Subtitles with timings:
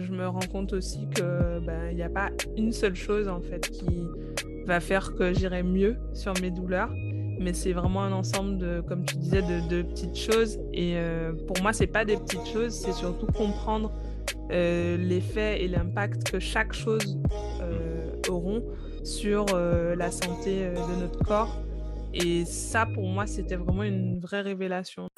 [0.00, 3.40] je me rends compte aussi que ben, il n'y a pas une seule chose en
[3.40, 4.08] fait qui
[4.66, 6.90] va faire que j'irai mieux sur mes douleurs
[7.38, 10.58] mais c'est vraiment un ensemble de, comme tu disais, de, petites choses.
[10.72, 13.92] Et euh, pour moi, c'est pas des petites choses, c'est surtout comprendre
[14.50, 17.18] euh, l'effet et l'impact que chaque chose
[17.60, 18.62] euh, auront
[19.04, 21.56] sur la santé de notre corps.
[22.12, 25.08] Et ça, pour moi, c'était vraiment une vraie révélation.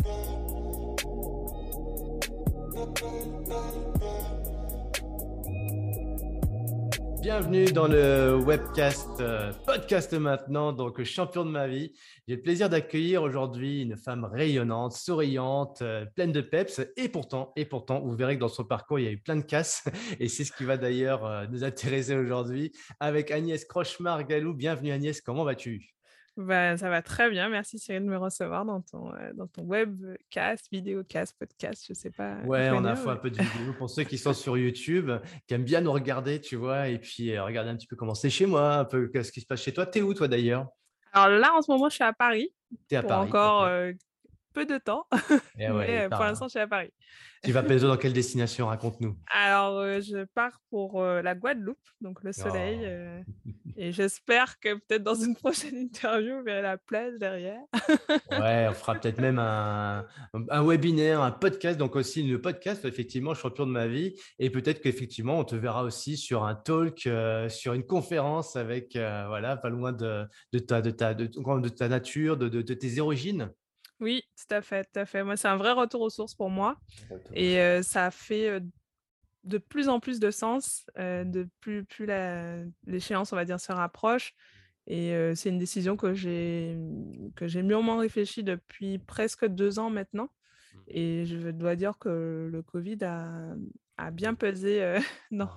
[7.20, 11.92] Bienvenue dans le webcast euh, podcast maintenant, donc champion de ma vie.
[12.28, 16.80] J'ai le plaisir d'accueillir aujourd'hui une femme rayonnante, souriante, euh, pleine de peps.
[16.96, 19.36] Et pourtant, et pourtant, vous verrez que dans son parcours, il y a eu plein
[19.36, 19.82] de casses.
[20.20, 24.54] Et c'est ce qui va d'ailleurs euh, nous intéresser aujourd'hui avec Agnès Crochemar-Galou.
[24.54, 25.97] Bienvenue Agnès, comment vas-tu?
[26.38, 27.48] Bah, ça va très bien.
[27.48, 32.10] Merci Cyril de me recevoir dans ton, euh, dans ton webcast, vidéocast, podcast, je sais
[32.10, 32.36] pas.
[32.44, 35.10] Ouais, on a fait un peu de vidéo pour ceux qui sont sur YouTube,
[35.46, 38.14] qui aiment bien nous regarder, tu vois, et puis euh, regarder un petit peu comment
[38.14, 39.84] c'est chez moi, un peu ce qui se passe chez toi.
[39.84, 40.68] T'es où toi d'ailleurs?
[41.12, 42.54] Alors là, en ce moment, je suis à Paris.
[42.86, 43.28] T'es à Paris.
[43.28, 43.92] Encore euh,
[44.58, 45.06] peu de temps,
[45.58, 46.90] eh mais pour l'instant, je suis à Paris.
[47.44, 48.66] Tu vas plutôt dans quelle destination?
[48.66, 49.16] Raconte-nous.
[49.32, 52.80] Alors, euh, je pars pour euh, la Guadeloupe, donc le soleil.
[52.80, 52.86] Oh.
[52.86, 53.20] Euh,
[53.76, 57.60] et j'espère que peut-être dans une prochaine interview, vous verrez la plage derrière.
[58.32, 60.04] ouais, on fera peut-être même un,
[60.50, 61.78] un, webinaire, un podcast.
[61.78, 64.14] Donc aussi, le podcast, effectivement, champion de ma vie.
[64.40, 67.08] Et peut-être qu'effectivement, on te verra aussi sur un talk,
[67.48, 71.88] sur une conférence avec, voilà, pas loin de, de, ta, de, ta, de, de ta
[71.88, 73.52] nature, de, de tes origines.
[74.00, 75.24] Oui, tout à fait, tout à fait.
[75.24, 76.78] Moi, c'est un vrai retour aux sources pour moi.
[77.34, 78.62] Et ça fait
[79.44, 82.06] de plus en plus de sens, de plus, plus
[82.86, 84.34] l'échéance, on va dire, se rapproche.
[84.86, 86.78] Et c'est une décision que j'ai
[87.36, 90.30] que j'ai mûrement réfléchi depuis presque deux ans maintenant.
[90.72, 90.78] Mmh.
[90.88, 93.54] Et je dois dire que le Covid a,
[94.12, 94.82] bien pesé.
[94.82, 95.48] Euh, non.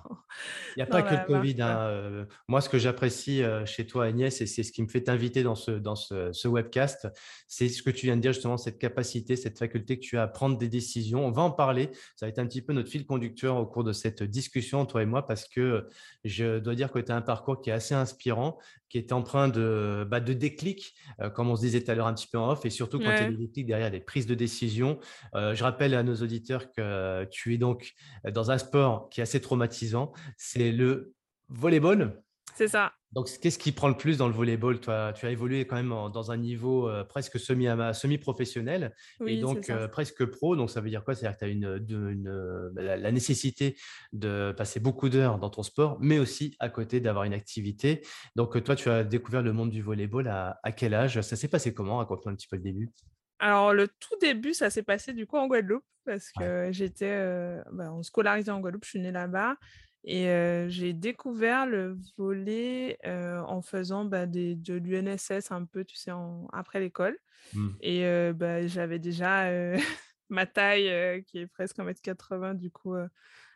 [0.76, 1.62] Il n'y a pas que le Covid.
[1.62, 4.88] Hein, euh, moi, ce que j'apprécie euh, chez toi, Agnès, et c'est ce qui me
[4.88, 7.08] fait t'inviter dans, ce, dans ce, webcast,
[7.46, 10.22] c'est ce que tu viens de dire, justement, cette capacité, cette faculté que tu as
[10.22, 11.24] à prendre des décisions.
[11.24, 11.90] On va en parler.
[12.16, 15.02] Ça va être un petit peu notre fil conducteur au cours de cette discussion, toi
[15.02, 15.88] et moi, parce que
[16.24, 18.58] je dois dire que tu as un parcours qui est assez inspirant,
[18.92, 20.94] qui est empreint de, bah, de déclic,
[21.34, 23.10] comme on se disait tout à l'heure un petit peu en off, et surtout quand
[23.10, 24.98] il y a des déclics derrière des prises de décision.
[25.34, 27.94] je rappelle à nos auditeurs que tu es donc
[28.30, 31.14] dans un sport qui est assez traumatisant, c'est le
[31.48, 32.22] volleyball.
[32.54, 32.92] C'est ça.
[33.12, 35.90] Donc, qu'est-ce qui prend le plus dans le volleyball Toi, tu as évolué quand même
[35.90, 38.94] dans un niveau euh, presque semi, semi professionnel
[39.26, 40.56] et donc euh, presque pro.
[40.56, 41.14] Donc, ça veut dire quoi?
[41.14, 41.50] C'est-à-dire que tu
[41.94, 43.76] as une, la, nécessité
[44.12, 48.02] de passer beaucoup d'heures dans ton sport, mais aussi à côté d'avoir une activité.
[48.34, 51.20] Donc, toi, tu as découvert le monde du volleyball à, à quel âge?
[51.20, 51.98] Ça s'est passé comment?
[51.98, 52.90] Raconte-moi un petit peu le début.
[53.38, 57.62] Alors, le tout début, ça s'est passé du coup en Guadeloupe parce que j'étais euh,
[58.02, 59.56] scolarisée en Guadeloupe, je suis née là-bas.
[60.04, 65.84] Et euh, j'ai découvert le volet euh, en faisant bah, des, de l'UNSS un peu,
[65.84, 66.10] tu sais,
[66.52, 67.16] après l'école.
[67.54, 67.68] Mmh.
[67.80, 69.50] Et bah, j'avais déjà
[70.28, 72.94] ma taille qui est presque 1m80, du coup,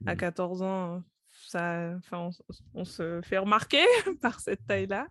[0.06, 0.64] à 14 mmh.
[0.64, 1.02] ans,
[1.48, 2.30] ça, on,
[2.74, 3.84] on, se fait remarquer
[4.22, 5.08] par cette taille-là.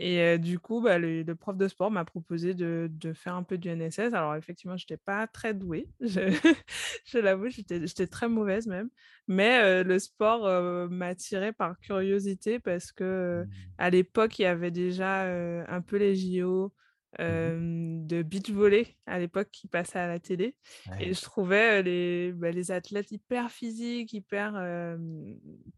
[0.00, 3.68] Et du coup, bah, le, prof de sport m'a proposé de, faire un peu du
[3.68, 4.14] NSS.
[4.14, 8.90] Alors, effectivement, je n'étais pas très douée, je, l'avoue, j'étais très mauvaise même.
[9.26, 10.42] Mais le sport
[10.88, 13.50] m'a attirée par curiosité parce que mmh.
[13.78, 15.24] à l'époque, il y avait déjà
[15.66, 16.72] un peu les JO.
[17.18, 20.54] Mmh de beach volley à l'époque qui passaient à la télé
[21.00, 24.52] et je trouvais les, bah, les athlètes hyper physiques, hyper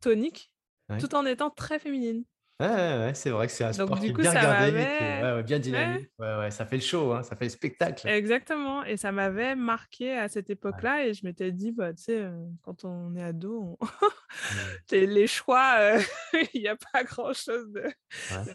[0.01, 0.53] toniques,
[0.99, 2.25] tout en étant très féminines.
[2.61, 6.11] Ouais, c'est vrai que c'est un sport qui est bien regardé, bien dynamique.
[6.19, 6.51] Ouais.
[6.51, 8.07] ça fait le show, hein, ça fait le spectacle.
[8.07, 8.85] Exactement.
[8.85, 11.07] Et ça m'avait marqué à cette époque-là.
[11.07, 12.29] Et je m'étais dit, bah, tu sais,
[12.63, 13.79] quand on est ado,
[14.93, 15.97] les choix,
[16.55, 17.85] il n'y a pas grand-chose de...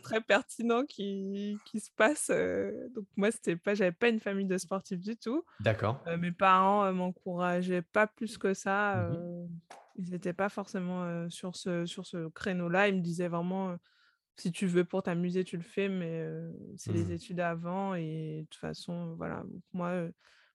[0.04, 2.30] très pertinent qui, qui se passe.
[2.94, 5.44] Donc, moi, c'était pas, j'avais pas une famille de sportifs du tout.
[5.60, 6.04] D'accord.
[6.20, 9.10] mes parents m'encourageaient pas plus que ça.
[9.10, 9.48] Mmh
[9.98, 12.90] ils n'étaient pas forcément sur ce, sur ce créneau-là.
[12.90, 13.78] Ils me disaient vraiment
[14.38, 16.28] si tu veux pour t'amuser, tu le fais, mais
[16.78, 17.12] c'est les mmh.
[17.12, 17.96] études avant.
[17.96, 19.44] Et de toute façon, voilà,
[19.74, 20.08] moi,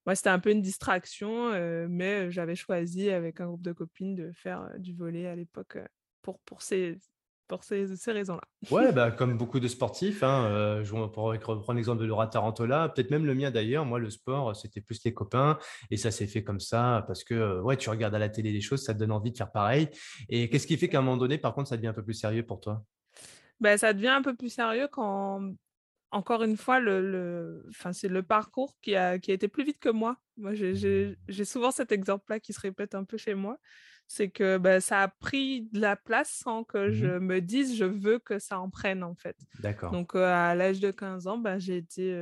[0.06, 1.50] moi c'était un peu une distraction,
[1.88, 5.78] mais j'avais choisi avec un groupe de copines de faire du volet à l'époque
[6.22, 6.98] pour, pour ces,
[7.50, 8.42] pour ces, ces raisons-là.
[8.70, 13.10] Ouais, bah, comme beaucoup de sportifs, hein, je pourrais reprendre l'exemple de Laura Tarantola, peut-être
[13.10, 13.84] même le mien d'ailleurs.
[13.84, 15.58] Moi, le sport, c'était plus les copains
[15.90, 18.60] et ça s'est fait comme ça parce que ouais, tu regardes à la télé des
[18.60, 19.88] choses, ça te donne envie de faire pareil.
[20.28, 22.14] Et qu'est-ce qui fait qu'à un moment donné, par contre, ça devient un peu plus
[22.14, 22.84] sérieux pour toi?
[23.60, 25.42] Bah, ça devient un peu plus sérieux quand,
[26.10, 27.66] encore une fois, le, le...
[27.70, 30.18] Enfin, c'est le parcours qui a, qui a été plus vite que moi.
[30.36, 33.58] Moi, j'ai souvent cet exemple-là qui se répète un peu chez moi.
[34.06, 37.76] c'est que bah, ça a pris de la place sans que Mmh je me dise:
[37.76, 39.36] «Je veux que ça en prenne», en fait.
[39.58, 39.92] D'accord.
[39.92, 42.12] Donc, à l'âge de 15 ans, bah, j'ai été,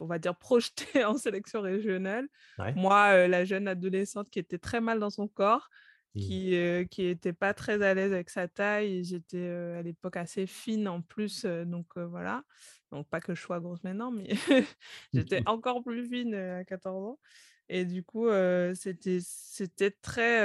[0.00, 2.28] on va dire projetée en sélection régionale.
[2.58, 2.74] Ouais.
[2.74, 5.68] Moi, la jeune adolescente qui était très mal dans son corps.
[6.16, 10.46] Qui, heu, qui était pas très à l'aise avec sa taille j'étais, à l'époque assez
[10.46, 12.44] fine en plus, donc, voilà.
[12.92, 14.28] Donc pas que je sois grosse maintenant, mais
[15.14, 17.20] j'étais encore plus fine, à 14 ans
[17.68, 18.28] et du coup,
[18.74, 20.42] c'était c'était très,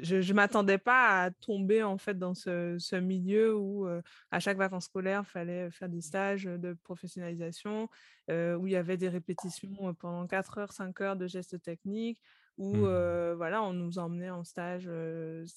[0.00, 3.86] je je m'attendais pas à tomber, en fait, dans ce ce milieu où,
[4.30, 7.88] à chaque vacances scolaires, fallait faire des stages, heu, de professionnalisation,
[8.30, 12.22] où il y avait des répétitions, pendant 4 heures, 5 heures de gestes techniques,
[12.60, 12.86] où, Mmh.
[12.86, 14.88] heu, voilà, on nous emmenait en stage,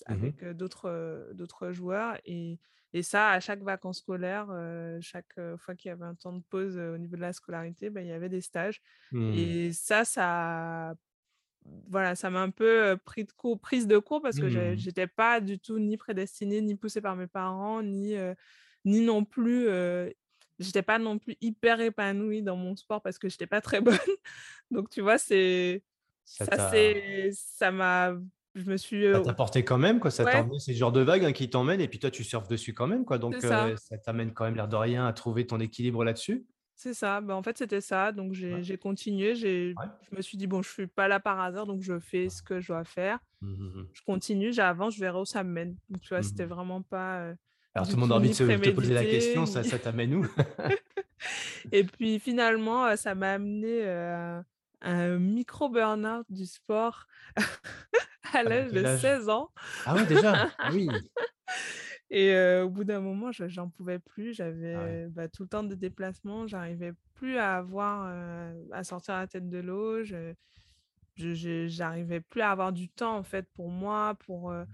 [0.07, 0.33] Mmh mh.
[0.33, 2.59] avec, d'autres, d'autres joueurs et
[2.95, 4.47] et ça, à chaque vacances scolaires,
[5.01, 8.01] chaque, fois qu'il y avait un temps de pause, au niveau de la scolarité, bah,
[8.01, 9.53] il y avait des stages Mmh.
[9.55, 10.95] et ça, ça
[11.89, 14.75] voilà, ça m'a un peu, pris de court prise de court parce que Mmh.
[14.75, 18.15] j'étais pas du tout ni prédestinée, ni poussée par mes parents, ni,
[18.85, 20.13] ni non plus, heu,
[20.59, 23.97] j'étais pas non plus hyper épanouie dans mon sport parce que j'étais pas très bonne.
[24.71, 25.83] Donc tu vois, c'est
[26.25, 26.71] Ça ça
[27.31, 28.13] ça m'a
[28.55, 31.01] je me suis, ça t'a porté quand même, quoi, ça ouais, c'est le genre de
[31.01, 33.75] vague, hein, qui t'emmène et puis toi, tu surfes dessus quand même, quoi, donc ça.
[33.77, 36.45] ça t'amène quand même, l'air de rien, à trouver ton équilibre là-dessus?
[36.75, 39.85] C'est ça, bah, en fait, c'était ça, donc j'ai continué, j'ai ouais.
[40.09, 42.41] je me suis dit: «Bon, je suis pas là par hasard, donc je fais ce
[42.41, 43.19] que je dois faire.
[43.41, 43.87] Mmh mh mh.
[43.93, 45.77] Je continue, j'avance, je verrai où ça me mène».
[45.89, 46.49] Donc tu vois, Mmh c'était mh.
[46.49, 47.33] vraiment pas,
[47.75, 50.15] Alors tout le monde a envie de se te poser la question, ça ça t'amène
[50.15, 50.25] où?
[51.71, 54.43] et puis finalement, ça m'a amené à
[54.83, 57.07] un micro burn-out du sport
[58.33, 58.85] à l'âge de âge?
[58.85, 59.49] 16 ans.
[59.85, 60.43] Ah ouais, déjà?
[60.61, 61.09] Ah oui!
[62.09, 64.33] Et heu, au bout d'un moment, je j'en pouvais plus.
[64.73, 64.95] Ah ouais.
[64.95, 66.47] J'avais, bah, tout le temps de déplacement.
[66.47, 70.03] J'arrivais plus à avoir, heu, à sortir la tête de l'eau.
[70.03, 70.33] Je
[71.67, 74.65] j'arrivais plus à avoir du temps, en fait, pour moi, pour, heu,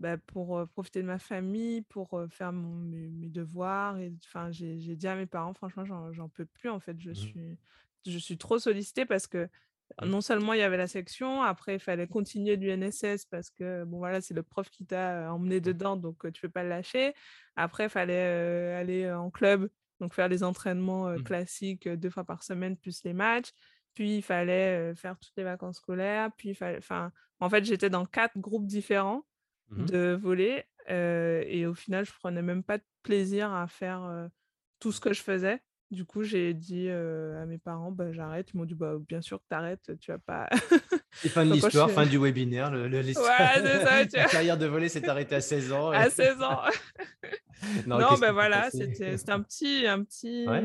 [0.00, 4.76] bah, pour, profiter de ma famille, pour, faire mon mes mes devoirs et enfin, j'ai
[4.96, 7.00] dit à mes parents: «Franchement, j'en peux plus, en fait.
[7.00, 7.38] Je Mmh.
[7.42, 7.58] suis
[8.06, 9.48] je suis trop sollicitée» parce que
[10.00, 10.12] Mmh.
[10.12, 13.98] non seulement il y avait la section, après il fallait continuer l'UNSS parce que, bon,
[13.98, 17.14] voilà, c'est le prof qui t'a, emmené dedans, donc tu peux pas le lâcher.
[17.56, 21.24] Après, il fallait, aller en club, donc faire les entraînements, Mmh.
[21.24, 23.50] classiques, heu, 2 fois par semaine plus les matchs.
[23.94, 27.90] Puis il fallait, faire toutes les vacances scolaires, puis il fallait enfin, en fait, j'étais
[27.90, 29.24] dans 4 groupes différents
[29.70, 29.90] Mmh mh.
[29.90, 34.28] de volley, et au final, je prenais même pas de plaisir à faire,
[34.80, 35.62] tout ce que je faisais.
[35.90, 38.50] Du coup, j'ai dit, à mes parents: «Bah, j'arrête».
[38.52, 40.48] Ils m'ont dit: «Bah, bien sûr que tu arrêtes, tu vas pas»
[41.24, 44.16] Et fin de l'histoire, suis fin du webinaire, le le l'histoire ouais, c'est ça, tu
[44.16, 44.26] ta vois?
[44.26, 46.62] carrière de volley s'est arrêtée à 16 ans et À 16 ans.
[47.92, 50.04] non, ben voilà, c'était un petit un
[50.46, 50.64] Ouais?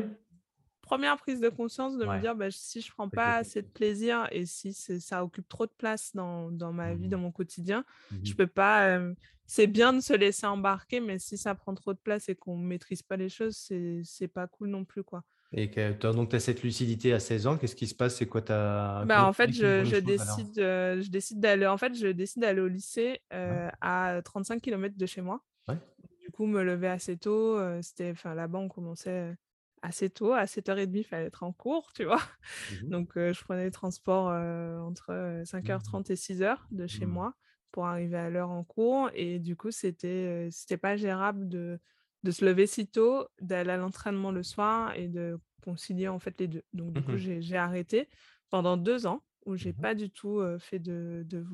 [0.82, 4.28] Première prise de conscience de me dire: «Bah, si je prends pas assez de plaisir
[4.32, 7.84] et si ça occupe trop de place dans dans ma vie, Mmh dans mon quotidien,
[8.10, 9.16] Mmh je peux pas, hem»
[9.46, 12.56] c'est bien de se laisser embarquer, mais si ça prend trop de place et qu'on
[12.58, 15.24] maîtrise pas les choses, c'est c'est pas cool non plus, quoi.
[15.52, 18.16] Et que donc tu as cette lucidité à 16 ans, qu'est-ce qui se passe?
[18.16, 22.06] C'est quoi ta Bah, en fait, je décide, heu, je décide d'aller en fait, je
[22.08, 25.44] décide d'aller au lycée, Ouais, heu, à 35 kilomètres de chez moi.
[25.68, 25.78] ouais.
[26.20, 29.36] Du coup, me lever assez tôt, heu, c'était enfin, là-bas, on commençait,
[29.82, 30.32] assez tôt.
[30.34, 32.20] À 07:30, il fallait être en cours, tu vois?
[32.68, 32.92] Mmh mh.
[32.92, 35.80] Donc je prenais les transports, heu, entre, heu, Mmh.
[35.80, 37.06] 05:30 et 06:00 de chez Mmh.
[37.06, 37.34] moi
[37.74, 41.80] pour arriver à l'heure en cours et du coup, c'était, heu, c'était pas gérable de
[42.24, 46.40] de se lever si tôt, d'aller à l'entraînement le soir et de concilier, en fait,
[46.40, 46.62] les 2.
[46.72, 48.08] Donc du Mmh coup, j'ai arrêté
[48.50, 51.44] pendant 2 ans où j'ai Mmh pas du tout, fait de de.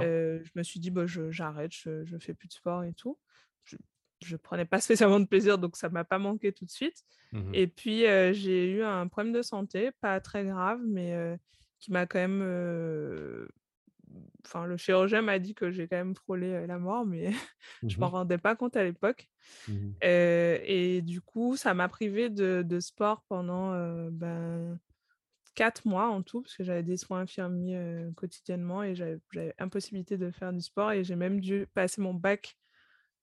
[0.00, 3.18] Heu, je me suis dit: «Bah, j'arrête, je je fais plus de sport et tout».
[3.64, 3.76] Je
[4.22, 7.48] je prenais pas spécialement de plaisir, donc ça m'a pas manqué tout de suite Mmh
[7.50, 7.56] mh.
[7.56, 8.00] et puis,
[8.34, 11.36] j'ai eu un problème de santé, pas très grave, mais
[11.78, 12.40] qui m'a quand même,
[14.46, 17.30] enfin le chirurgien m'a dit que j'ai quand même frôlé, la mort, mais
[17.88, 19.28] je Mmh m'en rendais pas compte à l'époque,
[19.66, 23.72] Mmh et du coup, ça m'a privée de de sport pendant,
[24.10, 24.78] ben
[25.54, 29.20] 4 mois en tout, parce que j'avais des soins infirmiers, quotidiennement et j'avais
[29.58, 32.56] impossibilité de faire du sport et j'ai même dû passer mon bac,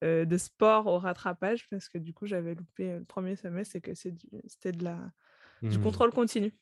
[0.03, 3.93] de sport au rattrapage parce que du coup, j'avais loupé, le 1er semestre et que
[3.95, 5.11] c'était de la
[5.69, 5.79] du Mmh.
[5.79, 6.53] contrôle continu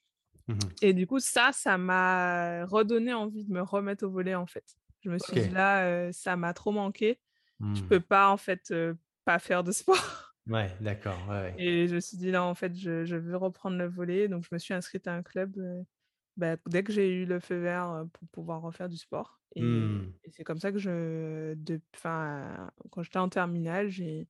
[0.48, 0.78] Mmh mh.
[0.82, 4.78] et du coup, ça, ça m'a redonné envie de me remettre au volley, en fait.
[5.02, 5.50] Je me suis dit.
[5.50, 7.20] «Là, ça m'a trop manqué,
[7.74, 7.90] je Mmh.
[7.90, 9.98] peux pas, en fait, heu, pas faire de sport».
[10.48, 11.60] Ouais, d'accord, ouais, ouais.
[11.60, 14.44] Et je me suis dit: «Non, en fait, je je veux reprendre le volley», donc
[14.44, 15.56] je me suis inscrite à un club,
[16.38, 20.18] bah, dès que j'ai eu le feu vert, pour pouvoir refaire du sport et Mmh.
[20.26, 21.82] et c'est comme ça que je de
[22.92, 24.30] quand j'étais en terminale, j'ai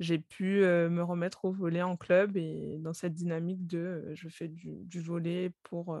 [0.00, 4.48] j'ai pu, me remettre au volley en club et dans cette dynamique de, je fais
[4.48, 5.96] du du volley pour,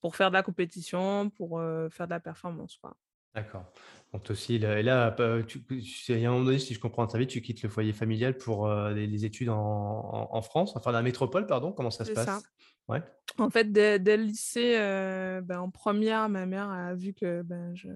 [0.00, 2.96] pour faire de la compétition, pour, faire de la performance, quoi.
[3.34, 3.72] D'accord.
[4.12, 5.64] Donc aussi, là, et là, bah, tu,
[6.08, 8.68] a un moment donné, si je comprends très vite, tu quittes le foyer familial pour
[8.68, 11.72] les, les études en, en, en France, enfin la métropole, pardon.
[11.72, 12.26] Comment ça se C'est ça.
[12.26, 12.42] passe?
[12.88, 13.02] Ouais.
[13.38, 14.74] En fait, dès, dès le lycée,
[15.44, 17.88] ben, en première, ma mère a vu que ben, je,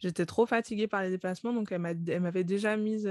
[0.00, 3.08] j'étais trop fatiguée par les déplacements, donc elle m'a, elle m'avait déjà mise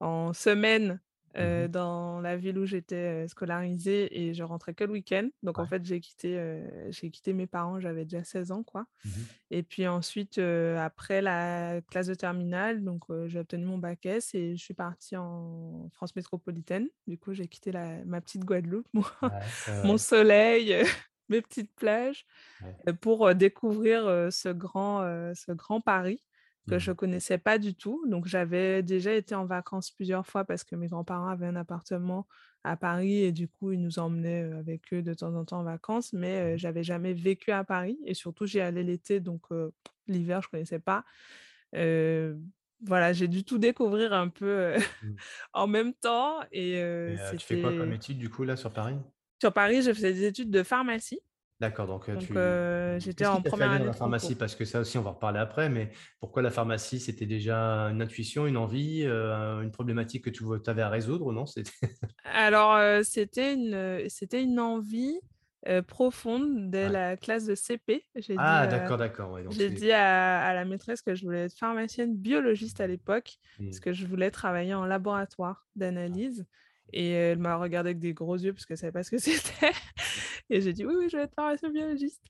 [0.00, 1.00] en semaine
[1.38, 5.28] euh, dans la ville où j'étais scolarisée et je rentrais que le week-end.
[5.42, 8.86] Donc en fait, j'ai quitté, euh, j'ai quitté mes parents, j'avais déjà 16 ans, quoi.
[9.04, 9.12] Mhm.
[9.50, 14.56] Et puis ensuite, après la classe de terminale, donc j'ai obtenu mon bac S et
[14.56, 16.88] je suis partie en France métropolitaine.
[17.06, 20.74] Du coup, j'ai quitté la ma petite Guadeloupe, mon Ouais, soleil,
[21.28, 22.24] mes petites plages,
[22.62, 22.94] ouais.
[22.94, 25.02] pour, découvrir, ce grand,
[25.34, 26.25] ce grand Paris
[26.66, 26.94] que je Mhm.
[26.94, 28.04] connaissais pas du tout.
[28.08, 32.26] Donc j'avais déjà été en vacances plusieurs fois parce que mes grands-parents avaient un appartement
[32.64, 35.64] à Paris et du coup, ils nous emmenaient, avec eux de temps en temps en
[35.64, 36.58] vacances, mais heu, Mhm.
[36.58, 39.44] j'avais jamais vécu à Paris et surtout j'y allais l'été donc
[40.08, 41.04] l'hiver je connaissais pas.
[42.80, 45.20] Voilà, j'ai dû tout découvrir un peu, Mhm.
[45.54, 48.72] en même temps et Et euh, tu fais quoi comme étude du coup là sur
[48.72, 48.96] Paris?
[49.40, 51.20] sur Paris, je faisais des études de pharmacie,
[51.58, 54.34] D'accord, donc donc tu heu, j'étais en première année la pharmacie?
[54.34, 57.00] Parce que ça aussi, on va en reparler après, mais pourquoi la pharmacie?
[57.00, 61.44] C'était déjà une intuition, une envie, une problématique que tu avais à résoudre, non?
[62.24, 65.18] Alors, c'était une, heu, c'était une envie,
[65.88, 66.92] profonde dès ouais.
[66.92, 68.04] la classe de CP.
[68.16, 71.56] J'ai Ah d'accord, d'accord, ouais, j'ai dit à à la maîtresse que je voulais être
[71.56, 73.80] pharmacienne biologiste à l'époque, parce mmh.
[73.80, 76.46] que je voulais travailler en laboratoire d'analyse
[76.92, 79.72] et elle m'a regardée avec des gros yeux parce qu'elle savait pas ce que c'était.
[80.50, 82.22] Et j'ai dit: «Oui, oui, je vais être pharmacienne biologiste»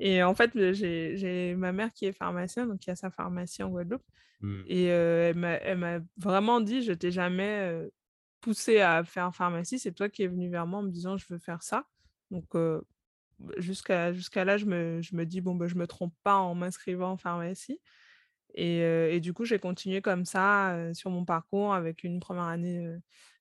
[0.00, 3.70] et en fait, j'ai ma mère qui est pharmacienne, donc qui a sa pharmacie en
[3.70, 4.02] Guadeloupe.
[4.40, 4.64] Mmh.
[4.66, 7.92] et heu, elle m'a vraiment dit: «Je t'ai jamais, heu,
[8.40, 11.26] poussée à faire pharmacie, c'est toi qui es venue vers moi en me disant: "Je
[11.30, 11.86] veux faire ça"».
[12.30, 12.82] Donc heu,
[13.40, 16.36] bah, jusqu'à jusqu'à là, je me je me dis: «Bon, bah, je me trompe pas
[16.36, 17.80] en m'inscrivant en pharmacie»
[18.54, 22.86] et du coup, j'ai continué comme ça, sur mon parcours avec une première année,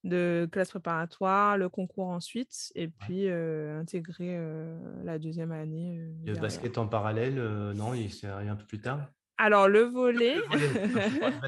[0.04, 3.84] de classe préparatoire, le concours ensuite et puis, heu,
[5.04, 7.36] la deuxième année, le basket en parallèle,
[7.74, 9.14] non, il c'est arrivé un peu plus tard?
[9.38, 9.92] Alors le.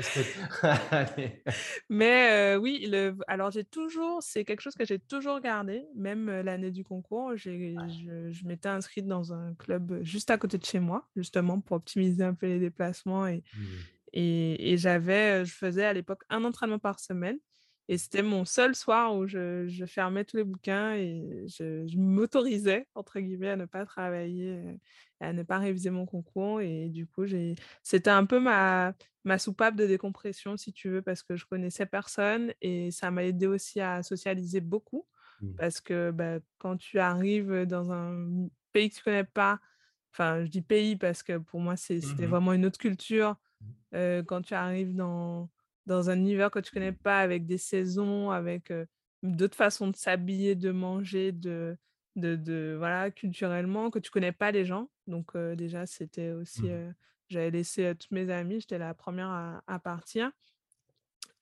[0.91, 1.43] Allez.
[1.89, 6.29] Mais heu, oui, le alors j'ai toujours c'est quelque chose que j'ai toujours gardé, même,
[6.29, 10.37] heu, l'année du concours, j'ai je je m'étais inscrite dans un club, heu, juste à
[10.37, 13.85] côté de chez moi, justement pour optimiser un peu les déplacements et Mmh.
[14.13, 17.39] et et j'avais, je faisais à l'époque un entraînement par semaine
[17.87, 21.97] et c'était mon seul soir où je je fermais tous les bouquins et je je
[21.97, 24.77] «m'autorisais» entre guillemets à ne pas travailler, heu,
[25.19, 26.61] à ne pas réviser mon concours.
[26.61, 27.25] Et du coup
[27.83, 31.85] c'était un peu ma ma soupape de décompression si tu veux parce que je connaissais
[31.85, 35.07] personne et ça m'a aidé aussi à socialiser beaucoup
[35.39, 35.55] Mmh.
[35.57, 39.59] parce que, bah, quand tu arrives, dans un pays que tu connais pas,
[40.13, 43.37] enfin je dis pays parce que pour moi Mmh c'était vraiment une autre culture
[43.93, 45.49] Heu, quand tu arrives dans
[45.85, 48.71] dans un univers que tu connais pas, avec des saisons, avec,
[49.23, 51.77] d'autres façons de s'habiller, de manger, de
[52.15, 54.89] de de voilà, culturellement, que tu connais pas les gens.
[55.07, 56.93] Donc déjà, c'était aussi, Mmh.
[57.29, 60.31] j'avais laissé, toutes mes amies, j'étais la première à à partir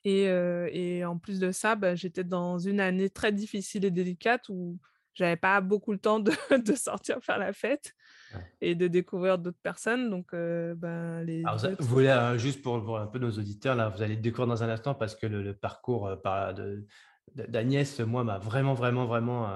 [0.04, 0.24] et
[0.72, 4.80] et en plus de ça, bah, j'étais dans une année très difficile et délicate où
[5.14, 6.32] j'avais pas beaucoup le temps de
[6.66, 7.94] de sortir faire la fête
[8.62, 10.10] et de découvrir d'autres personnes.
[10.10, 13.08] Donc heu, ben, les Alors, vous a 2 vous voulez, heu, juste pour pour un
[13.08, 15.54] peu nos auditeurs, là, vous allez le découvrir dans un instant parce que le le
[15.56, 16.08] parcours,
[17.36, 19.48] d'A d'Agnès, moi, m'a vraiment, vraiment, vraiment,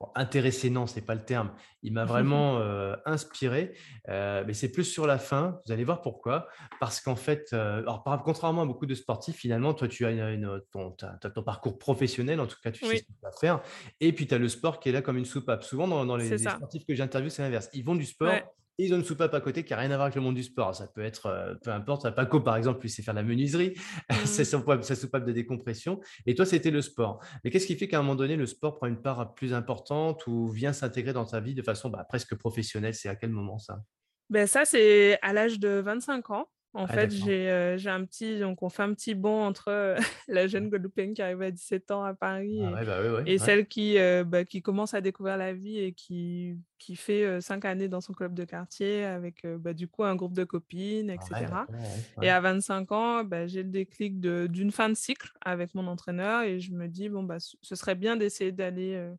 [0.00, 1.52] bon intéressé, non, c'est pas le terme.
[1.82, 3.76] Il m'a vraiment, heu, inspiré,
[4.08, 6.48] heu, mais c'est plus sur la fin, vous allez voir pourquoi.
[6.80, 10.20] Parce qu'en fait, alors par contrairement à beaucoup de sportifs, finalement, toi, tu as une
[10.20, 13.18] une, ton tu as ton parcours professionnel, en tout cas, tu sais ce que tu
[13.22, 13.62] vas faire
[14.00, 15.64] et puis tu as le sport qui est là comme une soupape.
[15.64, 17.68] Souvent dans dans les sportifs que j'interviewe, c'est l'inverse.
[17.72, 18.44] Ils vont du Ouais.
[18.78, 20.34] Et ils ont une soupape à côté qui a rien à voir avec le monde
[20.34, 20.74] du sport.
[20.74, 23.74] Ça peut être, heu, peu importe, Paco, par exemple, lui, sait faire de la menuiserie,
[24.24, 24.62] c'est Mmh.
[24.62, 27.20] poids sa soupape de décompression et toi, c'était le sport.
[27.44, 30.26] Mais qu'est-ce qui fait qu'à un moment donné, le sport prend une part plus importante
[30.26, 32.94] ou vient s'intégrer dans ta vie de façon, bah, presque professionnelle?
[32.94, 33.82] C'est à quel moment ça?
[34.30, 36.48] Beh, ça, c'est à l'âge de 25 ans.
[36.74, 39.96] En Ah fait, j'ai, j'ai un petit donc on fait un petit bond entre, heu,
[40.28, 43.10] la jeune Guadeloupéenne qui arrive à 17 ans à Paris Ah et ouais, bah, ouais,
[43.10, 43.38] ouais, et ouais.
[43.38, 47.40] celle qui, heu, bah, qui commence à découvrir la vie et qui qui fait, heu,
[47.40, 51.10] 5 années dans son club de quartier avec, bah, du coup, un groupe de copines
[51.10, 51.68] et Ouais, cetera.
[51.70, 55.74] d'accord, ouais, et à 25 ans, bah, j'ai le déclic d'une fin de cycle avec
[55.74, 59.12] mon entraîneur et je me dis: «Bon, bah, ce serait bien d'essayer d'aller,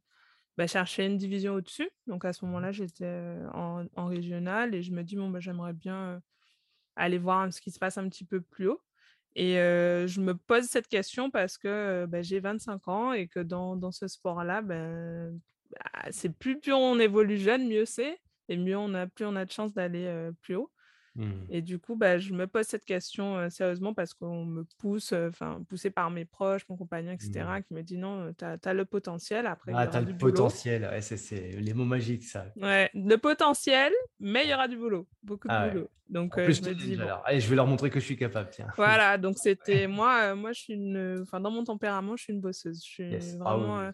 [0.58, 1.90] bah, chercher une division au-dessus».
[2.08, 5.40] Donc à ce Mmh moment-là, j'étais, en en régional et je me dis: «Bon, bah,
[5.40, 6.22] j'aimerais bien,
[6.98, 8.82] aller voir ce qui se passe un petit peu plus haut»
[9.36, 13.76] et je me pose cette question parce que, bah, j'ai 25 ans et que dans
[13.76, 15.40] dans ce sport-là, ben,
[15.72, 19.36] bah, c'est plus plus on évolue jeune, mieux c'est et mieux on a plus on
[19.36, 20.72] a de chances d'aller, plus haut
[21.18, 21.32] Mmh.
[21.50, 25.62] Et du coup, bah, je me pose cette question sérieusement parce qu'on me pousse, enfin,
[25.68, 27.64] poussé par mes proches, mon compagnon, etc., mmh.
[27.64, 29.48] qui me dit non, tu as, le potentiel.
[29.48, 32.46] Après, ah, tu as le potentiel, c'est les mots magiques, ça.
[32.56, 35.90] Ouais, le potentiel, mais il y aura du boulot, beaucoup de ah boulot.
[36.10, 38.68] Donc, je me dis, Allez, je vais leur montrer que je suis capable, tiens.
[38.78, 42.42] Voilà, donc c'était moi, moi, je suis une, enfin, dans mon tempérament, je suis une
[42.42, 42.82] bosseuse.
[42.86, 43.92] Je suis ah vraiment.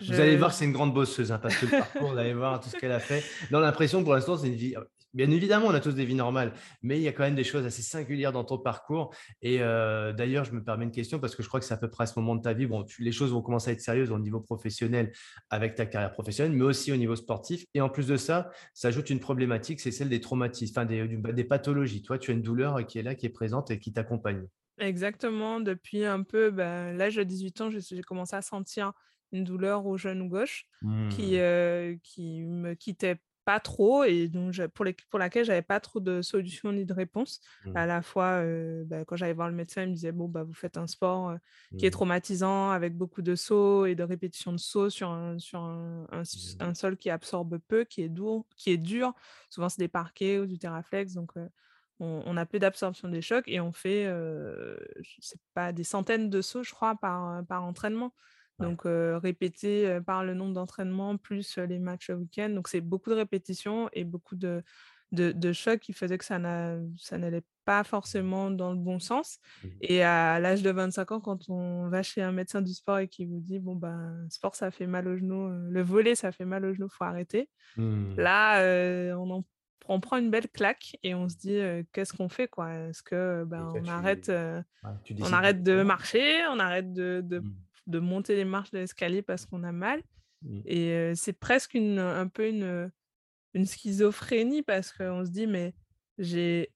[0.00, 2.34] Vous allez voir que c'est une grande bosseuse, hein, parce que le parcours, vous allez
[2.34, 3.22] voir tout ce qu'elle a fait.
[3.50, 4.74] Dans l'impression, pour l'instant, c'est une vie.
[5.16, 7.42] Bien évidemment, on a tous des vies normales, mais il y a quand même des
[7.42, 9.14] choses assez singulières dans ton parcours.
[9.40, 11.78] Et euh, d'ailleurs, je me permets une question parce que je crois que c'est à
[11.78, 12.66] peu près à ce moment de ta vie.
[12.66, 15.12] Bon, les choses vont commencer à être sérieuses au niveau professionnel
[15.48, 17.64] avec ta carrière professionnelle, mais aussi au niveau sportif.
[17.72, 21.08] Et en plus de ça, ça ajoute une problématique, c'est celle des traumatismes, enfin des,
[21.08, 22.02] des pathologies.
[22.02, 24.44] Toi, tu as une douleur qui est là, qui est présente et qui t'accompagne.
[24.76, 25.60] Exactement.
[25.60, 28.92] Depuis un peu ben, l'âge de 18 ans, j'ai commencé à sentir
[29.32, 30.66] une douleur au genou gauche
[31.08, 31.38] qui, mmh.
[31.38, 33.16] euh, qui me quittait
[33.46, 36.92] pas trop et donc pour, les, pour laquelle j'avais pas trop de solutions ni de
[36.92, 37.40] réponse.
[37.76, 37.88] À mmh.
[37.88, 40.52] la fois, euh, bah, quand j'allais voir le médecin, il me disait bon bah vous
[40.52, 41.36] faites un sport euh,
[41.78, 41.92] qui est mmh.
[41.92, 46.06] traumatisant avec beaucoup de sauts et de répétitions de sauts sur un, sur un,
[46.58, 49.14] un, sol qui absorbe peu, qui est dur, qui est dur.
[49.48, 51.30] Souvent c'est des parquets ou du terraflex, donc
[52.00, 54.12] on, on, a peu d'absorption des chocs et on fait
[55.20, 58.12] c'est pas des centaines de sauts, je crois, par, par entraînement.
[58.58, 62.48] Donc, répéter par le nombre d'entraînements plus les matchs au week-end.
[62.50, 64.62] Donc, c'est beaucoup de répétitions et beaucoup de,
[65.12, 69.38] de, chocs qui faisaient que ça n'allait pas forcément dans le bon sens.
[69.62, 69.68] Mmh.
[69.82, 73.08] Et à l'âge de 25 ans, quand on va chez un médecin du sport et
[73.08, 76.44] qui vous dit Bon, ben, sport, ça fait mal au genou, le volet, ça fait
[76.44, 77.48] mal au genou, faut arrêter.
[77.76, 78.16] Mmh.
[78.16, 79.44] Là, on,
[79.88, 81.60] on prend une belle claque et on se dit
[81.92, 82.72] qu'est-ce qu'on fait quoi?
[82.72, 84.30] Est-ce que ben, on, arrête,
[85.20, 87.54] on arrête de marcher, on arrête de, mmh
[87.86, 90.02] de monter les marches de l'escalier parce qu'on a mal.
[90.42, 90.60] Mmh.
[90.66, 92.90] Et c'est presque une, un peu une,
[93.54, 95.74] une schizophrénie parce qu'on se dit, mais
[96.18, 96.72] j'ai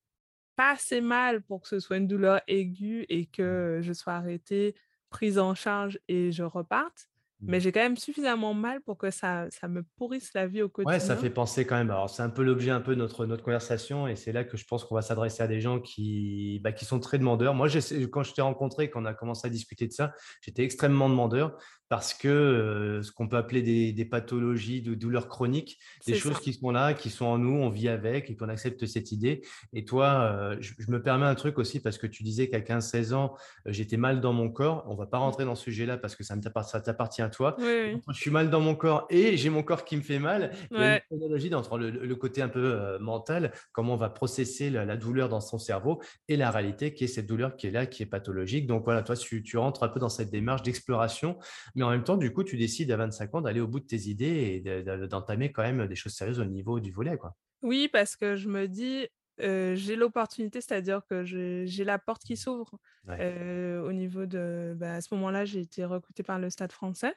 [0.56, 3.26] pas assez mal pour que ce soit une douleur aiguë et mmh.
[3.32, 4.74] que je sois arrêtée,
[5.08, 7.08] prise en charge et je reparte.
[7.42, 7.60] Mais mmh.
[7.60, 10.94] j'ai quand même suffisamment mal pour que ça, ça me pourrisse la vie au quotidien.
[10.94, 11.90] Ouais, ça fait penser quand même.
[11.90, 14.56] Alors, c'est un peu l'objet un peu de notre, notre conversation et c'est là que
[14.56, 17.54] je pense qu'on va s'adresser à des gens qui, bah, qui sont très demandeurs.
[17.54, 17.68] Moi,
[18.10, 21.56] quand je t'ai rencontré, quand on a commencé à discuter de ça, j'étais extrêmement demandeur
[21.90, 26.70] parce que ce qu'on peut appeler des, pathologies de douleurs chroniques, des choses qui sont
[26.70, 29.42] là, qui sont en nous, on vit avec et qu'on accepte cette idée.
[29.72, 33.34] Et toi, je, me permets un truc aussi parce que tu disais qu'à 15-16 ans,
[33.66, 34.84] j'étais mal dans mon corps.
[34.86, 37.56] On va pas rentrer dans ce sujet-là parce que ça t'appartient à toi.
[37.58, 40.52] Je suis mal dans mon corps et j'ai mon corps qui me fait mal.
[40.70, 44.70] Il y a une analogie entre le, côté un peu mental, comment on va processer
[44.70, 47.86] la, douleur dans son cerveau et la réalité qui est cette douleur qui est là,
[47.86, 48.68] qui est pathologique.
[48.68, 51.36] Donc voilà, toi, tu, tu rentres un peu dans cette démarche d'exploration
[51.80, 53.86] mais en même temps, du coup, tu décides à 25 ans d'aller au bout de
[53.86, 57.16] tes idées et d'entamer quand même des choses sérieuses au niveau du volet.
[57.16, 57.34] Quoi.
[57.62, 62.78] Oui, parce que je me dis, j'ai l'opportunité, c'est-à-dire que j'ai la porte qui s'ouvre
[63.08, 64.74] au niveau de.
[64.76, 67.14] Bah, à ce moment-là, j'ai été recrutée par le Stade français.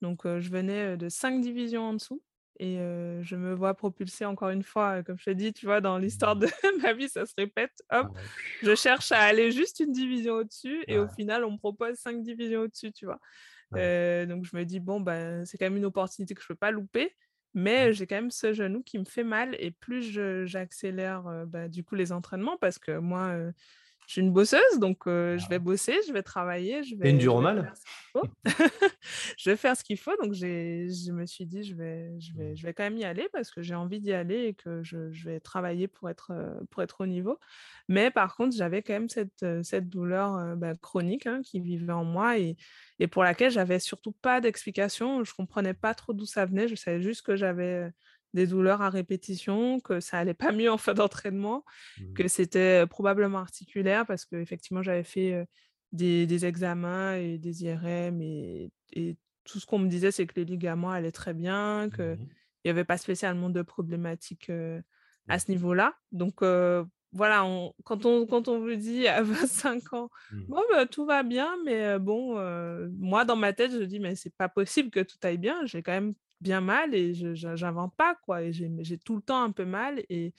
[0.00, 2.22] Donc, je venais de cinq divisions en dessous.
[2.58, 2.78] Et
[3.20, 6.36] je me vois propulser encore une fois, comme je te dis, tu vois, dans l'histoire
[6.36, 6.46] de
[6.82, 7.82] ma vie, ça se répète.
[7.92, 8.08] Hop,
[8.62, 12.22] je cherche à aller juste une division au-dessus et au final, on me propose cinq
[12.22, 13.20] divisions au-dessus, tu vois
[13.72, 16.58] donc je me dis, bon, bah, c'est quand même une opportunité que je ne peux
[16.58, 17.14] pas louper,
[17.54, 20.02] mais j'ai quand même ce genou qui me fait mal et plus
[20.46, 23.34] j'accélère bah, du coup les entraînements parce que moi,
[24.06, 26.84] je suis une bosseuse, donc je vais bosser, je vais travailler.
[26.84, 27.72] Je vais, une dure mal
[29.36, 30.16] Je vais faire ce qu'il faut.
[30.22, 32.56] Donc je me suis dit, je vais, je, vais, mmh.
[32.56, 35.12] je vais quand même y aller parce que j'ai envie d'y aller et que je,
[35.12, 36.32] je, vais travailler pour être,
[36.70, 37.38] pour être au niveau.
[37.88, 42.04] Mais par contre, j'avais quand même cette, cette douleur bah, chronique hein, qui vivait en
[42.04, 42.56] moi et,
[42.98, 45.24] et pour laquelle j'avais surtout pas d'explication.
[45.24, 46.68] Je comprenais pas trop d'où ça venait.
[46.68, 47.90] Je savais juste que j'avais
[48.36, 51.64] des douleurs à répétition, que ça allait pas mieux en fin d'entraînement,
[51.98, 52.12] mmh.
[52.12, 55.46] que c'était probablement articulaire parce qu'effectivement, j'avais fait
[55.92, 58.70] des, examens et des IRM et,
[59.44, 62.28] tout ce qu'on me disait, c'est que les ligaments allaient très bien, qu'il mmh
[62.64, 64.50] n'y avait pas spécialement de problématiques
[65.28, 65.94] à ce niveau-là.
[66.10, 66.42] Donc,
[67.12, 67.46] voilà,
[67.84, 70.44] quand, on, quand on vous dit à 25 ans, mmh.
[70.48, 72.34] bon, bah, tout va bien, mais bon,
[72.98, 75.64] moi, dans ma tête, je dis, mais c'est pas possible que tout aille bien.
[75.64, 78.42] J'ai quand même bien mal et je n'invente pas, quoi.
[78.42, 80.02] Et j'ai tout le temps un peu mal.
[80.08, 80.34] Et,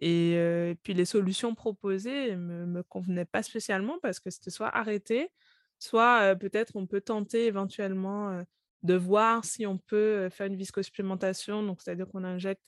[0.00, 5.30] et, puis les solutions proposées ne me, convenaient pas spécialement parce que c'était soit arrêter,
[5.78, 8.42] soit peut-être on peut tenter éventuellement
[8.82, 12.62] de voir si on peut faire une viscosupplémentation, donc c'est-à-dire qu'on injecte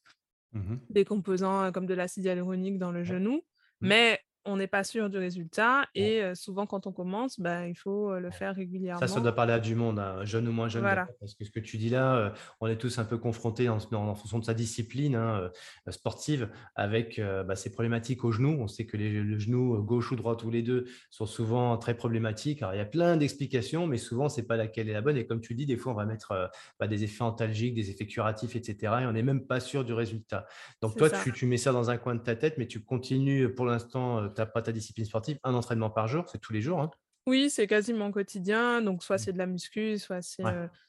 [0.52, 3.42] mmh des composants comme de l'acide hyaluronique dans le genou.
[3.80, 3.88] Mmh.
[3.88, 8.18] Mais on n'est pas sûr du résultat et souvent quand on commence, bah, il faut
[8.18, 9.00] le faire régulièrement.
[9.00, 10.82] Ça, ça doit parler à du monde, hein, jeune ou moins jeune.
[10.82, 14.38] Parce que ce que tu dis là, on est tous un peu confrontés en, fonction
[14.38, 15.50] de sa discipline hein,
[15.90, 18.56] sportive avec bah, ces problématiques au genou.
[18.60, 21.94] On sait que les, le genou gauche ou droit, tous les deux, sont souvent très
[21.94, 22.62] problématiques.
[22.62, 25.16] Alors, il y a plein d'explications, mais souvent, ce n'est pas laquelle est la bonne.
[25.16, 28.06] Et comme tu dis, des fois, on va mettre bah, des effets antalgiques, des effets
[28.06, 28.94] curatifs, etc.
[29.02, 30.46] Et on n'est même pas sûr du résultat.
[30.80, 33.52] Donc, toi, tu, tu, mets ça dans un coin de ta tête, mais tu continues
[33.52, 36.80] pour l'instant n'as pas ta discipline sportive, un entraînement par jour, c'est tous les jours.
[36.80, 36.90] Hein?
[37.26, 38.82] Oui, c'est quasiment quotidien.
[38.82, 39.18] Donc, soit mmh.
[39.18, 40.20] c'est de la muscu, soit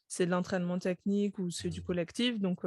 [0.07, 1.83] c'est de l'entraînement technique ou c'est du mmh.
[1.83, 2.39] collectif.
[2.39, 2.65] Donc,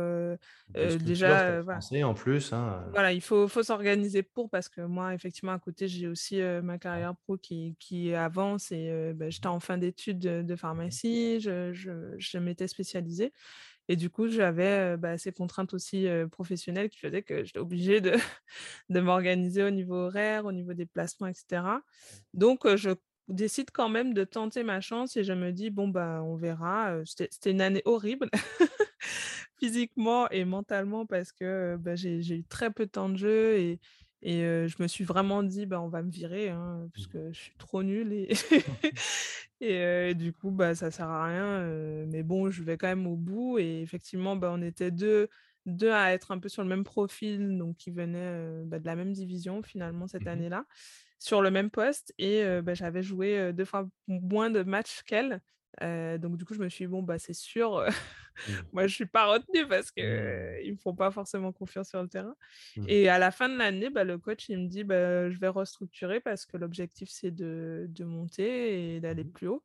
[0.75, 1.81] déjà, voilà.
[2.07, 2.53] en plus.
[2.53, 6.41] Hein, voilà, il faut, faut s'organiser pour parce que moi, effectivement, à côté, j'ai aussi
[6.63, 11.41] ma carrière pro qui, qui avance et bah, j'étais en fin d'études de, pharmacie.
[11.41, 13.33] Je, je, je m'étais spécialisée.
[13.89, 18.13] Et du coup, j'avais bah, ces contraintes aussi professionnelles qui faisaient que j'étais obligée de,
[18.91, 21.63] de m'organiser au niveau horaire, au niveau des placements, etc.
[22.35, 22.91] Donc, je
[23.29, 26.95] décide quand même de tenter ma chance et je me dis, bon, bah, on verra.
[27.05, 28.29] C'était une année horrible,
[29.59, 33.81] physiquement et mentalement, parce que bah, j'ai eu très peu de temps de jeu et,
[34.23, 36.91] et je me suis vraiment dit, bah, on va me virer, hein, mmh.
[36.91, 38.13] puisque je suis trop nulle.
[38.13, 38.29] Et,
[39.61, 41.61] et du coup, bah, ça sert à rien.
[42.07, 43.59] mais bon, je vais quand même au bout.
[43.59, 45.29] Et effectivement, bah, on était deux,
[45.67, 48.97] deux à être un peu sur le même profil, donc qui venaient bah, de la
[48.97, 50.65] même division finalement cette mmh année-là,
[51.19, 52.13] sur le même poste.
[52.19, 55.41] Et bah, j'avais joué deux fois moins de matchs qu'elle
[55.81, 57.85] donc du coup, je me suis dit, bon, bah, c'est sûr,
[58.49, 58.53] mmh.
[58.73, 60.67] moi, je suis pas retenue parce qu'ils mmh.
[60.67, 62.35] ne me font pas forcément confiance sur le terrain.
[62.77, 62.85] Mmh.
[62.89, 65.49] Et à la fin de l'année, bah, le coach, il me dit, bah, je vais
[65.49, 69.65] restructurer parce que l'objectif, c'est de, de, monter et d'aller plus haut.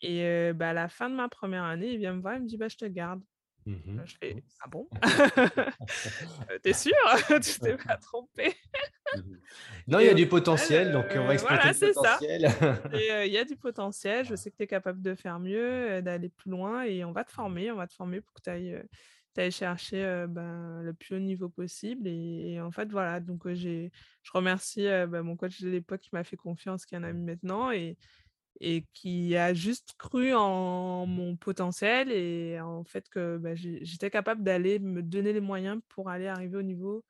[0.00, 2.48] Et bah, à la fin de ma première année, il vient me voir, il me
[2.48, 3.20] dit, bah, je te garde.
[3.66, 4.88] Mmh je fais Ah bon?
[6.50, 6.92] Euh, T'es sûr?
[7.42, 8.54] Tu t'es pas trompé
[9.86, 12.50] Non, il y a du potentiel, donc on va exploiter voilà, le potentiel.
[13.26, 16.28] Il y a du potentiel, je sais que tu es capable de faire mieux, d'aller
[16.28, 19.50] plus loin et on va te former, on va te former pour que tu ailles,
[19.50, 22.06] chercher ben, le plus haut niveau possible.
[22.06, 23.90] Et, en fait, voilà, donc je
[24.32, 27.70] remercie ben, mon coach de l'époque qui m'a fait confiance, qui en a mis maintenant.
[27.70, 27.98] Et,
[28.60, 34.42] et qui a juste cru en mon potentiel et en fait que bah, j'étais capable
[34.42, 37.04] d'aller me donner les moyens pour aller arriver au niveau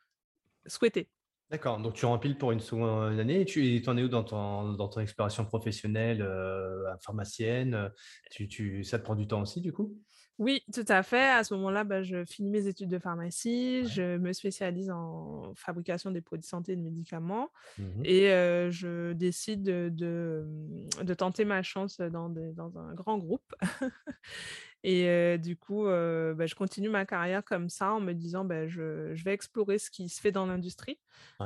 [0.66, 1.08] souhaité.
[1.50, 4.72] D'accord, donc tu rempiles pour une seconde année et tu en es où dans ton,
[4.72, 7.90] dans ton exploration professionnelle, euh, pharmacienne
[8.30, 9.96] tu, tu, Ça te prend du temps aussi du coup?
[10.38, 11.28] Oui, tout à fait.
[11.28, 16.10] À ce moment-là, bah, je finis mes études de pharmacie, je me spécialise en fabrication
[16.10, 18.26] des produits santé et de médicaments mmh et
[18.70, 23.54] je décide de, de, tenter ma chance dans, dans un grand groupe.
[24.86, 29.14] Et du coup, bah, je continue ma carrière comme ça en me disant bah, je,
[29.14, 30.98] je, vais explorer ce qui se fait dans l'industrie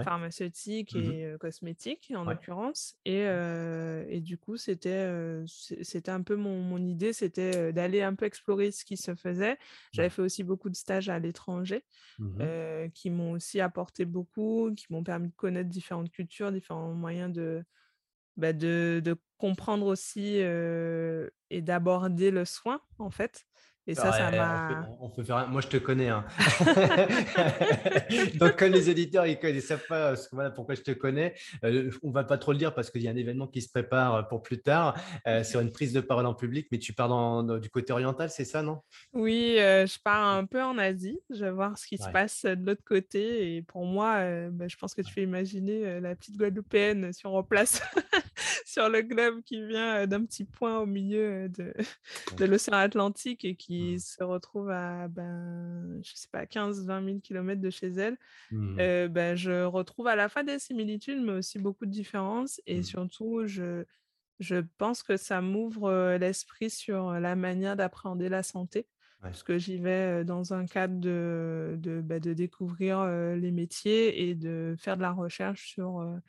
[0.02, 2.96] pharmaceutique mmh et cosmétique en l'occurrence.
[3.04, 3.26] Et,
[4.08, 5.08] et, du coup, c'était
[5.46, 9.56] c'était un peu mon, mon idée, c'était d'aller un peu explorer ce qui se faisait.
[9.92, 11.84] J'avais fait aussi beaucoup de stages à l'étranger
[12.18, 12.44] mmh
[12.94, 17.64] qui m'ont aussi apporté beaucoup, qui m'ont permis de connaître différentes cultures, différents moyens de,
[18.38, 23.46] bah, de, de, comprendre aussi et d'aborder le soin, en fait.
[23.88, 24.86] Et ça, ça m'a.
[25.00, 25.48] On, peut faire.
[25.48, 26.10] Moi, je te connais.
[26.10, 26.26] Hein.
[28.34, 32.08] Donc, comme les éditeurs, ils ne savent pas voilà, pourquoi je te connais, euh, on
[32.08, 34.28] ne va pas trop le dire parce qu'il y a un événement qui se prépare
[34.28, 34.94] pour plus tard
[35.26, 36.68] euh, sur une prise de parole en public.
[36.70, 38.82] Mais tu pars dans, du côté oriental, c'est ça, non?
[39.14, 41.18] Oui, euh, je pars un peu en Asie.
[41.30, 43.56] Je vais voir ce qui se passe de l'autre côté.
[43.56, 44.20] Et pour moi,
[44.50, 47.80] bah, je pense que tu fais imaginer la petite Guadeloupéenne si on remplace
[48.66, 51.72] sur le globe qui vient d'un petit point au milieu de,
[52.36, 53.98] de l'océan Atlantique et qui Mmh.
[53.98, 58.16] se retrouve à, ben, je sais pas, 15-20 000 km de chez elle,
[58.50, 59.06] mmh.
[59.08, 62.60] ben, je retrouve à la fois des similitudes, mais aussi beaucoup de différences.
[62.66, 62.84] Et mmh.
[62.84, 63.84] surtout, je,
[64.40, 68.86] je pense que ça m'ouvre l'esprit sur la manière d'appréhender la santé.
[69.20, 74.36] Parce que j'y vais dans un cadre de, de, ben, de découvrir les métiers et
[74.36, 76.20] de faire de la recherche sur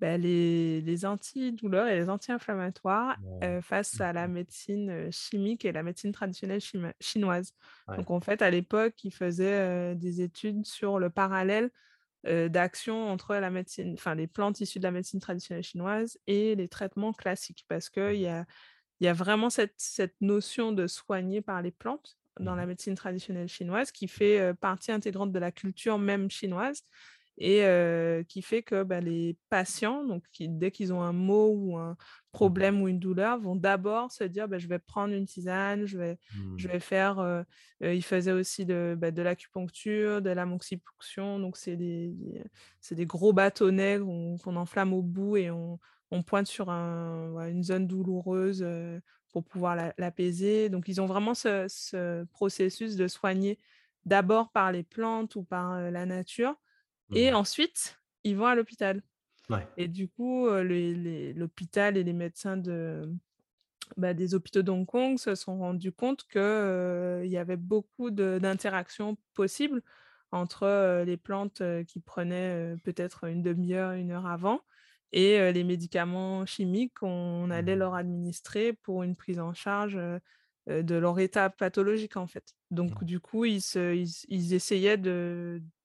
[0.00, 3.18] bah, les, les, antidouleurs et les anti-inflammatoires
[3.60, 6.60] face à la mmh médecine chimique et la médecine traditionnelle
[7.00, 7.52] chinoise.
[7.96, 11.70] Donc en fait, à l'époque, ils faisaient des études sur le parallèle
[12.24, 16.68] d'action entre la médecine, enfin les plantes issues de la médecine traditionnelle chinoise et les
[16.68, 18.46] traitements classiques, parce qu'il y a,
[19.00, 22.68] y a vraiment cette, cette notion de soigner par les plantes dans la mmh.
[22.68, 26.84] médecine traditionnelle chinoise qui fait partie intégrante de la culture même chinoise
[27.42, 31.96] et qui fait que bah, les patients, donc dès qu'ils ont un mot ou un
[32.32, 35.96] problème ou une douleur, vont d'abord se dire bah, je vais prendre une tisane, je
[35.96, 36.18] vais,
[36.58, 36.70] je mmh.
[36.70, 37.44] vais faire.
[37.80, 42.14] il faisait aussi de, bah, de l'acupuncture, de la moxipuction, donc c'est des,
[42.90, 45.78] des, gros bâtonnets qu'on enflamme au bout et on,
[46.10, 48.66] on pointe sur un, une zone douloureuse
[49.32, 50.68] pour pouvoir l'apaiser.
[50.68, 53.58] Donc ils ont vraiment ce, ce processus de soigner
[54.04, 56.56] d'abord par les plantes ou par la nature
[57.14, 57.34] et mmh.
[57.34, 59.02] ensuite, ils vont à l'hôpital.
[59.76, 63.12] Et du coup, l'hôpital et les médecins de,
[63.96, 69.82] bah, des hôpitaux d'Hong Kong se sont rendus compte qu'il y avait beaucoup d'interactions possibles
[70.30, 74.60] entre les plantes qui prenaient peut-être une demi-heure, une heure avant
[75.10, 77.80] et les médicaments chimiques qu'on allait mmh.
[77.80, 79.98] leur administrer pour une prise en charge
[80.66, 82.54] de leur état pathologique en fait.
[82.70, 84.98] Donc du coup, ils, essayaient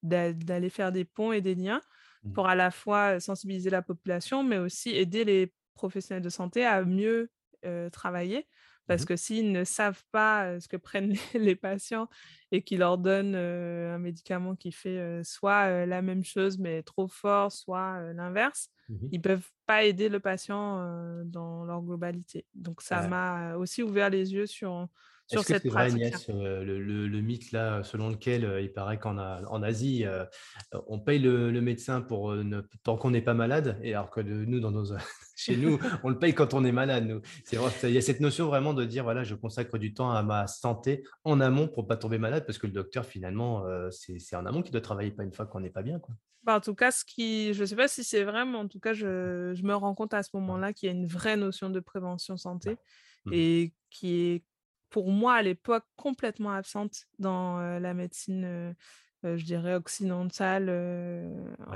[0.04, 1.82] d'aller faire des ponts et des liens
[2.24, 2.34] mmh.
[2.34, 6.84] pour à la fois sensibiliser la population, mais aussi aider les professionnels de santé à
[6.84, 7.30] mieux
[7.92, 8.48] travailler.
[8.88, 9.06] Parce mmh.
[9.06, 12.08] que s'ils ne savent pas ce que prennent les, patients
[12.52, 17.52] et qu'ils leur donnent un médicament qui fait soit la même chose mais trop fort,
[17.52, 20.78] soit l'inverse, Mmh ils peuvent pas aider le patient
[21.26, 22.46] dans leur globalité.
[22.54, 24.88] Donc ça m'a aussi ouvert les yeux sur,
[25.28, 25.98] sur cette que pratique.
[25.98, 30.06] Vrai, Agnès, le, le, mythe là, selon lequel il paraît qu'en en Asie,
[30.88, 34.60] on paye le, médecin pour ne, tant qu'on n'est pas malade, et alors que nous,
[34.60, 34.86] dans nos,
[35.36, 37.08] chez nous, on le paye quand on est malade.
[37.08, 37.22] Nous.
[37.44, 40.12] C'est vrai, il y a cette notion vraiment de dire voilà, je consacre du temps
[40.12, 44.36] à ma santé en amont pour pas tomber malade, parce que le docteur finalement, c'est
[44.36, 46.00] en amont qui doit travailler, pas une fois qu'on n'est pas bien.
[46.00, 46.16] Quoi.
[46.46, 48.68] Bah, en tout cas, ce qui, je ne sais pas si c'est vrai, mais en
[48.68, 51.72] tout cas, je, me rends compte à ce moment-là qu'il y a une vraie notion
[51.72, 54.44] de prévention santé mmh et qui est,
[54.96, 58.74] pour moi, à l'époque, complètement absente dans la médecine,
[59.26, 60.70] je dirais, occidentale,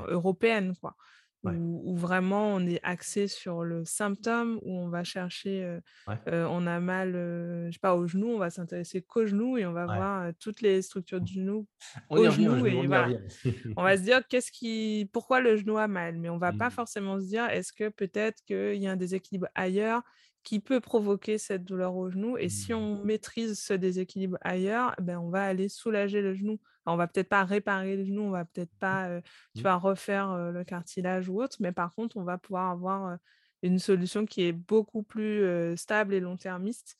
[0.07, 0.73] européenne.
[0.79, 0.95] Quoi.
[1.43, 5.79] Où, vraiment on est axé sur le symptôme, où on va chercher,
[6.27, 9.73] on a mal, je sais pas, au genou, on va s'intéresser qu'au genou et on
[9.73, 11.67] va voir toutes les structures du genou
[12.09, 12.83] on au genou et on,
[13.75, 16.69] on va se dire qu'est-ce qui, pourquoi le genou a mal, mais on va pas
[16.69, 16.71] mmh.
[16.71, 20.03] forcément se dire est-ce que peut-être qu'il y a un déséquilibre ailleurs
[20.43, 22.37] qui peut provoquer cette douleur au genou.
[22.37, 22.77] Et si mmh.
[22.77, 26.59] on maîtrise ce déséquilibre ailleurs, ben, on va aller soulager le genou.
[26.85, 28.79] On on va peut-être pas réparer le genou, on va peut-être mmh.
[28.79, 29.21] pas
[29.55, 33.17] tu vas refaire le cartilage ou autre, mais par contre, on va pouvoir avoir
[33.61, 35.43] une solution qui est beaucoup plus
[35.77, 36.97] stable et long-termiste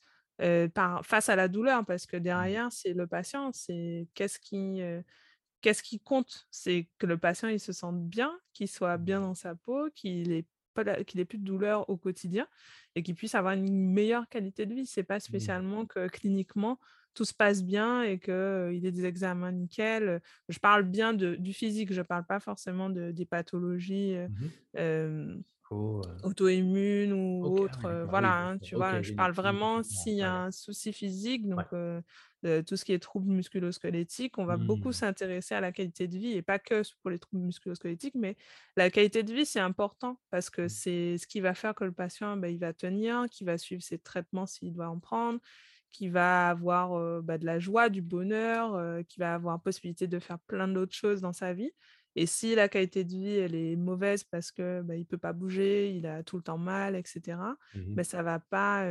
[0.74, 2.20] par, face à la douleur, parce que mmh.
[2.20, 4.80] derrière, c'est le patient, c'est qu'est-ce qui,
[5.60, 6.46] qu'est-ce qui compte?
[6.50, 10.30] C'est que le patient il se sente bien, qu'il soit bien dans sa peau, qu'il
[10.32, 10.46] ait
[11.06, 12.46] qu'il ait plus de douleur au quotidien
[12.94, 14.86] et qu'il puisse avoir une meilleure qualité de vie.
[14.86, 15.20] C'est pas mmh.
[15.20, 16.78] spécialement que cliniquement
[17.14, 20.22] tout se passe bien et qu'il il ait des examens nickel.
[20.48, 24.16] Je parle bien de, du physique, je parle pas forcément de, des pathologies.
[24.76, 25.42] Mmh
[26.24, 28.06] auto-immunes ou autres.
[28.08, 31.64] voilà, hein, tu vois, je parle vraiment s'il y a un souci physique, donc
[32.66, 34.92] tout ce qui est troubles musculo-squelettiques, on va beaucoup mmh.
[34.92, 38.36] s'intéresser à la qualité de vie et pas que pour les troubles musculo-squelettiques, mais
[38.76, 40.68] la qualité de vie, c'est important parce que mmh.
[40.68, 43.82] c'est ce qui va faire que le patient, bah, il va tenir, qu'il va suivre
[43.82, 45.38] ses traitements s'il doit en prendre,
[45.92, 50.38] qu'il va avoir bah, de la joie, du bonheur, qu'il va avoir possibilité de faire
[50.38, 51.72] plein d'autres choses dans sa vie.
[52.16, 55.32] Et si la qualité de vie, elle est mauvaise parce que bah, il peut pas
[55.32, 57.38] bouger, il a tout le temps mal, etc.,
[57.74, 58.84] mmh bah, ça va pas,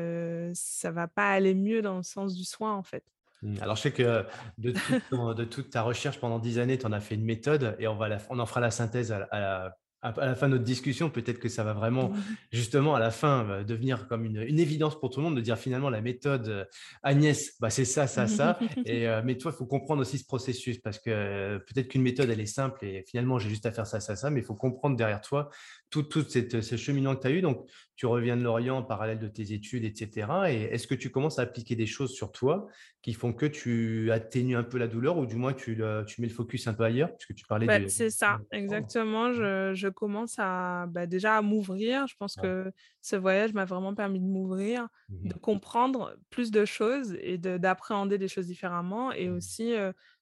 [0.54, 3.04] ça va pas aller mieux dans le sens du soin en fait.
[3.42, 3.56] Mmh.
[3.62, 4.26] Alors, je sais que
[4.58, 4.74] de,
[5.34, 7.96] de toute ta recherche pendant dix années, tu en as fait une méthode et on,
[7.96, 11.40] va on en fera la synthèse à, à, à la fin de notre discussion, peut-être
[11.40, 12.16] que ça va vraiment, mmh
[12.52, 15.58] justement, à la fin, euh, devenir comme une, évidence pour tout le monde de dire
[15.58, 16.66] finalement la méthode euh,
[17.04, 18.58] Agnès, bah, c'est ça, ça, ça.
[18.86, 22.30] Et, euh, mais toi, il faut comprendre aussi ce processus parce que peut-être qu'une méthode,
[22.30, 24.56] elle est simple et finalement, j'ai juste à faire ça, ça, ça, mais il faut
[24.56, 25.50] comprendre derrière toi
[25.90, 27.42] tout, tout cette, ce cheminement que tu as eu.
[27.42, 27.68] Donc,
[28.00, 30.26] tu reviens de Lorient en parallèle de tes études, etc.
[30.48, 32.70] Et est-ce que tu commences à appliquer des choses sur toi
[33.02, 36.28] qui font que tu atténues un peu la douleur ou du moins tu, tu mets
[36.28, 39.34] le focus un peu ailleurs que tu parlais bah, C'est ça, exactement.
[39.34, 42.08] Je, je commence à bah, déjà à m'ouvrir.
[42.08, 46.64] Je pense que ce voyage m'a vraiment permis de m'ouvrir, mmh de comprendre plus de
[46.64, 49.74] choses et d'appréhender les choses différemment et mmh aussi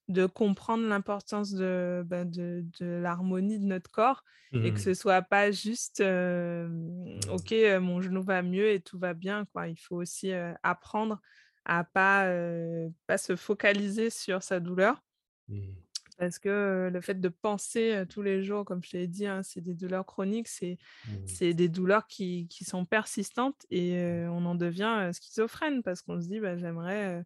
[0.08, 4.78] de comprendre l'importance de, bah, de, de l'harmonie de notre corps et que mmh.
[4.78, 9.76] ce soit pas juste ok mon genou va mieux et tout va bien quoi il
[9.76, 10.32] faut aussi
[10.64, 11.20] apprendre
[11.66, 12.32] à pas
[13.08, 15.04] pas se focaliser sur sa douleur
[16.18, 19.62] parce que le fait de penser tous les jours, comme je l'ai dit, hein, c'est
[19.62, 21.54] des douleurs chroniques, c'est mmh.
[21.54, 26.40] des douleurs qui, qui, sont persistantes et on en devient schizophrène parce qu'on se dit
[26.40, 27.24] bah, j'aimerais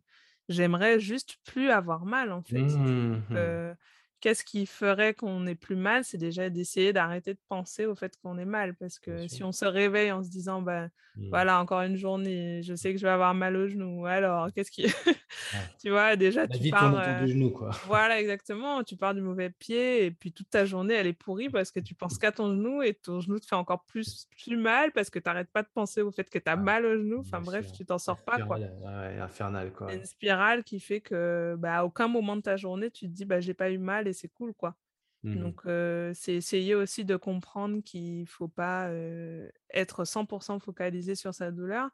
[0.52, 2.60] j'aimerais juste plus avoir mal en fait.
[2.62, 3.74] Mmh
[4.22, 8.16] qu'est-ce qui ferait qu'on est plus mal C'est déjà d'essayer d'arrêter de penser au fait
[8.22, 8.76] qu'on est mal.
[8.76, 10.90] Parce que si on se réveille en se disant, mmh.
[11.30, 14.72] voilà, encore une journée, je sais que je vais avoir mal au genou, alors qu'est-ce
[14.72, 14.86] qui.
[15.82, 16.96] tu vois, déjà, tu pars.
[16.96, 17.26] Euh...
[17.26, 17.72] genou, quoi.
[17.88, 18.84] Voilà, exactement.
[18.84, 21.80] Tu pars du mauvais pied et puis toute ta journée, elle est pourrie parce que
[21.80, 25.10] tu penses qu'à ton genou et ton genou te fait encore plus, plus mal parce
[25.10, 27.20] que tu n'arrêtes pas de penser au fait que tu as mal au genou.
[27.22, 28.58] Enfin bref, tu t'en sors pas, quoi.
[29.20, 29.92] infernal, quoi.
[29.92, 33.26] une spirale qui fait que, bah, à aucun moment de ta journée, tu te dis,
[33.26, 34.78] bah, j'ai pas eu mal c'est cool, quoi.
[35.24, 35.62] Mmh Donc,
[36.15, 38.89] c'est essayer aussi de comprendre qu'il faut pas
[39.69, 41.89] être 100% focalisé sur sa douleur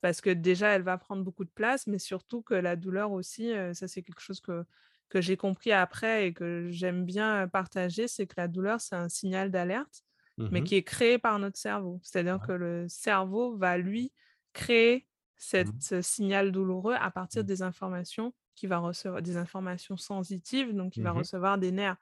[0.00, 3.52] parce que déjà, elle va prendre beaucoup de place, mais surtout que la douleur aussi,
[3.74, 4.64] ça c'est quelque chose que,
[5.08, 9.08] que j'ai compris après et que j'aime bien partager, c'est que la douleur, c'est un
[9.08, 10.02] signal d'alerte,
[10.50, 12.00] mais mmh qui est créé par notre cerveau.
[12.02, 14.12] C'est-à-dire que le cerveau va, lui,
[14.52, 15.06] créer
[15.36, 20.72] cette, mmh ce signal douloureux à partir des informations qui va recevoir des informations sensitives,
[20.72, 21.96] donc il va mmh recevoir des nerfs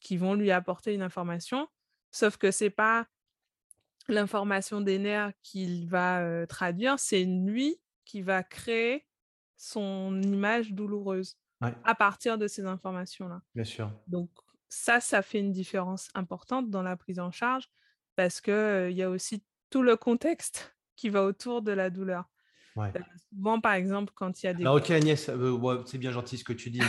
[0.00, 1.66] qui vont lui apporter une information,
[2.10, 3.06] sauf que c'est pas
[4.06, 9.06] l'information des nerfs qu'il va traduire, c'est lui qui va créer
[9.56, 13.40] son image douloureuse à partir de ces informations-là.
[13.54, 13.90] Bien sûr.
[14.06, 14.28] Donc
[14.68, 17.70] ça, ça fait une différence importante dans la prise en charge
[18.14, 22.28] parce qu'il il y a aussi tout le contexte qui va autour de la douleur.
[22.76, 22.90] Ouais.
[23.32, 24.62] souvent, par exemple, quand il y a des.
[24.62, 26.80] Alors, ok, Agnès, euh, c'est bien gentil ce que tu dis.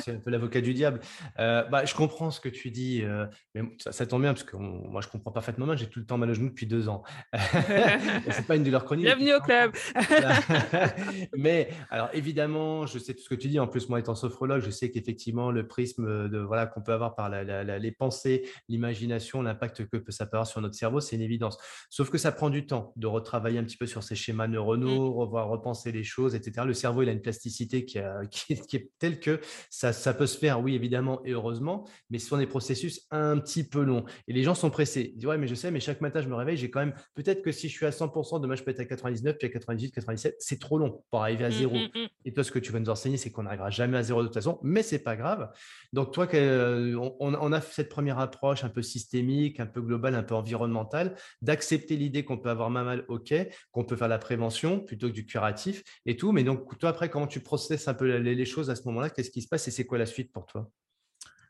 [0.00, 1.00] c'est un peu l'avocat du diable.
[1.40, 4.56] Euh, bah, je comprends ce que tu dis, euh, mais ça, tombe bien parce que
[4.56, 5.74] moi, je comprends parfaitement.
[5.74, 7.02] J'ai tout le temps mal au genou depuis deux ans.
[8.30, 9.06] c'est pas une douleur chronique.
[9.06, 9.72] Bienvenue au club.
[11.36, 13.58] mais alors, évidemment, je sais tout ce que tu dis.
[13.58, 17.16] En plus, moi, étant sophrologue, je sais qu'effectivement, le prisme de voilà qu'on peut avoir
[17.16, 21.58] par les pensées, l'imagination, l'impact que ça peut avoir sur notre cerveau, c'est une évidence.
[21.90, 25.07] Sauf que ça prend du temps de retravailler un petit peu sur ces schémas neuronaux
[25.12, 26.66] revoir, repenser les choses, etc.
[26.66, 27.98] Le cerveau, il a une plasticité qui,
[28.30, 29.40] qui, est, telle que
[29.70, 33.38] ça, ça, peut se faire, oui, évidemment, et heureusement, mais ce sont des processus un
[33.38, 34.04] petit peu longs.
[34.26, 35.12] Et les gens sont pressés.
[35.14, 36.94] Ils disent, ouais, mais je sais, mais chaque matin, je me réveille, j'ai quand même,
[37.14, 39.50] peut-être que si je suis à 100%, demain, je peux être à 99, puis à
[39.50, 41.74] 98, 97, c'est trop long pour arriver à mmh, zéro.
[41.74, 42.08] Mmh, mmh.
[42.24, 44.26] Et toi, ce que tu vas nous enseigner, c'est qu'on n'arrivera jamais à zéro de
[44.26, 45.50] toute façon, mais c'est pas grave.
[45.92, 50.22] Donc, toi, on, on a cette première approche un peu systémique, un peu globale, un
[50.22, 53.34] peu environnementale, d'accepter l'idée qu'on peut avoir mal, ok,
[53.72, 56.32] qu'on peut faire la prévention, plutôt que du curatif et tout.
[56.32, 59.10] Mais donc, toi, après, comment tu processes un peu les, choses à ce moment-là?
[59.10, 60.70] Qu'est-ce qui se passe et c'est quoi la suite pour toi?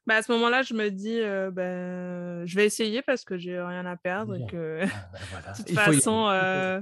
[0.06, 3.61] Bah à ce moment-là, je me dis, euh, ben, je vais essayer parce que j'ai
[3.61, 4.37] rien à perdre.
[4.37, 4.80] Et que...
[4.82, 6.80] Ah, bah, de toute façon, euh,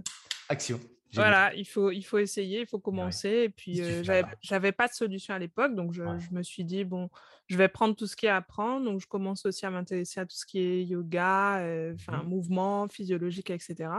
[0.48, 0.80] action.
[1.14, 3.28] Voilà, il faut, il faut essayer, il faut commencer.
[3.28, 4.02] Et puis, euh,
[4.42, 7.08] j'avais pas de solution à l'époque, donc je, je, me suis dit, bon,
[7.46, 8.84] je vais prendre tout ce qui est à apprendre.
[8.84, 12.26] Donc, je commence aussi à m'intéresser à tout ce qui est yoga, euh, enfin, mmh
[12.26, 13.90] mouvement physiologique, etc.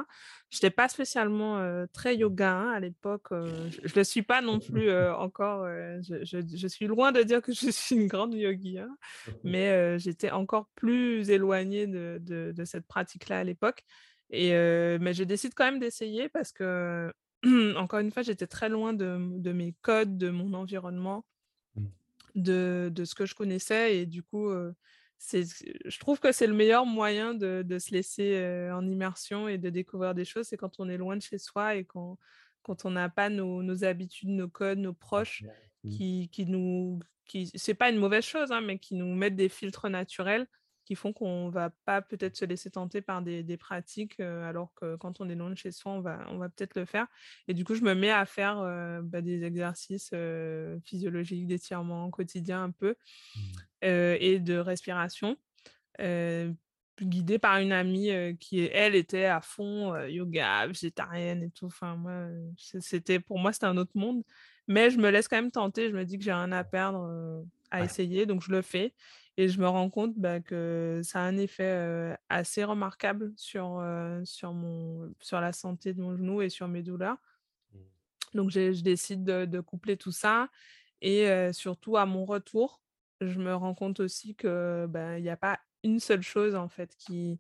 [0.50, 3.28] Je n'étais pas spécialement euh, très yoga hein, à l'époque.
[3.32, 5.66] je ne le suis pas non plus encore.
[6.02, 8.96] Je, je, suis loin de dire que je suis une grande yogi, hein,
[9.44, 13.86] mais j'étais encore plus éloignée de, de, de cette pratique-là à l'époque.
[14.30, 14.52] Et
[15.00, 17.14] mais je décide quand même d'essayer parce que,
[17.78, 21.26] encore une fois, j'étais très loin de, de, mes codes, de mon environnement,
[21.76, 21.86] mmh.
[22.36, 23.98] de, de, ce que je connaissais.
[23.98, 24.52] Et du coup,
[25.20, 29.70] je trouve que c'est le meilleur moyen de, de se laisser en immersion et de
[29.70, 30.48] découvrir des choses.
[30.48, 32.18] C'est quand on est loin de chez soi et quand,
[32.64, 35.44] quand on n'a pas nos, nos, habitudes, nos codes, nos proches
[35.84, 35.90] mmh.
[35.90, 37.00] qui, qui nous.
[37.26, 40.48] Qui, c'est pas une mauvaise chose, hein, mais qui nous mettent des filtres naturels
[40.88, 44.96] qui font qu'on va pas peut-être se laisser tenter par des, des pratiques, alors que
[44.96, 47.08] quand on est loin de chez soi, on va, on va peut-être le faire.
[47.50, 48.62] Et du coup, je me mets à faire
[49.04, 50.14] bah, des exercices
[50.86, 52.96] physiologiques d'étirement quotidien un peu
[53.36, 53.40] mmh.
[53.82, 55.36] et de respiration.
[57.02, 61.66] guidée par une amie qui, elle, était à fond yoga, végétarienne et tout.
[61.66, 64.24] Enfin, moi, c'était, pour moi, c'était un autre monde.
[64.70, 65.90] Mais je me laisse quand même tenter.
[65.90, 68.94] Je me dis que j'ai rien à perdre à essayer, donc je le fais.
[69.38, 73.84] Et je me rends compte bah, que ça a un effet assez remarquable sur,
[74.26, 77.18] sur, mon, sur la santé de mon genou et sur mes douleurs.
[77.72, 77.78] Mmh.
[78.34, 80.50] Donc, je décide de, coupler tout ça.
[81.02, 82.82] Et surtout, à mon retour,
[83.22, 86.96] je me rends compte aussi qu'il bah, n'y a pas une seule chose en fait
[86.98, 87.40] qui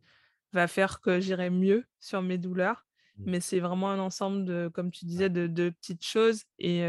[0.53, 2.85] va faire que j'irai mieux sur mes douleurs.
[3.17, 3.23] Mmh.
[3.25, 6.43] Mais c'est vraiment un ensemble de, comme tu disais, de, de petites choses.
[6.59, 6.83] Et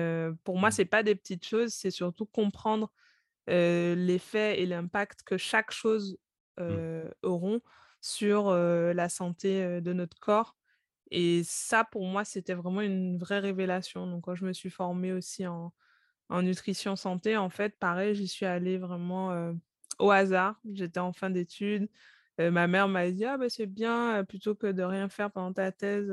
[0.44, 0.72] pour moi, mmh.
[0.72, 2.92] ce n'est pas des petites choses, c'est surtout comprendre
[3.48, 6.18] l'effet et l'impact que chaque chose
[6.58, 7.00] mmh.
[7.22, 7.60] auront
[8.00, 10.56] sur la santé de notre corps.
[11.10, 14.06] Et ça, pour moi, c'était vraiment une vraie révélation.
[14.06, 15.72] Donc, quand je me suis formée aussi en,
[16.28, 19.52] en nutrition santé, en fait, pareil, j'y suis allée vraiment
[19.98, 20.60] au hasard.
[20.72, 21.88] J'étais en fin d'études.
[22.38, 25.72] ma mère m'a dit, ah, bah, c'est bien, plutôt que de rien faire pendant ta
[25.72, 26.12] thèse,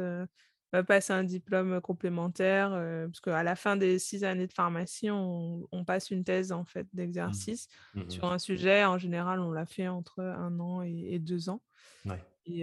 [0.83, 2.71] passer un diplôme complémentaire,
[3.05, 6.85] parce qu'à la fin des six années de pharmacie, on, passe une thèse en fait
[6.85, 6.97] Mmh.
[6.97, 8.09] d'exercice Mmh mh.
[8.09, 8.85] sur un sujet.
[8.85, 11.61] En général, on l'a fait entre un an et, deux ans.
[12.05, 12.21] Ouais.
[12.45, 12.61] Et,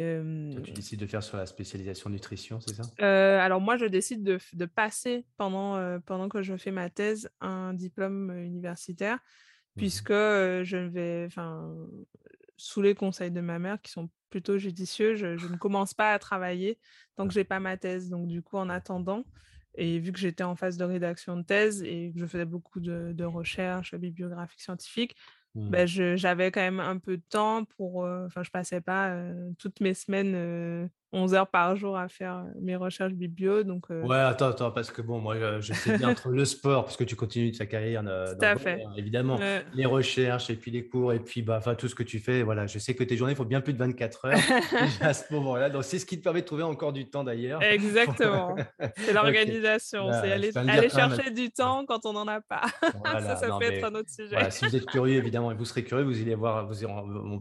[0.52, 2.82] Toi, tu décides de faire sur la spécialisation nutrition, c'est ça?
[3.44, 7.74] alors moi, je décide de, de passer pendant, pendant que je fais ma thèse un
[7.74, 9.18] diplôme universitaire,
[9.74, 11.74] Mmh puisque je vais, enfin,
[12.62, 16.18] sous les conseils de ma mère qui sont plutôt judicieux, je, ne commence pas à
[16.18, 16.78] travailler
[17.16, 18.08] tant que j'ai pas ma thèse.
[18.08, 19.24] Donc du coup, en attendant,
[19.74, 22.80] et vu que j'étais en phase de rédaction de thèse et que je faisais beaucoup
[22.80, 25.16] de, de recherches bibliographiques scientifiques,
[25.54, 25.68] Mmh.
[25.68, 25.86] ben,
[26.16, 29.14] j'avais quand même un peu de temps pour, enfin, je passais pas
[29.58, 33.62] toutes mes semaines 11 heures par jour à faire mes recherches biblio.
[33.62, 36.96] Donc, Ouais, attends, attends, parce que bon, moi, je sais bien entre le sport, parce
[36.96, 38.82] que tu continues ta carrière dans fait.
[38.82, 39.38] hein, évidemment,
[39.74, 42.42] les recherches et puis les cours et puis bah, enfin, tout ce que tu fais.
[42.42, 44.38] Voilà, je sais que tes journées font bien plus de 24 heures
[45.00, 45.70] à ce moment-là.
[45.70, 47.62] Donc, c'est ce qui te permet de trouver encore du temps d'ailleurs.
[47.72, 48.56] Exactement.
[48.96, 50.10] C'est l'organisation.
[50.22, 52.62] C'est aller, aller chercher du temps quand on n'en a pas.
[53.04, 54.30] ça, ça peut être un autre sujet.
[54.30, 56.84] Voilà, si vous êtes curieux, évidemment, et vous serez curieux, vous allez voir, vous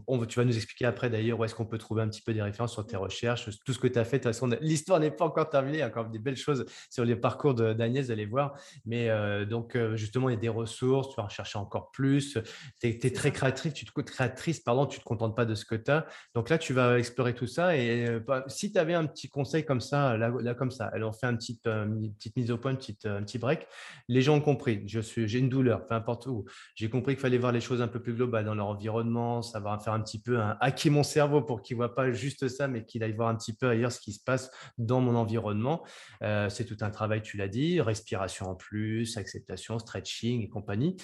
[0.06, 2.32] on, tu vas nous expliquer après d'ailleurs où est-ce qu'on peut trouver un petit peu
[2.32, 4.18] des références sur tes recherches, tout ce que tu as fait.
[4.18, 6.64] De toute façon, l'histoire n'est pas encore terminée, il y a encore des belles choses
[6.90, 8.54] sur les parcours d'Agnès, allez voir.
[8.84, 11.90] Mais euh, donc, euh, justement, il y a des ressources, tu vas en chercher encore
[11.90, 12.38] plus.
[12.80, 15.64] Tu es, très créatrice, tu te, créatrice, pardon, tu ne te contentes pas de ce
[15.64, 16.06] que tu as.
[16.34, 17.76] Donc là, tu vas explorer tout ça.
[17.76, 21.04] Et euh, bah, si tu avais un petit conseil comme ça, là, comme ça, elles
[21.04, 23.66] ont fait une petite mise au point, une petite, un petit break,
[24.08, 26.44] les gens ont compris, j'ai une douleur, peu importe où.
[26.74, 29.82] J'ai compris qu'il fallait voir les choses un peu plus globales dans leur environnement, savoir
[29.82, 32.68] faire un petit peu un hacker mon cerveau pour qu'il ne voit pas juste ça,
[32.68, 35.84] mais qu'il aille voir un petit peu ailleurs ce qui se passe dans mon environnement.
[36.20, 40.96] c'est tout un travail, tu l'as dit, respiration en plus, acceptation, stretching et compagnie.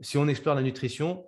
[0.00, 1.24] Si on explore la nutrition,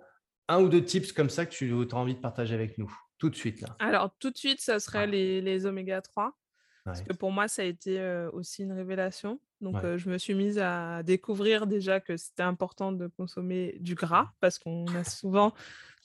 [0.47, 3.29] un ou deux tips comme ça que tu as envie de partager avec nous, tout
[3.29, 3.75] de suite là.
[3.79, 6.38] Alors, tout de suite, ça serait les, les oméga 3.
[6.85, 8.01] Parce que pour moi, ça a été
[8.33, 9.39] aussi une révélation.
[9.61, 14.29] Donc, je me suis mise à découvrir déjà que c'était important de consommer du gras
[14.39, 15.53] parce qu'on a souvent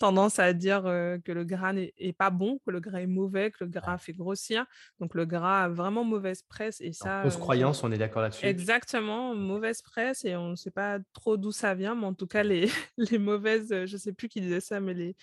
[0.01, 3.63] tendance à dire que le gras n'est pas bon, que le gras est mauvais, que
[3.63, 4.67] le gras fait grossir.
[4.99, 6.81] Donc, le gras a vraiment mauvaise presse.
[6.81, 7.23] Et ça.
[7.23, 8.45] Fausse croyance, on est d'accord là-dessus?
[8.45, 12.27] Exactement, mauvaise presse et on ne sait pas trop d'où ça vient, mais en tout
[12.27, 12.69] cas, les,
[12.99, 15.17] les mauvaises, je ne sais plus qui disait ça, mais les,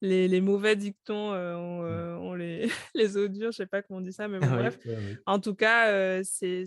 [0.00, 1.54] les, mauvais dictons, euh,
[2.16, 2.38] on, mmh.
[2.38, 4.78] les, les odieux, je sais pas comment on dit ça, mais bref.
[5.26, 6.64] En tout cas, c'est,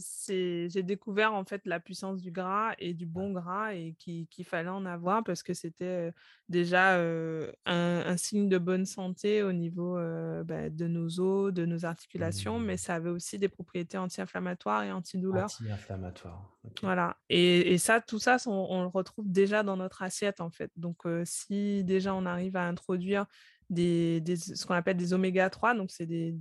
[0.69, 4.69] j'ai découvert en fait la puissance du gras et du bon gras et qu'il, fallait
[4.69, 6.11] en avoir parce que c'était
[6.49, 6.99] déjà
[7.65, 9.95] un, signe de bonne santé au niveau
[10.43, 12.77] bah, de nos os, de nos articulations, mais mmh.
[12.77, 15.45] ça avait aussi des propriétés anti-inflammatoires et antidouleurs.
[15.45, 16.49] Anti-inflammatoires.
[16.81, 17.17] Voilà.
[17.29, 20.71] Et, ça, tout ça, on, le retrouve déjà dans notre assiette en fait.
[20.77, 23.22] Donc, si déjà on arrive à introduire
[23.69, 26.35] des, ce qu'on appelle des oméga 3, donc c'est des,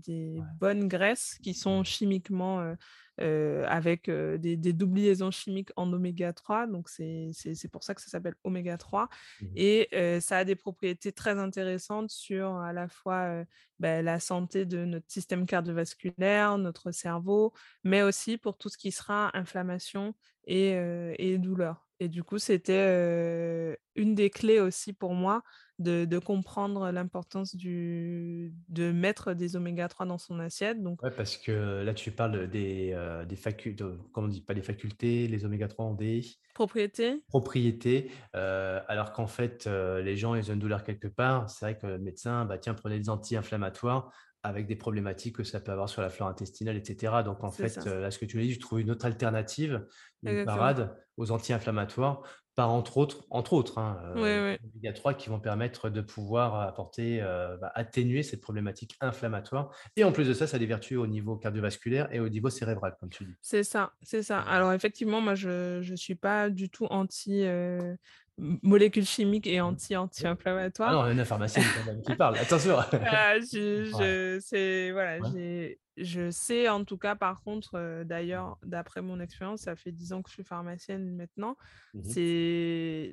[0.60, 2.74] bonnes graisses qui sont chimiquement
[3.18, 7.32] avec des, doubles liaisons chimiques en oméga 3, donc c'est
[7.70, 9.08] pour ça que ça s'appelle oméga 3.
[9.40, 13.44] Mmh Et ça a des propriétés très intéressantes sur à la fois
[13.78, 17.52] bah, la santé de notre système cardiovasculaire, notre cerveau,
[17.84, 20.14] mais aussi pour tout ce qui sera inflammation
[20.46, 20.76] et,
[21.18, 21.86] et douleur.
[22.02, 25.44] Et du coup, c'était une des clés aussi pour moi
[25.78, 30.82] de, comprendre l'importance de mettre des oméga 3 dans son assiette.
[30.82, 31.00] Donc...
[31.16, 32.96] parce que là, tu parles des,
[33.28, 36.22] des facultés, comment on dit, pas les facultés, les oméga 3 ont des
[36.54, 37.22] propriétés.
[37.28, 41.48] Propriétés, alors qu'en fait, les gens, ils ont une douleur quelque part.
[41.48, 44.12] C'est vrai que le médecin, bah, tiens, prenez des anti-inflammatoires
[44.42, 47.22] avec des problématiques que ça peut avoir sur la flore intestinale, etc.
[47.24, 49.86] Donc, en fait, là, ce que tu me dis, je trouve une autre alternative,
[50.22, 52.22] une parade aux anti-inflammatoires
[52.54, 56.02] par entre autres, entre autres, hein, euh, il y a trois qui vont permettre de
[56.02, 59.74] pouvoir apporter, euh, bah, atténuer cette problématique inflammatoire.
[59.96, 62.50] Et en plus de ça, ça a des vertus au niveau cardiovasculaire et au niveau
[62.50, 63.34] cérébral, comme tu dis.
[63.40, 64.40] C'est ça, c'est ça.
[64.40, 67.96] Alors effectivement, moi, je ne suis pas du tout anti euh,
[68.38, 70.90] molécules chimiques et anti-anti-inflammatoires.
[70.90, 71.64] Ah non, une pharmacienne
[72.06, 72.76] qui parle, attention.
[73.04, 79.02] Ah, je, je, voilà, j'ai je sais en tout cas, par contre, euh, d'ailleurs, d'après
[79.02, 81.56] mon expérience, ça fait 10 ans que je suis pharmacienne maintenant,
[81.94, 82.00] mmh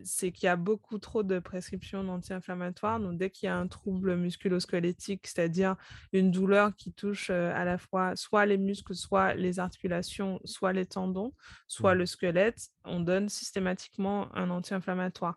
[0.04, 3.00] c'est qu'il y a beaucoup trop de prescriptions d'anti-inflammatoires.
[3.00, 5.76] Donc, dès qu'il y a un trouble musculo-squelettique, c'est-à-dire
[6.14, 10.74] une douleur qui touche euh, à la fois soit les muscles, soit les articulations, soit
[10.74, 11.34] les tendons,
[11.68, 15.36] soit mmh le squelette, on donne systématiquement un anti-inflammatoire.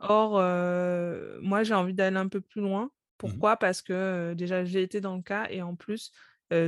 [0.00, 2.86] Or, euh, moi, j'ai envie d'aller un peu plus loin.
[2.86, 3.56] Mmh Pourquoi?
[3.56, 6.12] Parce que déjà, j'ai été dans le cas et en plus,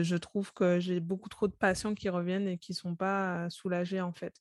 [0.02, 3.48] je trouve que j'ai beaucoup trop de patients qui reviennent et qui ne sont pas
[3.50, 4.40] soulagés en fait.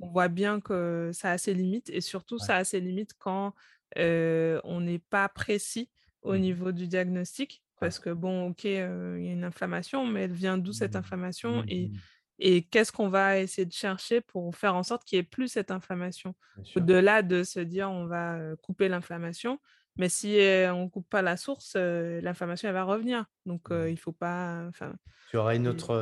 [0.00, 3.54] on voit bien que ça a ses limites et surtout ça a ses limites quand
[3.96, 5.90] on n'est pas précis
[6.22, 7.62] au mmh niveau du diagnostic.
[7.78, 10.96] Parce que bon, ok, il y a une inflammation, mais elle vient d'où cette Mmh.
[10.96, 12.00] inflammation Mmh et, mh.
[12.38, 15.48] et qu'est-ce qu'on va essayer de chercher pour faire en sorte qu'il n'y ait plus
[15.48, 16.34] cette inflammation?
[16.76, 19.58] Au-delà de se dire on va couper l'inflammation,
[19.96, 20.36] mais si
[20.70, 23.24] on ne coupe pas la source, l'inflammation elle va revenir.
[23.50, 23.90] Donc il Mmh.
[23.90, 24.64] ne faut pas.
[24.68, 24.94] Enfin,
[25.30, 25.94] tu auras une autre,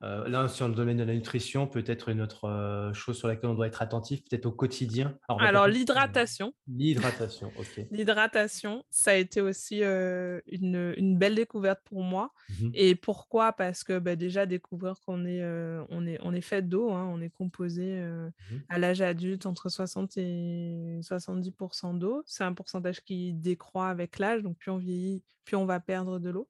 [0.00, 3.66] là, sur le domaine de la nutrition, peut-être une autre, chose sur laquelle on doit
[3.66, 5.18] être attentif, peut-être au quotidien?
[5.38, 6.52] Alors, l'hydratation.
[6.68, 7.80] l'hydratation, OK.
[7.90, 12.70] L'hydratation, ça a été aussi, une, une belle découverte pour moi Mmh mh.
[12.74, 13.52] et pourquoi?
[13.52, 15.42] Parce que, bah, déjà découvrir qu'on est,
[15.88, 18.58] on est on est fait d'eau, hein, on est composé, Mmh mh.
[18.68, 22.22] à l'âge adulte entre 60 et 70% d'eau.
[22.26, 26.18] C'est un pourcentage qui décroît avec l'âge, donc plus on vieillit, plus on va perdre
[26.18, 26.45] de l'eau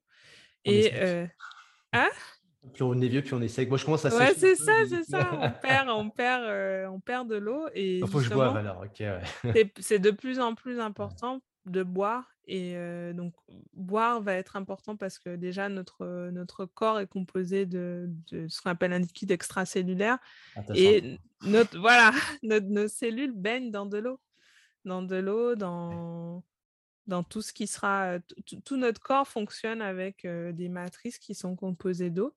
[0.66, 1.28] et heu
[1.92, 2.08] hein?
[2.74, 3.68] Plus on est vieux, plus on est sec.
[3.68, 7.00] Moi, je commence à Ouais, c'est ça, c'est ça, on perd on perd, heu, on
[7.00, 9.72] perd de l'eau il faut que je boive alors, OK, ouais.
[9.78, 13.34] C'est de plus en plus important de boire et heu, donc
[13.72, 18.60] boire va être important parce que déjà notre, notre corps est composé de de ce
[18.60, 20.18] qu'on appelle un liquide extracellulaire
[20.74, 22.12] et notre voilà,
[22.42, 24.20] notre nos cellules baignent dans de l'eau.
[24.84, 26.44] Dans de l'eau, dans
[27.06, 28.18] dans tout ce qui sera,
[28.64, 32.34] tout notre corps fonctionne avec, des matrices qui sont composées d'eau.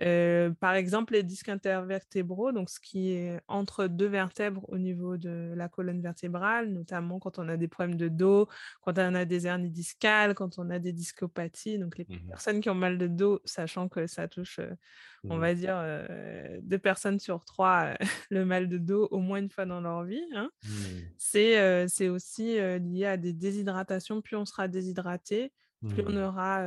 [0.00, 5.16] Heu, par exemple, les disques intervertébraux, donc ce qui est entre 2 vertèbres au niveau
[5.16, 8.48] de la colonne vertébrale, notamment quand on a des problèmes de dos,
[8.82, 11.78] quand on a des hernies discales, quand on a des discopathies.
[11.78, 12.36] Donc les Mmh mh.
[12.36, 14.76] personnes qui ont mal de dos, sachant que ça touche, heu,
[15.28, 15.38] on Mmh.
[15.38, 17.96] va dire, heu, 2 personnes sur 3, heu,
[18.30, 20.50] le mal de dos au moins une fois dans leur vie, hein.
[20.62, 21.16] Mmh.
[21.18, 24.22] C'est, aussi, lié à des déshydratations.
[24.22, 25.52] Plus on sera déshydraté,
[25.86, 26.16] plus on Mmh.
[26.16, 26.62] aura,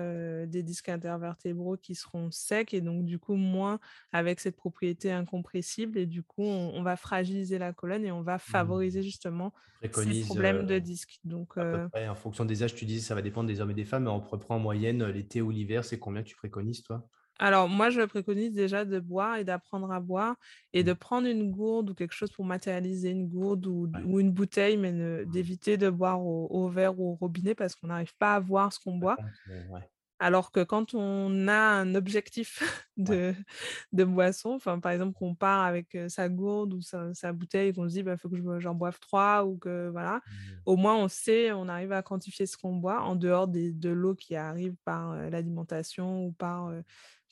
[0.48, 3.80] des disques intervertébraux qui seront secs et donc du coup moins
[4.12, 8.22] avec cette propriété incompressible et du coup on on va fragiliser la colonne et on
[8.24, 8.80] va Mmh.
[8.80, 11.20] favoriser justement Tu ces problèmes de disques.
[11.24, 13.62] Donc à peu heu près en fonction des âges, tu disais ça va dépendre des
[13.62, 16.36] hommes et des femmes, mais peu près en moyenne, l'été ou l'hiver, c'est combien tu
[16.36, 17.10] préconises toi?
[17.40, 20.36] Alors moi, je préconise déjà de boire et d'apprendre à boire
[20.74, 20.86] et Mmh.
[20.86, 24.04] de prendre une gourde ou quelque chose pour matérialiser une gourde ou Ouais.
[24.04, 24.92] ou une bouteille, mais
[25.24, 25.26] Mmh.
[25.26, 28.74] d'éviter de boire au au verre ou au robinet parce qu'on n'arrive pas à voir
[28.74, 29.20] ce qu'on boit.
[29.46, 32.62] ouais, Alors que quand on a un objectif
[33.06, 33.20] ouais.
[33.94, 37.88] de boisson, par exemple, qu'on part avec, sa gourde ou sa sa bouteille et qu'on
[37.90, 40.60] se dit: «Bah, faut que j'en boive 3 ou que voilà, Mmh.
[40.66, 43.90] au moins on sait, on arrive à quantifier ce qu'on boit en dehors des de
[43.90, 46.72] l'eau qui arrive par, l'alimentation ou par,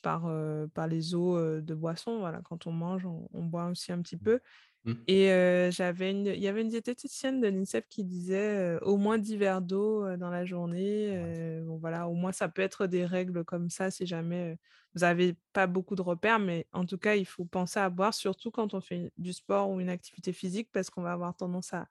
[0.08, 0.30] par,
[0.74, 2.18] par les eaux, de boisson.
[2.20, 4.28] Voilà, quand on mange, on on boit aussi un petit Mmh.
[4.28, 4.40] peu
[4.84, 5.08] Mmh.
[5.10, 5.28] et
[5.72, 9.62] j'avais une il y avait une diététicienne de l'INSEP qui disait, «Au moins 10 verres
[9.62, 11.38] d'eau, dans la journée», Ouais.
[11.66, 14.58] bon voilà, au moins ça peut être des règles comme ça si jamais,
[14.94, 18.12] vous avez pas beaucoup de repères, mais en tout cas, il faut penser à boire,
[18.14, 21.72] surtout quand on fait du sport ou une activité physique parce qu'on va avoir tendance
[21.74, 21.88] à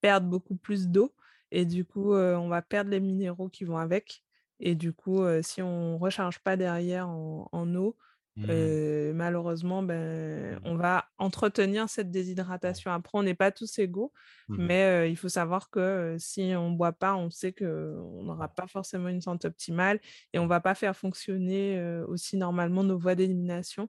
[0.00, 1.14] perdre beaucoup plus d'eau
[1.52, 4.24] et du coup, on va perdre les minéraux qui vont avec
[4.60, 7.96] et du coup, si on recharge pas derrière en en eau,
[8.36, 8.50] Mmh.
[8.50, 10.64] heu, malheureusement, ben, Mmh.
[10.64, 12.90] on va entretenir cette déshydratation.
[12.92, 14.12] Après, on n'est pas tous égaux,
[14.48, 14.70] Mmh mh.
[14.72, 19.08] mais il faut savoir que, si on boit pas, on sait qu'on n'aura pas forcément
[19.08, 20.00] une santé optimale
[20.32, 20.48] et on Mmh.
[20.48, 23.88] va pas faire fonctionner, aussi normalement nos voies d'élimination.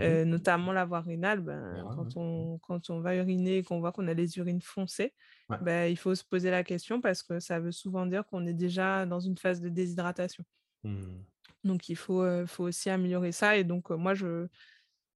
[0.00, 3.90] Notamment la voie rénale, ben, Ouais, quand on quand on va uriner et qu'on voit
[3.92, 5.14] qu'on a les urines foncées,
[5.50, 5.56] Ouais.
[5.62, 8.54] ben il faut se poser la question parce que ça veut souvent dire qu'on est
[8.54, 10.44] déjà dans une phase de déshydratation.
[10.84, 11.22] Mmh.
[11.64, 14.46] Donc il faut, faut aussi améliorer ça et donc moi je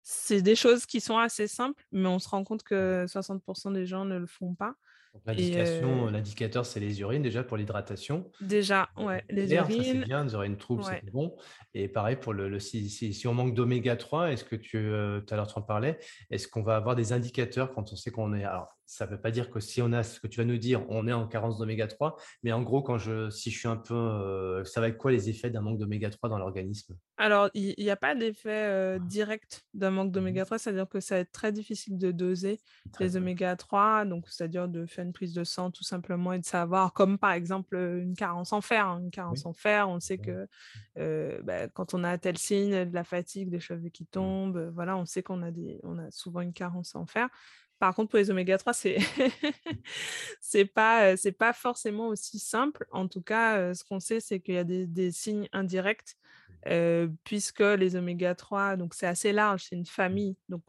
[0.03, 3.87] c'est des choses qui sont assez simples, mais on se rend compte que 60% des
[3.87, 4.75] gens ne le font pas
[5.27, 8.31] l'indication l'indicateur, c'est les urines déjà pour l'hydratation.
[8.41, 11.01] déjà, ouais, les Clair, ça c'est urines, bien, des urines troubles, c'est ouais.
[11.03, 11.37] pas bon
[11.75, 14.79] et pareil pour le le si si si on manque d'oméga 3, est-ce que tu,
[14.81, 15.99] tout à l'heure tu en parlais,
[16.31, 19.31] est-ce qu'on va avoir des indicateurs quand on sait qu'on est alors ça veut pas
[19.31, 21.59] dire que si on a ce que tu vas nous dire, on est en carence
[21.59, 24.89] d'oméga 3, mais en gros quand je si je suis un peu, heu, ça va
[24.89, 26.97] être quoi les effets d'un manque d'oméga 3 dans l'organisme?
[27.19, 30.89] Alors, il il y a pas d'effet, heu, direct d'un manque Mmh d'oméga 3, c'est-à-dire
[30.89, 32.61] que ça va être très difficile de doser
[32.93, 36.39] Très, les oméga 3, donc c'est-à-dire de faire une prise de sang tout simplement et
[36.39, 39.01] de savoir comme par exemple, heu, une carence en fer, hein.
[39.03, 39.47] Une carence Oui.
[39.47, 40.19] en fer, on sait Mmh.
[40.19, 40.49] que,
[40.99, 44.33] heu, bah, quand on a tel signe, de la fatigue, des cheveux qui Mmh.
[44.33, 47.29] tombent, voilà, on sait qu'on a des on a souvent une carence en fer.
[47.83, 48.99] Par contre, pour les oméga 3, c'est
[50.41, 52.87] c'est pas, heu, c'est pas forcément aussi simple.
[52.93, 56.17] En tout cas, heu, ce qu'on sait, c'est qu'il y a des des signes indirects
[56.69, 60.23] Heu, puisque les oméga 3 donc c'est assez large, c'est une Mmh.
[60.25, 60.37] famille.
[60.49, 60.63] Donc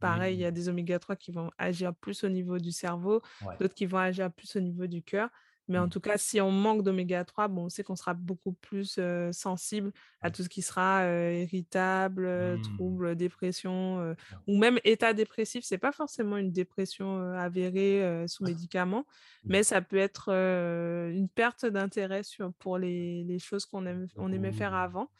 [0.00, 3.20] pareil, il y a des oméga 3 qui vont agir plus au niveau du cerveau,
[3.40, 3.60] Ouais.
[3.60, 5.28] d'autres qui vont agir plus au niveau du cœur.
[5.68, 5.90] Mais en Mmh.
[5.90, 9.00] tout cas, si on manque d'oméga 3, bon, on sait qu'on sera beaucoup plus,
[9.32, 9.92] sensible
[10.22, 10.32] à Mmh.
[10.32, 12.54] tout ce qui sera, heu, irritable, Mmh.
[12.60, 14.14] trouble, dépression,
[14.46, 15.64] ou même état dépressif.
[15.64, 19.06] C'est pas forcément une dépression, avérée, sous médicaments,
[19.42, 19.54] Mmh.
[19.54, 22.22] mais ça peut être, une perte d'intérêt
[22.58, 23.84] pour les les choses qu'on
[24.18, 25.10] on aimait faire avant.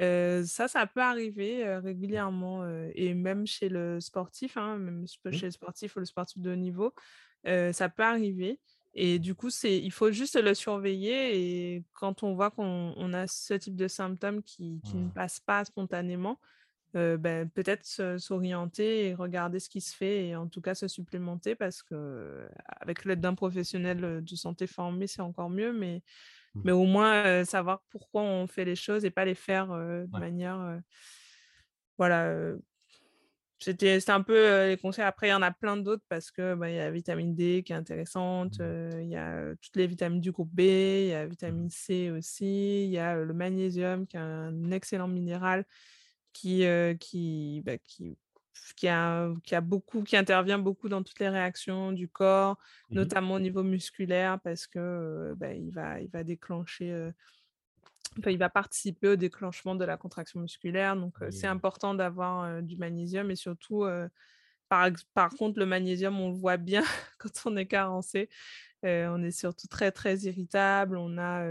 [0.00, 5.52] Ça, ça peut arriver, régulièrement, et même chez le sportif, hein, même ch chez le
[5.52, 6.94] sportif ou le sportif de haut niveau,
[7.46, 8.60] ça peut arriver
[8.94, 13.12] et du coup, c'est il faut juste le surveiller et quand on voit qu'on on
[13.14, 15.12] a ce type de symptômes qui qui ne Mmh.
[15.12, 16.40] passent pas spontanément,
[16.94, 21.54] ben, peut-être s'orienter et regarder ce qui se fait et en tout cas se supplémenter
[21.56, 26.02] parce qu'avec l'aide d'un professionnel, de santé formé, c'est encore mieux mais
[26.54, 26.64] Mmh.
[26.64, 30.20] mais au moins, savoir pourquoi on fait les choses et pas les faire, de Ouais.
[30.20, 30.80] manière,
[31.98, 32.54] voilà,
[33.60, 35.04] c'était un peu, heu, les conseils.
[35.04, 37.34] Après, il y en a plein d'autres parce que, bah, il y a la vitamine
[37.34, 38.60] D qui est intéressante, Mmh.
[38.60, 41.60] heu, il y a, toutes les vitamines du groupe B, il y a la Mmh.
[41.60, 45.66] vitamine C aussi, il y a, le magnésium qui est un excellent minéral
[46.32, 46.64] qui,
[47.00, 48.18] qui, bah, qui
[48.76, 52.58] qui a qui a beaucoup qui intervient beaucoup dans toutes les réactions du corps,
[52.88, 53.10] Mmh mh.
[53.10, 57.10] notamment au niveau musculaire parce que, bah, il va il va déclencher,
[58.26, 63.30] il va participer au déclenchement de la contraction musculaire donc c'est important d'avoir, du magnésium
[63.30, 63.86] et surtout,
[65.14, 66.82] par contre, le magnésium, on le voit bien
[67.18, 68.28] quand on est carencé,
[68.84, 71.44] on est surtout très, très irritable, on a,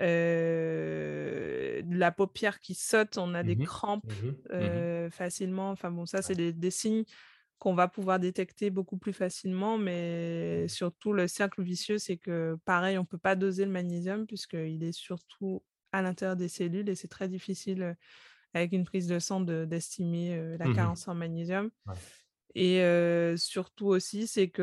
[0.00, 3.68] heu, la paupière qui saute, on a des Mmh mh.
[3.68, 4.36] crampes, Mmh mh.
[4.58, 5.70] Mmh facilement.
[5.70, 7.04] Enfin bon, ça, c'est des signes
[7.62, 12.98] qu'on va pouvoir détecter beaucoup plus facilement, mais surtout le cercle vicieux, c'est que pareil,
[12.98, 17.08] on peut pas doser le magnésium puisqu'il est surtout à l'intérieur des cellules et c'est
[17.08, 17.94] très difficile, heu,
[18.54, 20.92] avec une prise de sang de d'estimer, heu, la Mmh mh.
[20.92, 22.02] carence en magnésium Ouais.
[22.54, 24.62] et surtout aussi, c'est que,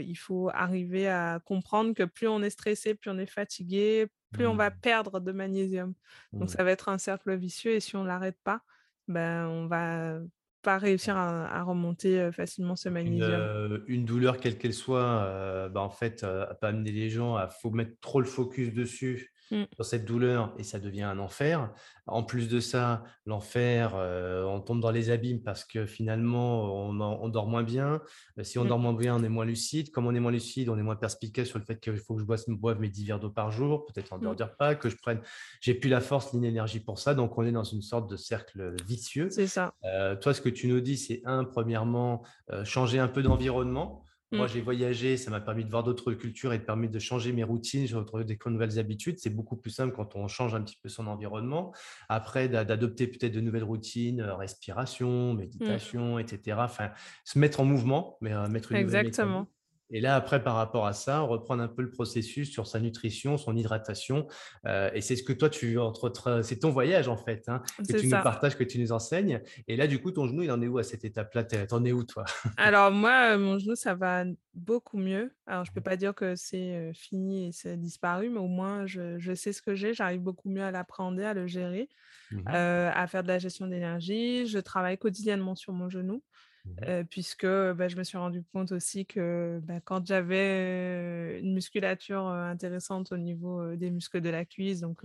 [0.00, 4.06] heu, il faut arriver à comprendre que plus on est stressé, plus on est fatigué,
[4.32, 4.80] plus on va Mmh.
[4.82, 5.94] perdre de magnésium.
[6.40, 6.56] Donc Mmh.
[6.56, 8.62] ça va être un cercle vicieux et si on l'arrête pas,
[9.08, 10.20] ben, on va
[10.66, 13.50] pas réussir à à remonter, heu, facilement ce une, magnésium.
[13.62, 15.24] heu, une douleur quelle qu'elle soit,
[15.66, 18.72] heu, bah, en fait, heu, peut amener les gens à faut mettre trop le focus
[18.72, 19.66] dessus, Mmh.
[19.74, 21.72] sur cette douleur et ça devient un enfer.
[22.06, 26.98] En plus de ça, l'enfer, heu, on tombe dans les abîmes parce que finalement on
[27.00, 28.00] en on dort moins bien.
[28.38, 28.68] Heu, si on Mmh.
[28.68, 29.90] dort moins bien, on est moins lucide.
[29.90, 32.22] Comme on est moins lucide, on est moins perspicace sur le fait qu'il faut que
[32.22, 34.36] je boive mes 10 verres d'eau par jour, peut-être en dehors Mmh.
[34.36, 35.20] du repas, que je prenne
[35.60, 38.16] j'ai plus la force ni l'énergie pour ça, donc on est dans une sorte de
[38.16, 39.36] cercle, vicieux.
[39.36, 39.76] C'est ça.
[39.84, 42.24] Heu, toi, ce que tu nous dis, c'est 1, premièrement,
[42.64, 44.05] changer un peu d'environnement.
[44.34, 44.48] Moi, Mmh.
[44.48, 47.44] j'ai voyagé, ça m'a permis de voir d'autres cultures et de permis de changer mes
[47.44, 47.86] routines.
[47.86, 49.18] J'ai retrouvé des nouvelles habitudes.
[49.18, 51.72] C'est beaucoup plus simple quand on change un petit peu son environnement.
[52.08, 55.80] Après, d'a d'adopter peut-être de nouvelles routines, heu, respiration, Mmh.
[55.80, 56.64] méditation et cetera.
[56.66, 56.90] Enfin,
[57.24, 59.48] se mettre en mouvement, mais heu, mettre une nouvelle Exactement.
[59.90, 63.36] Et là, après, par rapport à ça, reprendre un peu le processus sur sa nutrition,
[63.38, 64.26] son hydratation,
[64.66, 67.92] heu et c'est ce que toi, tu entre c'est ton voyage, en fait, hein, que
[67.92, 70.60] tu nous partages, que tu nous enseignes et là, du coup, ton genou, il en
[70.62, 71.44] est où à cette étape-là?
[71.44, 72.24] Tu es où, toi?
[72.58, 74.24] Alors moi, heu, mon genou, ça va
[74.54, 75.34] beaucoup mieux.
[75.46, 78.86] Alors je peux pas dire que c'est, heu, fini et c'est disparu, mais au moins
[78.86, 81.88] je je sais ce que j'ai, j'arrive beaucoup mieux à l'appréhender, à le gérer,
[82.30, 82.56] Mmh
[82.94, 84.46] à faire de la gestion d'énergie.
[84.46, 86.22] Je travaille quotidiennement sur mon genou.
[86.66, 92.26] Mmh puisque, bah, je me suis rendu compte aussi que, bah, quand j'avais, une musculature,
[92.26, 95.02] intéressante au niveau, des muscles de la cuisse, donc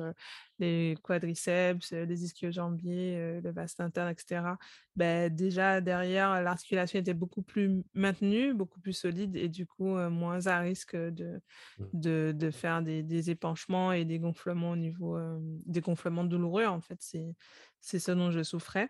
[0.60, 4.58] les quadriceps, les ischio-jambiers, heu, le vaste interne et cetera.
[4.96, 10.48] Beh, déjà derrière, l'articulation était beaucoup plus maintenue, beaucoup plus solide et du coup, moins
[10.48, 11.42] à risque, de
[11.78, 11.92] Mmh.
[11.94, 15.18] de de faire des des épanchements et des gonflements au niveau,
[15.66, 17.36] des gonflements douloureux, en fait, c'est
[17.82, 18.90] c'est ce dont je souffrais.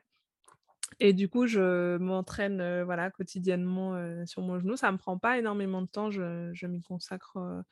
[1.00, 4.76] Et du coup, je m'entraîne, heu, voilà, quotidiennement, heu, sur mon genou.
[4.78, 7.64] Ça me prend pas énormément de temps, je je m'y consacre, heu,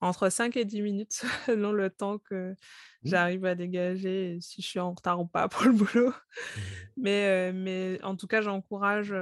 [0.00, 1.12] entre 5 et 10 minutes
[1.46, 2.54] selon le temps que
[3.02, 3.14] Mmh.
[3.14, 6.12] j'arrive à dégager et si je suis en retard ou pas pour le boulot.
[6.54, 6.86] Mmh.
[6.96, 9.14] Mais, mais en tout cas, j'encourage,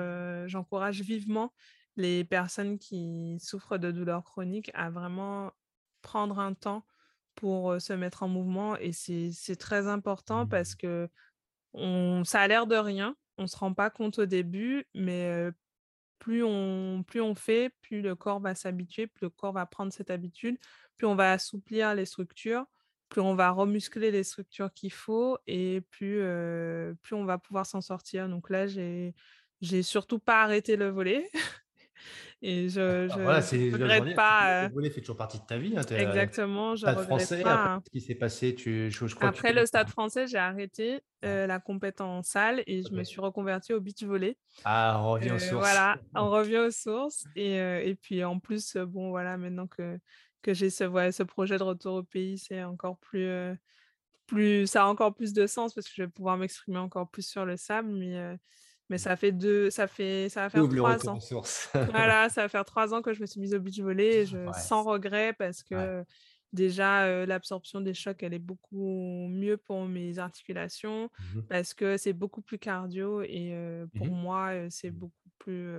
[0.47, 1.53] j'encourage vivement
[1.97, 5.53] les personnes qui souffrent de douleurs chroniques à vraiment
[6.03, 6.87] prendre un temps
[7.35, 11.09] pour, se mettre en mouvement et c'est c'est très important parce Mmh.
[11.75, 15.51] qu'on ça a l'air de rien, on se rend pas compte au début, mais,
[16.19, 19.93] plus on plus on fait, plus le corps va s'habituer, plus le corps va prendre
[19.93, 20.59] cette habitude,
[20.97, 22.67] plus on va assouplir les structures,
[23.09, 26.23] plus on va remuscler les structures qu'il faut et plus,
[27.03, 28.29] plus on va pouvoir s'en sortir.
[28.29, 29.15] Donc là, j'ai
[29.61, 31.31] j'ai surtout pas arrêté le volley
[32.43, 33.43] et je Ah voilà,
[33.73, 36.77] regrette tu le pas, heu volley fait toujours partie de ta vie, hein, heu, exactement,
[36.77, 37.85] je Stade regrette Français, après pas, hein.
[37.85, 38.55] qu'est-ce qui s'est passé?
[38.55, 39.91] Tu je je crois que tu Après le pas, Stade hein?
[39.91, 44.03] français, j'ai arrêté, heu, la compète en salle et je me suis reconvertie au beach
[44.03, 44.39] volley.
[44.65, 45.81] Ah, on revient aux sources.
[45.81, 49.99] voilà, on revient aux sources et et puis en plus, bon voilà, maintenant que
[50.43, 53.29] que j'ai ce, ce projet de retour au pays, c'est encore plus,
[54.27, 57.27] plus, ça a encore plus de sens parce que je vais pouvoir m'exprimer encore plus
[57.27, 57.91] sur le sable.
[57.93, 58.39] Mais,
[58.89, 61.19] mais ça fait deux, ça fait, ça va faire trois ans.
[61.91, 64.39] voilà, ça va faire trois ans que je me suis mise au beach volley, je,
[64.53, 66.05] sans regret parce que
[66.53, 72.13] Déjà, l'absorption des chocs, elle est beaucoup mieux pour mes articulations mmh parce que c'est
[72.13, 73.57] beaucoup plus cardio et
[73.97, 74.95] pour mmh moi, c'est mmh.
[74.95, 75.75] beaucoup plus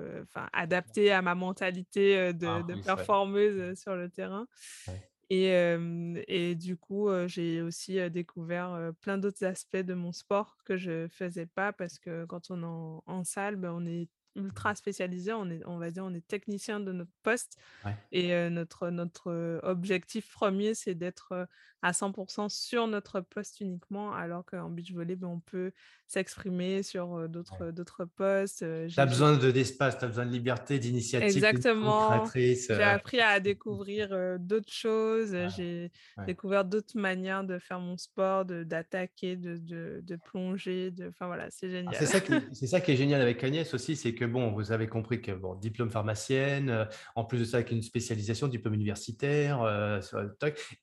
[0.51, 4.47] adapté à ma mentalité de, Ah de oui, performeuse sur le terrain.
[4.87, 5.12] Ouais.
[5.33, 11.07] Et, du coup, j'ai aussi découvert plein d'autres aspects de mon sport que je ne
[11.07, 15.33] faisais pas parce que quand on est en, en salle, ben, on est ultra spécialisé,
[15.33, 17.95] on est, on va dire, on est technicien de notre poste Ouais.
[18.11, 21.47] et notre, notre objectif premier, c'est d'être
[21.83, 25.73] à 100 sur notre poste uniquement, alors qu'en beach volley, ben, on peut
[26.07, 28.65] s'exprimer sur d'autres d'autres postes.
[28.87, 32.25] tu as besoin de d'espace, tu as besoin de liberté, d'initiative, Exactement.
[32.33, 35.91] J'ai appris à découvrir d'autres choses, j'ai
[36.25, 41.09] découvert d'autres manières de faire mon sport, d'attaquer, de, de, de, plonger, de...
[41.09, 41.95] enfin voilà, c'est ah, génial.
[41.95, 42.33] c'est ça, qui,
[42.67, 45.55] ça qui est génial avec Agnès aussi, c'est que bon, vous avez compris que bon,
[45.55, 50.01] diplôme pharmacienne, en plus de ça avec une spécialisation, diplôme universitaire,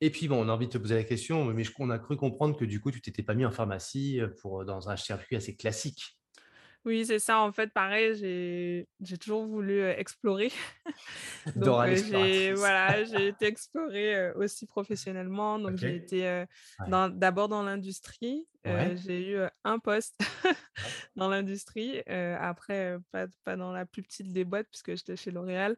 [0.00, 2.16] et puis bon, on a envie de te poser la question, mais on a cru
[2.16, 5.56] comprendre que du coup, tu t'étais pas mis en pharmacie pour, dans un circuit assez
[5.56, 6.20] classique.
[6.86, 7.40] Oui, c'est ça.
[7.40, 10.50] En fait, pareil, j'ai toujours voulu explorer.
[11.56, 15.58] Donc, j'ai voilà, j'ai été explorer aussi professionnellement.
[15.58, 16.44] Donc, j'ai été
[16.88, 18.46] d'abord dans l'industrie.
[18.64, 20.18] J'ai eu un poste
[21.16, 22.00] dans l'industrie.
[22.06, 25.76] après, pas, pas, dans la plus petite des boîtes, puisque j'étais chez L'Oréal.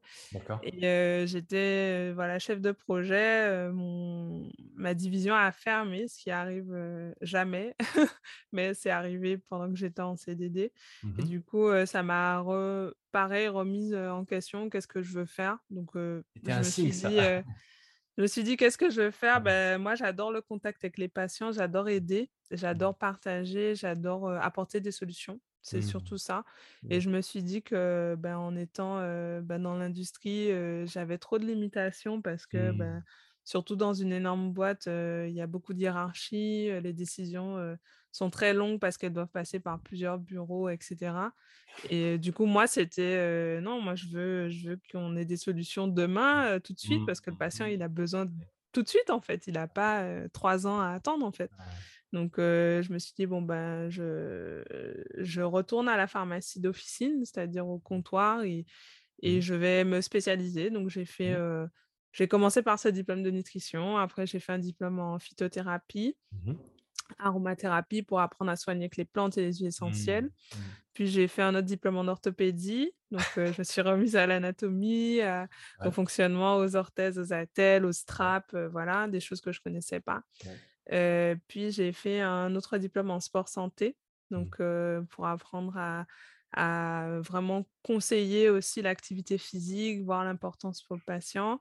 [0.63, 3.69] Et j'étais voilà, chef de projet.
[3.71, 6.75] Mon, ma division a fermé, ce qui arrive
[7.21, 7.75] jamais.
[8.53, 10.73] Mais c'est arrivé pendant que j'étais en CDD.
[11.03, 12.45] Mmh et du coup, ça m'a
[13.13, 14.71] pareil remise en question.
[14.71, 15.59] Qu'est-ce que je veux faire?
[15.71, 17.19] Donc, je me, suis dit,
[18.17, 19.41] je me suis dit, qu'est-ce que je veux faire?
[19.41, 22.31] Ben, Moi, j'adore le contact avec les patients, j'adore aider,
[22.71, 22.83] Mmh.
[22.83, 25.41] j'adore partager, j'adore apporter des solutions.
[25.63, 25.83] C'est Mmh.
[25.83, 26.45] surtout ça.
[26.83, 26.89] Mmh.
[26.91, 28.99] Et je me suis dit que ben, en étant
[29.43, 30.49] ben, dans l'industrie,
[30.87, 33.03] j'avais trop de limitations parce que ben,
[33.45, 37.77] surtout dans une énorme boîte, il y a beaucoup de hiérarchie, les décisions
[38.15, 41.33] sont très longues parce qu'elles doivent passer par plusieurs bureaux, etc.
[41.89, 45.89] Et du coup, moi, c'était non, moi, je veux, je veux qu'on ait des solutions
[45.89, 47.07] demain, tout de suite, Mmh.
[47.07, 48.27] parce que le patient, il a besoin
[48.73, 49.47] tout de suite, en fait.
[49.47, 51.51] Il n'a pas trois ans à attendre, en fait.
[52.13, 54.63] Donc, je me suis dit, bon, ben, je,
[55.19, 58.67] je retourne à la pharmacie d'officine, c'est-à-dire au comptoir, et,
[59.23, 59.41] et Mmh.
[59.41, 60.71] je vais me spécialiser.
[60.71, 61.37] Donc, j'ai fait.
[61.39, 61.71] Mmh.
[62.13, 63.97] J'ai commencé par ce diplôme de nutrition.
[63.97, 66.53] Après, j'ai fait un diplôme en phytothérapie Mmh
[67.19, 70.25] aromathérapie pour apprendre à soigner avec les plantes et les huiles essentielles.
[70.25, 70.59] Mmh.
[70.95, 72.93] Puis j'ai fait un autre diplôme en orthopédie.
[73.11, 75.21] Donc je me suis remise à l'anatomie,
[75.85, 80.01] au fonctionnement, aux orthèses, aux attelles, aux straps, voilà, des choses que je ne connaissais
[80.01, 80.23] pas.
[81.49, 83.97] puis j'ai fait un autre diplôme en sport santé,
[84.33, 84.37] Mmh.
[84.37, 84.63] donc
[85.11, 86.07] pour apprendre à,
[86.53, 91.61] à vraiment conseiller aussi l'activité physique, voir l'importance pour le patient.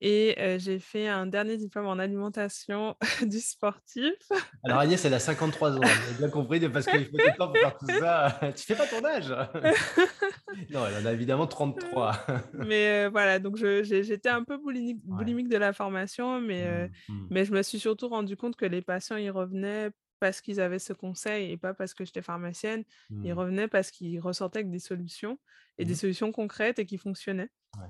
[0.00, 4.14] Et j'ai fait un dernier diplôme en alimentation du sportif.
[4.62, 7.58] Alors Agnès, elle a 53 ans, a bien compris, parce qu'il faut du temps pour
[7.58, 8.38] faire tout ça.
[8.56, 9.34] Tu fais pas ton âge?
[10.70, 12.26] Non, elle en a évidemment 33.
[12.52, 17.26] mais voilà, donc j'étais un peu boulimique, boulimique, de la formation, mais, mmh, mmh.
[17.30, 19.90] mais je me suis surtout rendu compte que les patients, ils revenaient
[20.20, 22.84] parce qu'ils avaient ce conseil et pas parce que j'étais pharmacienne.
[23.10, 23.38] Ils Mmh.
[23.38, 25.38] revenaient parce qu'ils ressortaient avec des solutions
[25.78, 25.96] et des Mmh.
[25.96, 27.50] solutions concrètes et qui fonctionnaient.
[27.78, 27.88] Ouais.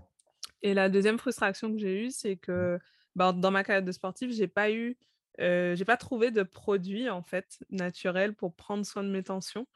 [0.62, 2.38] Et la deuxième frustration que j'ai eue, c'est Mmh.
[2.40, 2.78] que
[3.16, 4.96] ben, dans ma carrière de sportif, j'ai pas eu,
[5.38, 9.66] j'ai pas trouvé de produit en fait naturel pour prendre soin de mes tensions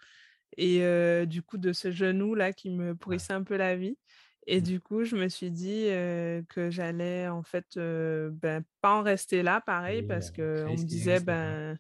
[0.57, 0.81] et
[1.27, 3.97] du coup de ce genou là qui me pourrissait un peu la vie.
[4.49, 5.85] Et du coup, je me suis dit
[6.49, 11.21] que j'allais en fait ben, pas en rester là, pareil, parce que on me disait
[11.21, 11.79] ben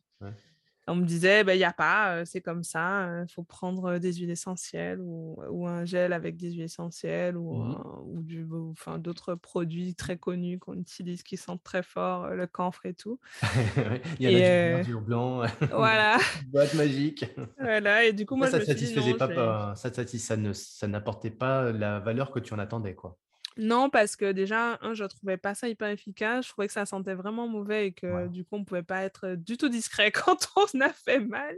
[0.88, 4.14] on me disait, «Bah, il y a pas, c'est comme ça, il faut prendre des
[4.14, 8.98] huiles essentielles ou, ou un gel avec des huiles essentielles ou, Mmh ou du, enfin,
[8.98, 13.20] d'autres produits très connus qu'on utilise qui sentent très fort, le camphre et tout.
[14.20, 16.18] il y en a du, du blanc, voilà.
[16.52, 17.24] boîte magique.
[17.58, 20.06] Voilà, et du coup, moi, ça, je ça me suis dit, pas, pas, ça, ça,
[20.06, 23.18] ça, ne, ça n'apportait pas la valeur que tu en attendais, quoi.
[23.58, 26.46] Non, parce que déjà, un, je trouvais pas ça hyper efficace.
[26.46, 28.28] Je trouvais que ça sentait vraiment mauvais et que Ouais.
[28.28, 31.56] du coup, on pouvait pas être du tout discret quand on a fait mal.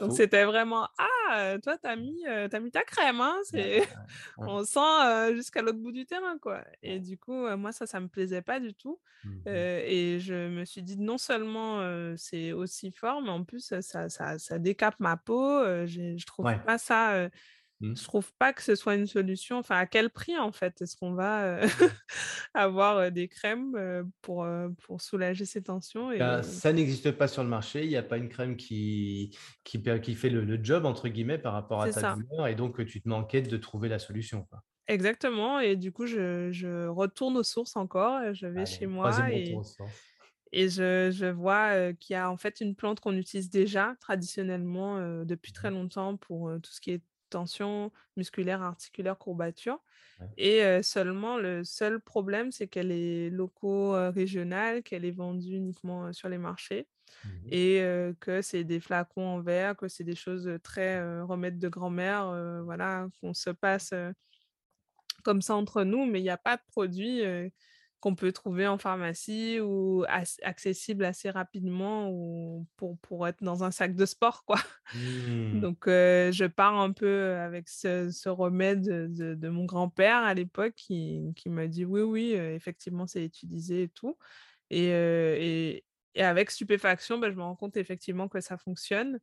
[0.00, 3.20] Donc, c'était vraiment Ah, toi, t'as mis, euh, t'as mis ta crème.
[3.20, 3.36] Hein?
[3.52, 3.80] Ouais,
[4.38, 6.38] ouais, on sent euh, jusqu'à l'autre bout du terrain.
[6.38, 6.64] quoi.
[6.82, 9.00] Et du coup, euh, moi, ça, ça me plaisait pas du tout.
[9.24, 9.42] Mmh mh.
[9.48, 13.74] Euh, et je me suis dit, non seulement euh, c'est aussi fort, mais en plus,
[13.80, 15.42] ça, ça, ça décape ma peau.
[15.60, 17.28] Euh, je trouve pas ça.
[17.82, 17.96] Euh, Mmh.
[17.96, 19.58] Je trouve pas que ce soit une solution.
[19.58, 20.80] Enfin, à quel prix en fait?
[20.80, 21.68] Est-ce qu'on va mmh.
[22.54, 23.76] avoir des crèmes
[24.22, 24.46] pour,
[24.82, 27.84] pour soulager ces tensions bah, ça n'existe pas sur le marché.
[27.84, 31.52] Il n'y a pas une crème qui, qui, qui fait le, job entre guillemets par
[31.52, 34.46] rapport à ta douleur et donc tu te quête de trouver la solution.
[34.86, 35.60] Exactement.
[35.60, 38.34] Et du coup, je, je, retourne aux sources encore.
[38.34, 39.56] Je vais chez moi et,
[40.52, 45.24] et je, je vois qu'il y a en fait une plante qu'on utilise déjà traditionnellement
[45.24, 47.02] depuis très mmh longtemps pour tout ce qui est
[47.34, 49.78] tension musculaire, articulaire, courbature.
[50.36, 56.38] Et seulement, le seul problème, c'est qu'elle est loco-régionale, qu'elle est vendue uniquement sur les
[56.38, 56.86] marchés
[57.24, 57.82] mmh et
[58.20, 62.24] que c'est des flacons en verre, que c'est des choses très remèdes de grand-mère,
[62.64, 63.92] voilà, qu'on se passe
[65.22, 67.22] comme ça entre nous, mais il n'y a pas de produit
[68.04, 70.04] qu'on peut trouver en pharmacie ou
[70.42, 74.58] accessible assez rapidement ou pour, pour être dans un sac de sport, quoi.
[74.94, 75.60] Mmh.
[75.60, 81.48] Donc, je pars un peu avec ce, remède de, mon grand-père à l'époque qui, qui
[81.48, 84.18] m'a dit oui, oui, effectivement, c'est utilisé et tout.
[84.68, 85.82] Et,
[86.14, 89.18] et, avec stupéfaction, bah, je me rends compte effectivement que ça fonctionne.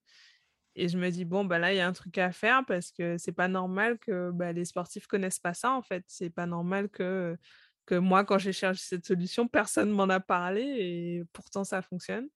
[0.75, 2.91] Et je me dis, bon, bah là, il y a un truc à faire parce
[2.91, 6.03] que c'est pas normal que bah, les sportifs connaissent pas ça, en fait.
[6.07, 7.37] C'est pas normal que
[7.91, 12.29] que moi, quand j'ai cherché cette solution, personne m'en a parlé et pourtant ça fonctionne.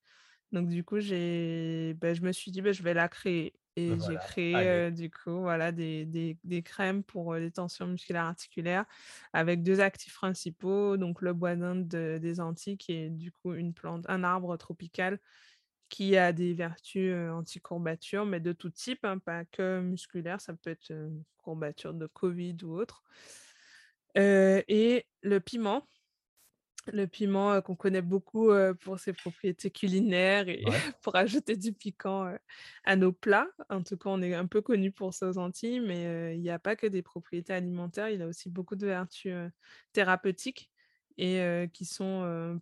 [0.52, 3.54] Donc du coup, j'ai, ben, je me suis dit, ben, je vais la créer.
[3.78, 8.86] Et j'ai créé du coup voilà, des, des, des, crèmes pour les tensions musculaires articulaires
[9.34, 13.74] avec deux actifs principaux, donc le bois d'Inde des Antilles qui est du coup une
[13.74, 15.20] plante, un arbre tropical
[15.90, 20.70] qui a des vertus anti-courbatures, mais de tout type, hein, pas que musculaire, ça peut
[20.70, 20.94] être
[21.36, 23.04] courbature de Covid ou autre
[24.16, 25.88] et le piment.
[26.94, 28.52] Le piment qu'on connaît beaucoup
[28.82, 30.64] pour ses propriétés culinaires et
[31.02, 32.32] pour ajouter du piquant
[32.84, 33.48] à nos plats.
[33.70, 36.52] En tout cas, on est un peu connu pour ça aux Antilles, mais il n'y
[36.52, 39.34] a pas que des propriétés alimentaires, il a aussi beaucoup de vertus
[39.94, 40.70] thérapeutiques
[41.18, 42.60] et qui sont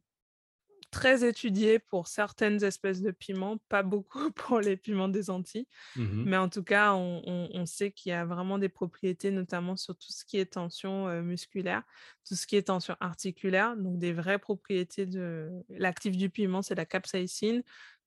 [0.93, 5.67] très étudié pour certaines espèces de piments, pas beaucoup pour les piments des Antilles.
[5.95, 9.95] Mmh Mais en tout cas, on, sait qu'il y a vraiment des propriétés, notamment sur
[9.95, 11.81] tout ce qui est tension musculaire,
[12.27, 16.75] tout ce qui est tension articulaire, donc des vraies propriétés de l'actif du piment, c'est
[16.75, 17.63] la capsaïcine.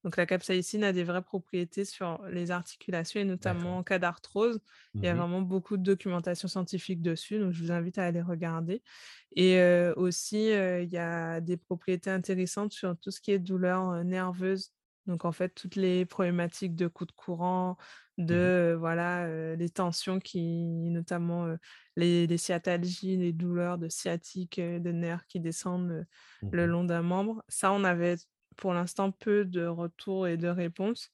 [0.06, 4.60] Donc la capsaïcine a des vraies propriétés sur les articulations et notamment en cas d'arthrose.
[4.94, 8.04] Il y a mmh vraiment beaucoup de documentation scientifique dessus, donc je vous invite à
[8.04, 8.84] aller regarder.
[9.34, 9.60] Et
[9.96, 14.70] aussi, il y a des propriétés intéressantes sur tout ce qui est douleur nerveuse.
[15.06, 17.76] Donc en fait, toutes les problématiques de coups de courant,
[18.16, 21.48] mmh de voilà, les tensions qui, notamment
[21.96, 26.06] les, les, sciatalgies, les douleurs de sciatique, de nerfs qui descendent
[26.52, 27.42] le mmh long d'un membre.
[27.48, 28.16] Ça, on avait
[28.56, 31.12] pour l'instant peu de retours et de réponses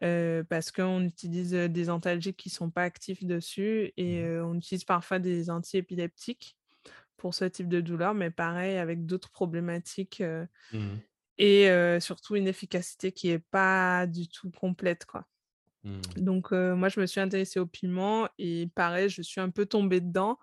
[0.00, 4.84] parce qu'on utilise des antalgiques qui ne sont pas actifs dessus et mmh on utilise
[4.84, 6.56] parfois des antiépileptiques
[7.16, 10.22] pour ce type de douleur, mais pareil avec d'autres problématiques
[10.72, 10.96] mmh
[11.38, 11.68] et
[12.00, 15.06] surtout une efficacité qui n'est pas du tout complète.
[15.06, 15.26] Quoi.
[15.82, 16.00] Mmh.
[16.16, 20.00] Donc moi, je me suis intéressée au piment et pareil, je suis un peu tombée
[20.00, 20.38] dedans.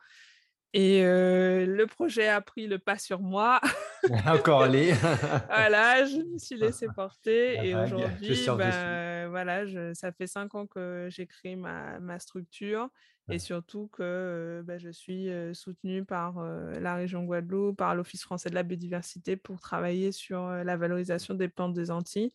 [0.74, 3.60] Et le projet a pris le pas sur moi.
[4.28, 4.92] Encore allé.
[5.50, 7.56] voilà, je me suis laissée porter.
[7.66, 9.66] et aujourd'hui, ben, voilà,
[9.96, 12.90] ça fait cinq ans que j'ai créé ma, ma structure.
[13.32, 16.44] Et surtout que ben, je suis soutenue par
[16.80, 21.48] la région Guadeloupe, par l'Office français de la biodiversité pour travailler sur la valorisation des
[21.48, 22.32] plantes des Antilles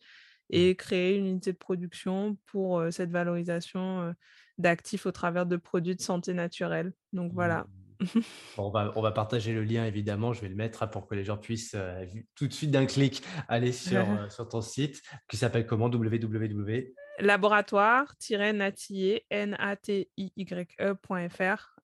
[0.49, 0.55] mmh.
[0.55, 4.13] et créer une unité de production pour cette valorisation
[4.57, 6.93] d'actifs au travers de produits de santé naturelle.
[7.11, 7.63] Donc voilà.
[7.63, 7.84] Mmh
[8.57, 11.23] on, va, on va partager le lien évidemment, je vais le mettre pour que les
[11.23, 15.37] gens puissent euh, tout de suite d'un clic aller sur, euh, sur ton site qui
[15.37, 15.85] s'appelle comment?
[15.85, 20.75] Www laboratoire-natiller, N-A-T-I-Y-E.fr.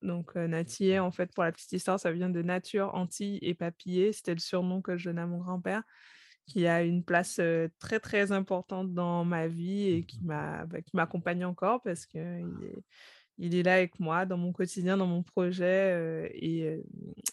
[0.01, 3.53] Donc, euh, Natiller, en fait, pour la petite histoire, ça vient de nature, Antilles et
[3.53, 4.11] papillé.
[4.11, 5.83] C'était le surnom que je donnais à mon grand-père,
[6.47, 7.39] qui a une place
[7.79, 12.43] très, très importante dans ma vie et qui bah, m'accompagne encore parce qu'il est
[13.37, 16.31] il est là avec moi dans mon quotidien, dans mon projet.
[16.35, 16.81] et,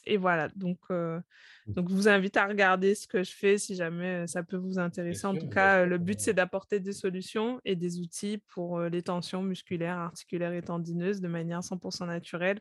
[0.06, 1.22] et, voilà, donc, mmh.
[1.68, 4.78] donc je vous invite à regarder ce que je fais si jamais ça peut vous
[4.78, 5.26] intéresser.
[5.26, 9.42] en tout cas, le but, c'est d'apporter des solutions et des outils pour les tensions
[9.42, 12.60] musculaires, articulaires et tendineuses de manière 100% naturelle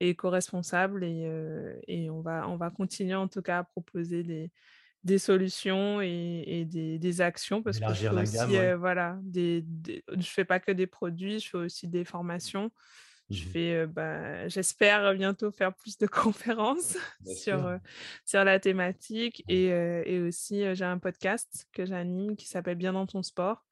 [0.00, 1.04] et éco-responsable.
[1.04, 1.30] Et,
[1.88, 4.50] et on, va, on va continuer en tout cas à proposer des,
[5.08, 9.64] des solutions et, des, actions parce que je fais aussi, voilà, des,
[10.16, 12.70] je fais pas que des produits, je fais aussi des formations.
[13.30, 16.96] Je mmh fais, bah, j'espère bientôt faire plus de conférences
[17.26, 17.78] sur,
[18.24, 23.06] sur la thématique et, et aussi j'ai un podcast que j'anime qui s'appelle Bien dans
[23.06, 23.67] ton sport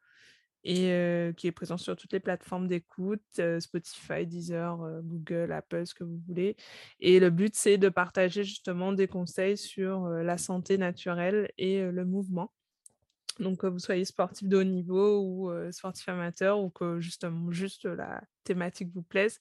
[0.64, 6.02] et qui est présent sur toutes les plateformes d'écoute, Spotify, Deezer, Google, Apple, ce que
[6.02, 6.56] vous voulez.
[6.98, 12.04] Et le but, c'est de partager justement des conseils sur la santé naturelle et le
[12.04, 12.52] mouvement.
[13.38, 17.84] Donc, que vous soyez sportif de haut niveau ou sportif amateur ou que justement juste
[17.84, 19.40] la thématique vous plaise,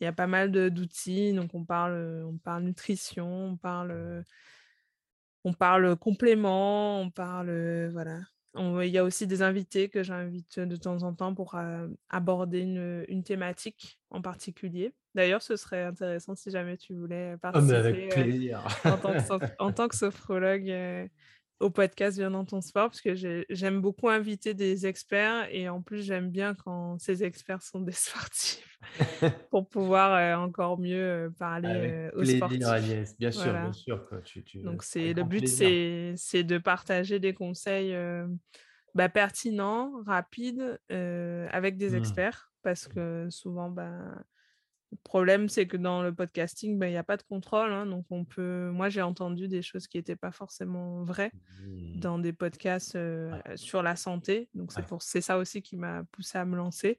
[0.00, 1.34] il y a pas mal d'outils.
[1.34, 4.24] Donc, on parle, on parle nutrition, on parle,
[5.44, 8.20] on parle complément, on parle, voilà.
[8.56, 11.56] Il y a aussi des invités que j'invite de temps en temps pour
[12.08, 14.92] aborder une, thématique en particulier.
[15.14, 17.74] D'ailleurs, ce serait intéressant si jamais tu voulais participer.
[17.74, 18.64] Oh, mais avec plaisir.
[18.84, 21.08] en, tant que, en, tant que, sophrologue
[21.60, 23.14] au podcast Bien dans ton sport parce que
[23.48, 27.92] j'aime beaucoup inviter des experts et en plus j'aime bien quand ces experts sont des
[27.92, 28.78] sportifs
[29.50, 32.58] pour pouvoir euh, encore mieux euh, parler euh, aux sportifs.
[33.18, 34.04] bien sûr, bien sûr.
[34.64, 37.96] Donc c'est le but, c'est de partager des conseils
[38.94, 41.96] bah, pertinents, rapides, avec des mmh.
[41.96, 44.24] experts parce que souvent, bah,
[44.94, 47.72] le problème, c'est que dans le podcasting, ben, il n'y a pas de contrôle.
[47.72, 48.70] Hein, donc, on peut.
[48.70, 52.00] Moi, j'ai entendu des choses qui n'étaient pas forcément vraies mmh.
[52.00, 52.98] dans des podcasts
[53.56, 54.48] sur la santé.
[54.54, 56.98] Donc, c'est pour c'est ça aussi qui m'a poussé à me lancer.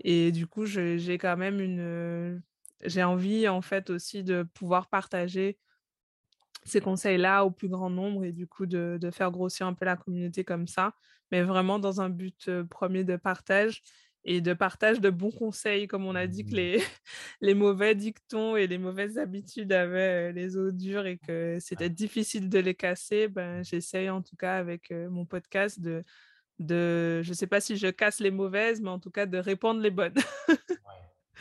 [0.00, 2.40] Et du coup, j'ai quand même une.
[2.84, 5.58] J'ai envie, en fait, aussi de pouvoir partager
[6.64, 9.84] ces conseils-là au plus grand nombre et du coup de, de, faire grossir un peu
[9.84, 10.94] la communauté comme ça,
[11.30, 13.82] mais vraiment dans un but premier de partage
[14.24, 16.56] et de partage de bons conseils, comme on a dit que mmh.
[16.56, 16.82] les,
[17.40, 22.48] les mauvais dictons et les mauvaises habitudes avaient les os durs et que c'était difficile
[22.48, 26.04] de les casser, ben, j'essaye en tout cas avec mon podcast de,
[26.58, 29.38] de, je ne sais pas si je casse les mauvaises, mais en tout cas de
[29.38, 30.14] répondre les bonnes.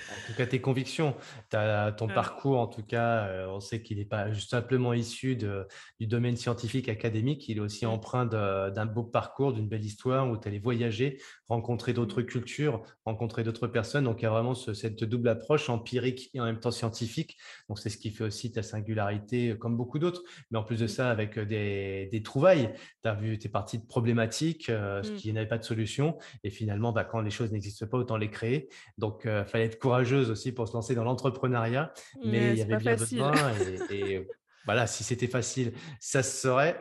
[0.10, 1.16] En tout cas, tes convictions,
[1.54, 5.36] as ton parcours, en tout cas, euh, on sait qu'il n'est pas juste simplement issu
[5.36, 10.38] du domaine scientifique académique, il est aussi empreint d'un beau parcours, d'une belle histoire où
[10.38, 11.22] tu allais voyager,
[11.54, 12.26] rencontrer d'autres mmh.
[12.26, 14.06] cultures, rencontrer d'autres personnes.
[14.06, 17.38] Donc, il y a vraiment cette double approche empirique et en même temps scientifique.
[17.70, 20.24] Donc, c'est ce qui fait aussi ta singularité, euh, comme beaucoup d'autres.
[20.52, 20.90] Mais en plus de mmh.
[20.90, 22.74] ça, avec euh, des, trouvailles,
[23.04, 25.16] tu as vu, tu es parti de problématiques, ce mmh.
[25.16, 26.18] qui n'avait pas de solution.
[26.44, 28.70] Et finalement, bah, quand les choses n'existent pas, autant les créer.
[28.98, 31.94] Donc, il fallait être courageuse aussi pour se lancer dans l'entrepreneuriat,
[32.26, 33.34] mais il y avait bien besoin.
[33.92, 34.26] Et,
[34.66, 36.78] voilà, si c'était facile, ça se serait.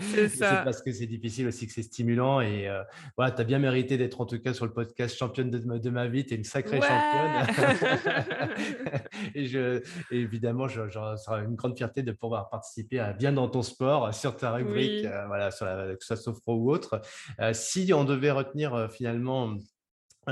[0.00, 2.40] C'est parce que c'est difficile aussi que c'est stimulant.
[2.40, 2.82] Et euh,
[3.16, 6.06] voilà, tu as bien mérité d'être en tout cas sur le podcast championne de, ma
[6.06, 6.24] vie.
[6.24, 7.46] Tu es une sacrée championne.
[9.34, 13.62] et, je, évidemment, je, sera une grande fierté de pouvoir participer à Bien dans ton
[13.62, 17.02] sport sur ta rubrique, euh, voilà, sur la, que ce soit Sofro ou autre.
[17.40, 19.56] Euh, si on devait retenir finalement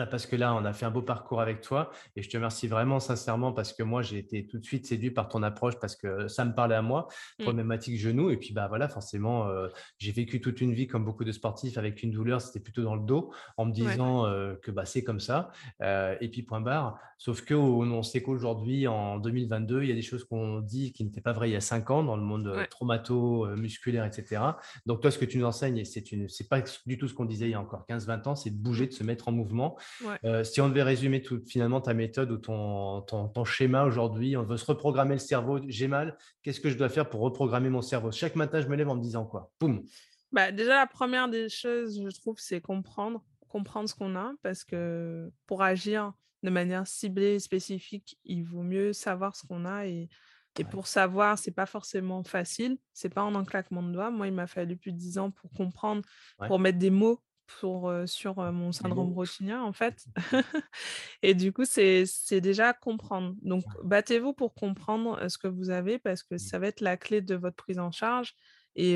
[0.07, 2.69] parce que là, on a fait un beau parcours avec toi et je te remercie
[2.69, 5.97] vraiment sincèrement parce que moi, j'ai été tout de suite séduit par ton approche parce
[5.97, 7.43] que ça me parlait à moi, mmh.
[7.45, 8.31] problématique genou.
[8.31, 9.69] Et puis, bah voilà, forcément, euh,
[9.99, 12.95] j'ai vécu toute une vie comme beaucoup de sportifs avec une douleur, c'était plutôt dans
[12.95, 15.51] le dos, en me disant euh, que bah, c'est comme ça.
[15.83, 16.99] Euh, et puis, point barre.
[17.21, 21.05] Sauf que on sait qu'aujourd'hui, en 2022, il y a des choses qu'on dit qui
[21.05, 24.41] n'étaient pas vraies il y a cinq ans dans le monde traumato-musculaire, etc.
[24.87, 26.29] Donc, toi, ce que tu nous enseignes, c'est une...
[26.49, 28.87] pas du tout ce qu'on disait il y a encore 15-20 ans, c'est de bouger,
[28.87, 29.77] de se mettre en mouvement.
[30.25, 34.43] Euh, si on devait résumer tout, finalement ta méthode ou ton, ton, schéma aujourd'hui, on
[34.43, 35.61] veut se reprogrammer le cerveau.
[35.69, 38.11] J'ai mal, qu'est-ce que je dois faire pour reprogrammer mon cerveau?
[38.11, 39.53] Chaque matin, je me lève en me disant quoi?
[39.61, 39.85] Boum
[40.33, 44.65] bah, Déjà, la première des choses, je trouve, c'est comprendre, comprendre ce qu'on a, parce
[44.65, 46.13] que pour agir
[46.43, 50.09] de manière ciblée, spécifique, il vaut mieux savoir ce qu'on a et,
[50.59, 52.79] et pour savoir, c'est pas forcément facile.
[52.93, 54.11] C'est pas en un claquement de doigts.
[54.11, 56.03] Moi, il m'a fallu plus de 10 ans pour comprendre,
[56.47, 57.23] pour mettre des mots
[57.61, 60.07] pour, sur mon syndrome rotinien, en fait.
[61.23, 62.07] et du coup, c'est
[62.41, 63.35] déjà comprendre.
[63.43, 66.39] Donc, battez-vous pour comprendre ce que vous avez parce que mmh.
[66.39, 68.35] ça va être la clé de votre prise en charge.
[68.81, 68.95] Et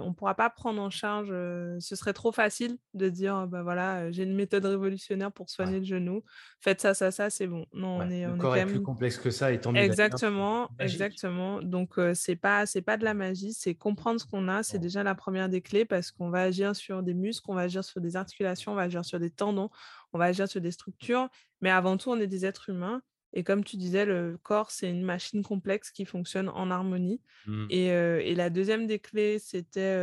[0.00, 4.10] on ne pourra pas prendre en charge, ce serait trop facile de dire, bah voilà,
[4.10, 6.24] j'ai une méthode révolutionnaire pour soigner le genou,
[6.60, 7.66] faites ça, ça, ça, c'est bon.
[7.74, 9.80] Non, on est, le on corps est, plus complexe que ça et tant mieux.
[9.80, 11.60] Exactement, exactement.
[11.60, 15.02] Donc c'est pas, c'est pas de la magie, c'est comprendre ce qu'on a, c'est déjà
[15.02, 18.00] la première des clés parce qu'on va agir sur des muscles, on va agir sur
[18.00, 19.68] des articulations, on va agir sur des tendons,
[20.14, 21.28] on va agir sur des structures,
[21.60, 23.02] mais avant tout, on est des êtres humains
[23.32, 27.20] et comme tu disais, le corps, c'est une machine complexe qui fonctionne en harmonie.
[27.46, 27.66] Mmh.
[27.70, 29.96] Et, la deuxième des clés, c'était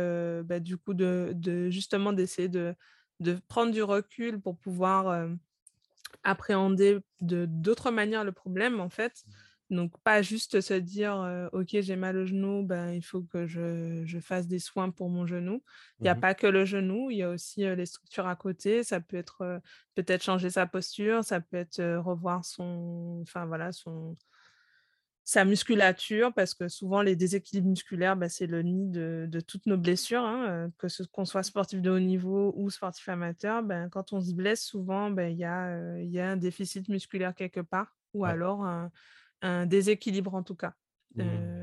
[0.44, 1.34] bah, du coup de,
[1.70, 2.74] justement d'essayer de,
[3.20, 5.28] de, prendre du recul pour pouvoir
[6.24, 9.24] appréhender de d'autres manières le problème, en fait.
[9.26, 9.30] Mmh.
[9.70, 14.18] Donc, pas juste se dire, OK, j'ai mal au genou, ben, il faut que je,
[14.20, 15.62] fasse des soins pour mon genou.
[16.00, 18.36] Il n'y a mmh pas que le genou, il y a aussi les structures à
[18.36, 18.82] côté.
[18.82, 19.60] Ça peut être
[19.94, 24.16] peut-être changer sa posture, ça peut être revoir son, enfin, voilà, son,
[25.28, 29.76] sa musculature, parce que souvent les déséquilibres musculaires, bah, c'est le nid de, toutes nos
[29.76, 33.62] blessures, hein, que ce qu'on soit sportif de haut niveau ou sportif amateur.
[33.62, 37.34] Ben, quand on se blesse, souvent, ben, il y, a, y a un déficit musculaire
[37.34, 38.90] quelque part, ou alors un,
[39.42, 40.74] déséquilibre en tout cas.
[41.14, 41.22] Mmh.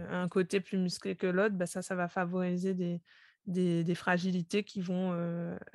[0.09, 3.01] un côté plus musclé que l'autre, ben, ça, ça va favoriser des,
[3.45, 5.13] des, fragilités qui vont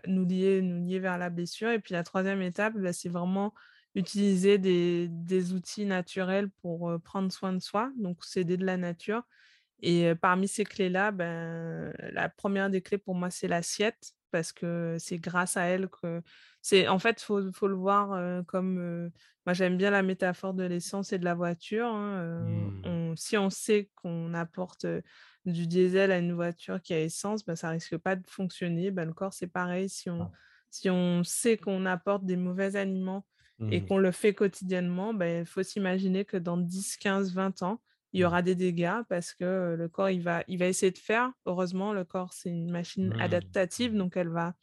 [0.07, 1.71] nous, lier, nous lier vers la blessure.
[1.71, 3.55] Et puis la troisième étape, ben, c'est vraiment
[3.95, 9.23] utiliser des, outils naturels pour prendre soin de soi, donc s'aider de la nature.
[9.83, 14.97] Et parmi ces clés-là, ben, la première des clés pour moi, c'est l'assiette, parce que
[14.99, 16.23] c'est grâce à elle que
[16.63, 19.11] c'est en fait, il faut, le voir comme
[19.47, 21.87] moi j'aime bien la métaphore de l'essence et de la voiture.
[21.87, 22.45] Hein,
[22.85, 23.17] mmh.
[23.17, 24.87] si on sait qu'on apporte
[25.47, 28.91] du diesel à une voiture qui a essence, ben, ça risque pas de fonctionner.
[28.91, 29.89] Ben, le corps, c'est pareil.
[29.89, 30.31] Si on,
[30.71, 33.27] si on sait qu'on apporte des mauvais aliments
[33.71, 33.87] et mmh.
[33.87, 37.81] qu'on le fait quotidiennement, ben, il faut s'imaginer que dans 10, 15, 20 ans,
[38.13, 38.27] il y mmh.
[38.27, 41.33] aura des dégâts parce que le corps, il va, il va essayer de faire.
[41.47, 43.21] Heureusement, le corps, c'est une machine mmh.
[43.21, 44.55] adaptative, donc elle va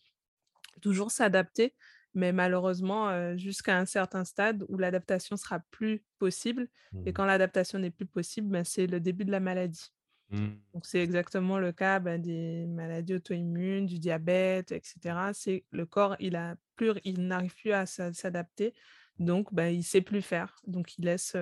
[0.82, 1.74] toujours s'adapter.
[2.14, 6.68] Mais malheureusement, jusqu'à un certain stade où l'adaptation sera plus possible.
[7.06, 9.92] Et quand l'adaptation n'est plus possible, ben, c'est le début de la maladie.
[10.32, 15.16] Donc, c'est exactement le cas ben, des maladies auto-immunes, du diabète, etc.
[15.34, 18.74] C'est le corps, il a plus, il n'arrive plus à s'adapter,
[19.20, 20.60] donc ben, il ne sait plus faire.
[20.68, 21.38] Donc, il laisse,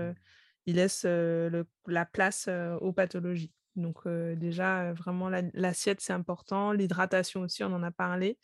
[0.66, 2.50] il laisse la place
[2.82, 3.54] aux pathologies.
[3.76, 6.72] Donc, déjà, vraiment, l'assiette, c'est important.
[6.72, 8.38] L'hydratation aussi, on en a parlé.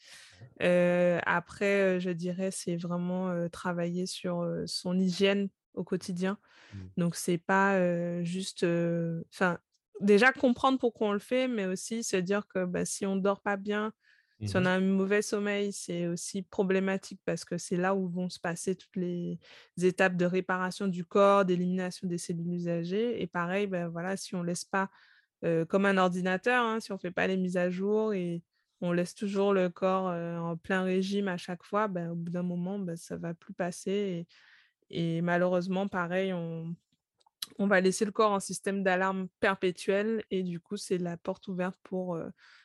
[0.60, 6.38] après, je dirais, c'est vraiment travailler sur son hygiène au quotidien.
[6.74, 6.78] Mmh.
[6.98, 8.66] Donc, c'est pas juste.
[9.34, 9.58] Enfin,
[10.02, 13.22] déjà comprendre pourquoi on le fait, mais aussi se dire que bah, si on ne
[13.22, 13.94] dort pas bien,
[14.46, 18.08] si on mmh a un mauvais sommeil, c'est aussi problématique parce que c'est là où
[18.10, 19.40] vont se passer toutes les
[19.82, 23.22] étapes de réparation du corps, d'élimination des cellules usagées.
[23.22, 24.90] Et pareil, ben voilà, si on ne laisse pas,
[25.70, 28.44] comme un ordinateur, hein, si on ne fait pas les mises à jour et
[28.82, 32.44] on laisse toujours le corps en plein régime à chaque fois, ben, au bout d'un
[32.44, 34.28] moment, ben, ça ne va plus passer.
[34.90, 36.76] Et, et malheureusement, pareil, on,
[37.60, 41.48] on va laisser le corps en système d'alarme perpétuel et du coup, c'est la porte
[41.48, 42.20] ouverte pour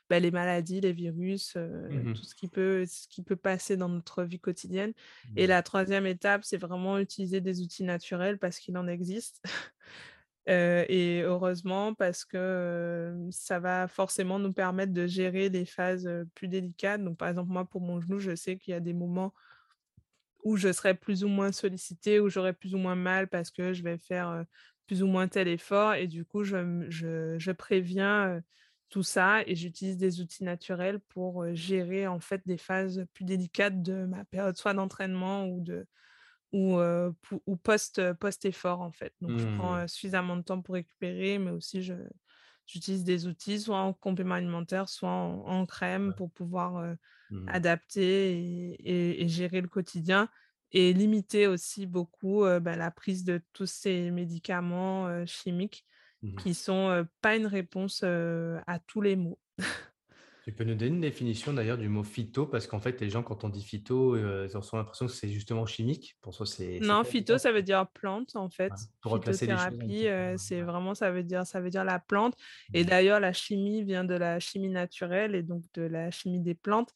[0.08, 3.88] bah, les maladies, les virus, mmh tout ce qui, peut, ce qui peut passer dans
[3.88, 4.92] notre vie quotidienne.
[5.36, 5.48] Et mmh.
[5.48, 9.42] la troisième étape, c'est vraiment utiliser des outils naturels parce qu'il en existe.
[10.46, 17.02] et heureusement, parce que ça va forcément nous permettre de gérer les phases plus délicates.
[17.02, 19.34] Donc, par exemple, moi, pour mon genou, je sais qu'il y a des moments
[20.44, 23.72] où je serai plus ou moins sollicitée, où j'aurai plus ou moins mal parce que
[23.72, 24.44] je vais faire
[24.86, 25.94] plus ou moins tel effort.
[25.94, 28.40] Et du coup, je, préviens
[28.88, 33.82] tout ça et j'utilise des outils naturels pour gérer en fait des phases plus délicates
[33.82, 35.86] de ma période soit d'entraînement ou de
[36.52, 36.78] ou,
[37.46, 39.12] ou post, post effort en fait.
[39.20, 39.88] Donc je prends mmh.
[39.88, 41.82] suffisamment de temps pour récupérer, mais aussi
[42.64, 46.96] j'utilise des outils soit en complément alimentaire, soit en, crème pour pouvoir
[47.30, 47.48] mmh.
[47.48, 50.28] adapter et, gérer le quotidien
[50.72, 55.84] et limiter aussi beaucoup bah, la prise de tous ces médicaments chimiques
[56.22, 59.38] mmh qui ne sont pas une réponse à tous les maux.
[60.46, 62.46] Tu peux nous donner une définition d'ailleurs du mot phyto?
[62.46, 65.66] Parce qu'en fait, les gens, quand on dit phyto, ils ont l'impression que c'est justement
[65.66, 66.16] chimique.
[66.20, 66.78] Pour c'est.
[66.78, 68.70] Non, phyto, ça veut dire plante en fait.
[69.00, 70.40] pour replacer les choses.
[70.40, 72.36] c'est vraiment, ça veut dire, ça veut dire la plante.
[72.74, 72.86] Et mmh.
[72.86, 76.94] d'ailleurs, la chimie vient de la chimie naturelle et donc de la chimie des plantes.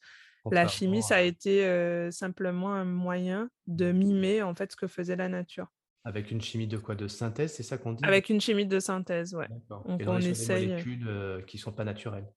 [0.49, 5.15] La chimie, ça a été simplement un moyen de mimer en fait ce que faisait
[5.15, 5.67] la nature.
[6.03, 6.95] Avec une chimie de quoi?
[6.95, 8.03] De synthèse, c'est ça qu'on dit?
[8.03, 9.47] Avec une chimie de synthèse, ouais.
[9.69, 12.27] Donc on, est sur des molécules qui ne sont pas naturelles?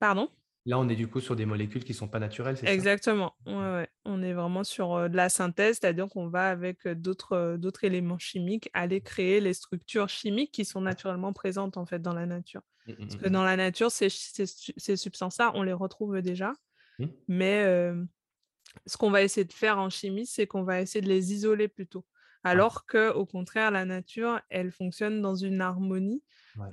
[0.00, 0.28] Pardon?
[0.66, 2.72] Là, on est du coup sur des molécules qui ne sont pas naturelles, c'est ça?
[2.72, 3.34] Exactement.
[3.46, 3.88] Ouais, ouais.
[4.04, 8.68] On est vraiment sur de la synthèse, c'est-à-dire qu'on va avec d'autres d'autres éléments chimiques
[8.72, 12.62] aller créer les structures chimiques qui sont naturellement présentes en fait dans la nature.
[12.86, 16.52] Mmh, mmh, Parce que mmh, dans la nature, ces, ces substances-là, on les retrouve déjà.
[16.98, 17.06] Mmh.
[17.28, 17.92] Mais
[18.86, 21.68] ce qu'on va essayer de faire en chimie, c'est qu'on va essayer de les isoler
[21.68, 22.04] plutôt.
[22.44, 26.22] Alors que, au contraire, la nature, elle fonctionne dans une harmonie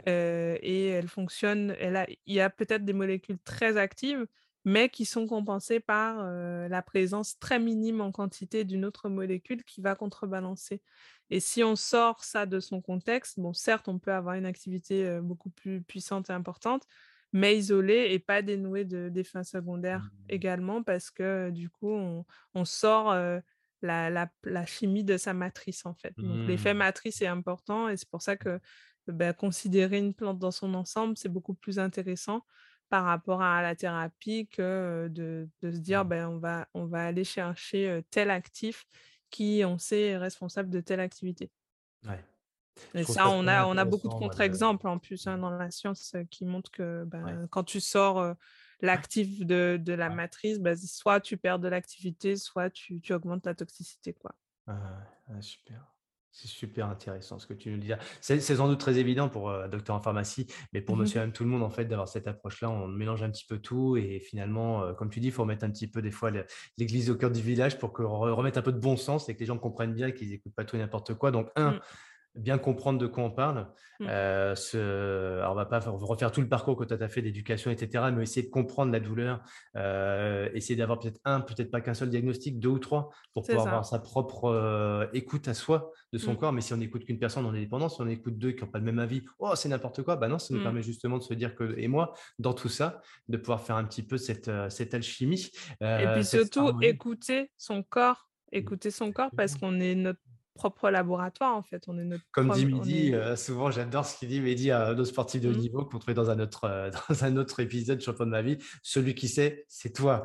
[0.06, 1.76] et elle fonctionne.
[1.80, 4.26] Elle a, il y a peut-être des molécules très actives,
[4.64, 9.82] mais qui sont compensées par la présence très minime en quantité d'une autre molécule qui
[9.82, 10.82] va contrebalancer.
[11.32, 15.20] Et si on sort ça de son contexte, bon, certes, on peut avoir une activité
[15.22, 16.84] beaucoup plus puissante et importante,
[17.36, 20.26] mais isolé et pas dénoué d'effets secondaires mmh.
[20.30, 23.14] également parce que du coup, on, sort
[23.82, 26.14] la, chimie de sa matrice en fait.
[26.18, 26.78] Donc l'effet mmh.
[26.78, 28.62] matrice est important et c'est pour ça que
[29.08, 32.46] bah, considérer une plante dans son ensemble, c'est beaucoup plus intéressant
[32.88, 37.26] par rapport à la thérapie que de, se dire ben, on, va, on va aller
[37.26, 38.86] chercher tel actif
[39.30, 41.52] qui, on sait, est responsable de telle activité.
[42.08, 42.24] Ouais.
[42.94, 46.16] Et ça, on a, on a beaucoup de contre-exemples en plus hein, dans la science
[46.30, 48.36] qui montrent que ben, quand tu sors
[48.82, 53.46] l'actif de, de, la matrice, ben, soit tu perds de l'activité, soit tu, tu, augmentes
[53.46, 54.14] la toxicité.
[54.14, 54.32] Quoi.
[55.42, 55.92] super.
[56.32, 57.94] C'est super intéressant ce que tu nous dis.
[58.20, 61.32] C'est sans doute très évident pour un docteur en pharmacie, mais pour mmh monsieur et
[61.32, 63.96] tout le monde, en fait, d'avoir cette approche-là, on mélange un petit peu tout.
[63.96, 66.32] Et finalement, comme tu dis, il faut remettre un petit peu des fois
[66.78, 69.40] l'église au cœur du village pour que remettre un peu de bon sens et que
[69.40, 71.32] les gens comprennent bien qu'ils n'écoutent pas tout et n'importe quoi.
[71.32, 71.80] Donc, un, mmh
[72.36, 73.68] bien comprendre de quoi on parle.
[74.00, 74.08] Mmh.
[74.10, 75.40] Euh, ce...
[75.40, 78.24] Alors, on va pas refaire tout le parcours que tu as fait d'éducation, etc., mais
[78.24, 79.42] essayer de comprendre la douleur,
[79.78, 83.68] euh, essayer d'avoir peut-être un, peut-être pas qu'un seul diagnostic, deux ou trois, pour pouvoir
[83.68, 86.38] avoir sa propre euh, écoute à soi de son mmh.
[86.38, 86.54] corps.
[86.54, 87.90] Mais si on n'écoute qu'une personne, on est dépendant.
[87.90, 90.28] Si on écoute deux qui n'ont pas le même avis, oh, c'est n'importe quoi, bah
[90.28, 90.64] non, ça nous mmh.
[90.64, 93.86] permet justement de se dire que, et moi, dans tout ça, de pouvoir faire un
[93.86, 95.52] petit peu cette, cette alchimie.
[95.82, 100.20] et puis surtout, écouter son corps, écouter son corps parce qu'on est notre
[100.56, 101.84] propre laboratoire en fait.
[101.88, 105.06] On est notre Comme dit Mehdi, euh, souvent j'adore ce qu'il dit Mehdi à nos
[105.06, 105.60] sportifs de haut mmh.
[105.60, 108.58] niveau qu'on trouvait dans un autre euh, dans un autre épisode champion de ma vie.
[108.82, 110.24] Celui qui sait, c'est toi.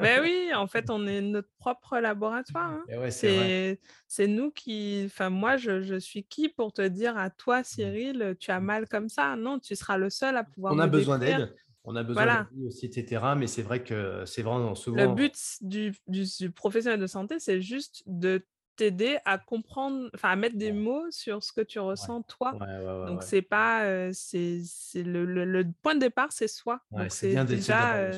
[0.00, 2.70] ben oui, en fait, on est notre propre laboratoire.
[2.70, 2.84] Hein.
[2.88, 7.60] Ouais, c'est nous qui, enfin moi, je, je, suis qui pour te dire à toi,
[7.60, 7.64] mmh.
[7.64, 9.36] Cyril, tu as mal comme ça?
[9.36, 10.74] Non, tu seras le seul à pouvoir.
[10.74, 11.54] On a besoin d'aide.
[11.88, 12.48] On a besoin voilà.
[12.66, 13.22] aussi, etc.
[13.36, 14.96] Mais c'est vrai que c'est vraiment souvent.
[14.96, 18.44] Le but du, du, du professionnel de santé, c'est juste de
[18.76, 22.52] t'aider à comprendre, enfin à mettre des mots sur ce que tu ressens toi.
[23.06, 24.62] Donc c'est pas, c'est
[24.94, 26.80] le, le, point de départ, c'est soi.
[27.08, 28.10] C'est déjà.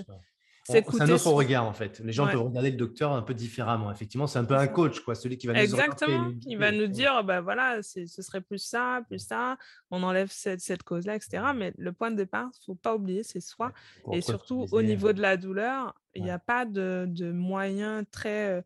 [0.71, 2.01] C'est un autre regard en fait.
[2.01, 3.91] Les gens peuvent regarder le docteur un peu différemment.
[3.91, 6.31] Effectivement, c'est un peu un coach, quoi, celui qui va nous Exactement.
[6.47, 9.57] Il va nous dire, bah voilà, ce serait plus ça, plus ça.
[9.91, 11.43] On enlève cette, cette cause-là, etc.
[11.57, 13.73] Mais le point de départ, faut pas oublier, c'est soi.
[14.13, 18.63] Et surtout au niveau de la douleur, il n'y a pas de, de moyens très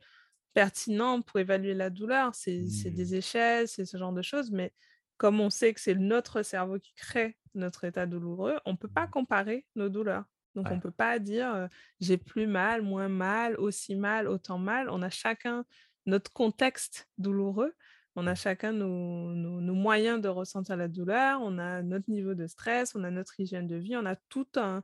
[0.55, 2.35] pertinent pour évaluer la douleur.
[2.35, 2.91] C'est mmh.
[2.91, 4.51] des échelles, c'est ce genre de choses.
[4.51, 4.73] Mais
[5.17, 8.89] comme on sait que c'est notre cerveau qui crée notre état douloureux, on ne peut
[8.89, 9.11] pas mmh.
[9.11, 10.25] comparer nos douleurs.
[10.55, 11.69] Donc, on ne peut pas dire
[12.01, 14.91] j'ai plus mal, moins mal, aussi mal, autant mal.
[14.91, 15.65] On a chacun
[16.05, 17.75] notre contexte douloureux.
[18.17, 18.37] On a mmh.
[18.37, 23.05] chacun nos, nos, moyens de ressentir la douleur, on a notre niveau de stress, on
[23.05, 24.83] a notre hygiène de vie, on a tout un,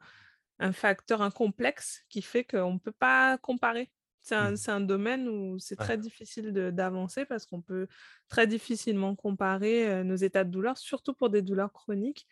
[0.59, 3.91] un facteur, un complexe qui fait qu'on ne peut pas comparer.
[4.29, 7.87] C'est un, domaine où c'est très difficile d'avancer parce qu'on peut
[8.29, 12.27] très difficilement comparer nos états de douleur, surtout pour des douleurs chroniques,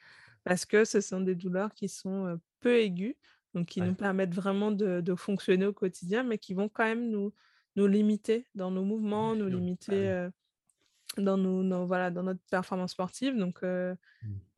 [0.44, 3.14] parce que ce sont des douleurs qui sont peu aiguës,
[3.54, 7.32] donc qui nous permettent vraiment de, fonctionner au quotidien, mais qui vont quand même nous,
[7.76, 10.28] nous limiter dans nos mouvements, nous bah limiter
[11.16, 13.38] dans, nos, voilà, dans notre performance sportive.
[13.38, 13.96] Donc mmh.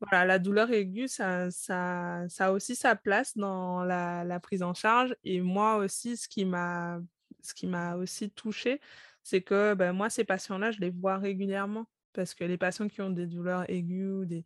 [0.01, 4.61] voilà, la douleur aiguë, ça, ça, ça, a aussi sa place dans la, la prise
[4.61, 5.15] en charge.
[5.23, 6.99] Et moi aussi, ce qui m'a
[7.41, 8.79] ce qui m'a aussi touchée,
[9.23, 13.01] c'est que ben, moi, ces patients-là, je les vois régulièrement parce que les patients qui
[13.01, 14.43] ont des douleurs aiguës, des,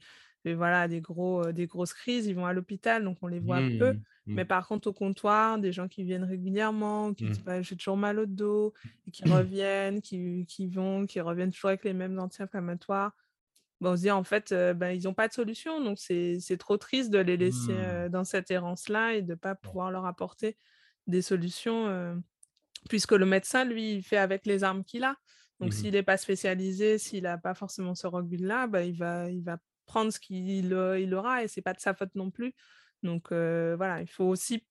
[0.53, 3.93] voilà, des, gros, des grosses crises, ils vont à l'hôpital, donc on les voit peu.
[3.93, 4.35] Mmh, mmh.
[4.35, 7.43] Mais par contre, au comptoir, des gens qui viennent régulièrement, qui disent mmh.
[7.43, 8.73] bah, j'ai toujours mal au dos,
[9.07, 13.15] et qui reviennent, qui, qui, vont, qui reviennent toujours avec les mêmes anti-inflammatoires.
[13.81, 17.09] on se dit en fait, ben, ils n'ont pas de solution, donc c'est trop triste
[17.09, 20.57] de les laisser dans cette errance-là et de ne pas pouvoir leur apporter
[21.07, 22.21] des solutions
[22.89, 25.15] puisque le médecin, lui, il fait avec les armes qu'il a.
[25.59, 29.29] Donc, mmh s'il n'est pas spécialisé, s'il n'a pas forcément ce recul-là, bah, il, va,
[29.29, 32.53] il va prendre ce qu'il il aura et c'est pas de sa faute non plus.
[33.03, 34.65] Donc, voilà, il faut aussi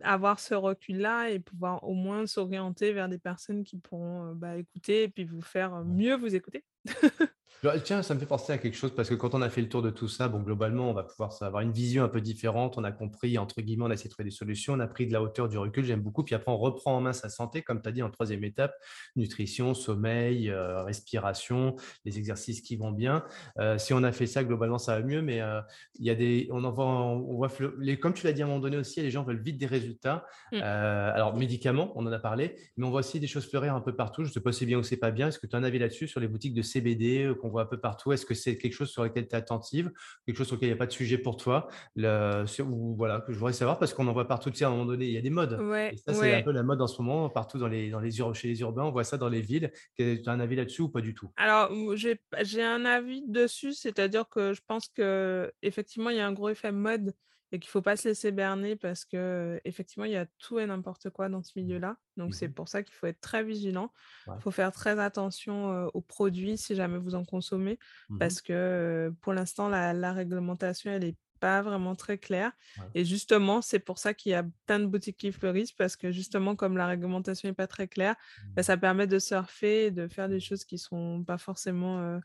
[0.00, 5.04] avoir ce recul-là et pouvoir au moins s'orienter vers des personnes qui pourront bah, écouter
[5.04, 6.64] et puis vous faire mieux vous écouter.
[7.84, 9.68] Tiens, ça me fait penser à quelque chose parce que quand on a fait le
[9.68, 12.76] tour de tout ça, bon, globalement, on va pouvoir avoir une vision un peu différente.
[12.76, 14.72] On a compris, entre guillemets, on a essayé de trouver des solutions.
[14.72, 16.24] On a pris de la hauteur, du recul, j'aime beaucoup.
[16.24, 18.74] Puis après, on reprend en main sa santé, comme tu as dit en troisième étape
[19.14, 23.24] nutrition, sommeil, euh, respiration, les exercices qui vont bien.
[23.60, 25.22] Euh, si on a fait ça, globalement, ça va mieux.
[25.22, 25.60] Mais euh,
[26.00, 27.48] il y a des, on en voit, on voit
[27.78, 29.66] les, comme tu l'as dit à un moment donné aussi, les gens veulent vite des
[29.66, 30.26] résultats.
[30.50, 30.56] Mmh.
[30.56, 33.94] alors, médicaments, on en a parlé, mais on voit aussi des choses fleurir un peu
[33.94, 34.24] partout.
[34.24, 35.28] Je ne sais pas si c'est bien ou c'est pas bien.
[35.28, 37.66] Est-ce que tu as un avis là-dessus sur les boutiques de CBD qu'on voit un
[37.66, 39.92] peu partout Est-ce que c'est quelque chose sur lequel tu es attentive?
[40.24, 41.68] Quelque chose sur lequel il n'y a pas de sujet pour toi?
[41.96, 44.50] Le, ou, voilà, que je voudrais savoir parce qu'on en voit partout.
[44.50, 45.60] Tu sais, à un moment donné, il y a des modes.
[45.92, 48.10] et ça, c'est un peu la mode en ce moment, partout dans les, dans les,
[48.10, 48.84] chez les urbains.
[48.84, 49.70] On voit ça dans les villes.
[49.96, 51.30] Tu as un avis là-dessus ou pas du tout?
[51.36, 56.48] Alors, j'ai un avis dessus, c'est-à-dire que je pense qu'effectivement, il y a un gros
[56.48, 57.12] effet mode
[57.52, 60.58] et qu'il ne faut pas se laisser berner parce que effectivement il y a tout
[60.58, 61.62] et n'importe quoi dans ce mmh.
[61.62, 61.96] milieu-là.
[62.16, 63.92] Donc c'est mmh pour ça qu'il faut être très vigilant.
[64.26, 69.12] Il faut faire très attention aux produits si jamais vous en consommez mmh parce que
[69.20, 72.52] pour l'instant la, réglementation elle est pas vraiment très claire.
[72.94, 76.12] Et justement, c'est pour ça qu'il y a plein de boutiques qui fleurissent parce que
[76.12, 78.14] justement, comme la réglementation n'est pas très claire,
[78.54, 82.20] bah, ça permet de surfer et de faire des choses qui sont pas forcément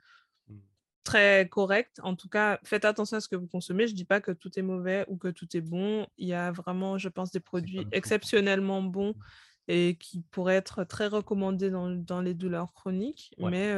[1.07, 1.99] très correct.
[2.03, 3.87] En tout cas, faites attention à ce que vous consommez.
[3.87, 6.05] Je ne dis pas que tout est mauvais ou que tout est bon.
[6.17, 9.69] Il y a vraiment, je pense, des produits exceptionnellement bons mmh.
[9.69, 13.33] et qui pourraient être très recommandés dans, les douleurs chroniques.
[13.39, 13.73] Mais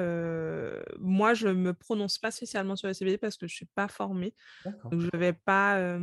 [0.99, 3.69] moi, je ne me prononce pas spécialement sur le CBD parce que je ne suis
[3.76, 4.34] pas formée.
[4.65, 5.99] Donc, je vais pas...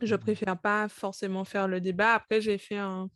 [0.00, 2.14] je mmh préfère pas forcément faire le débat.
[2.14, 3.10] Après, j'ai fait un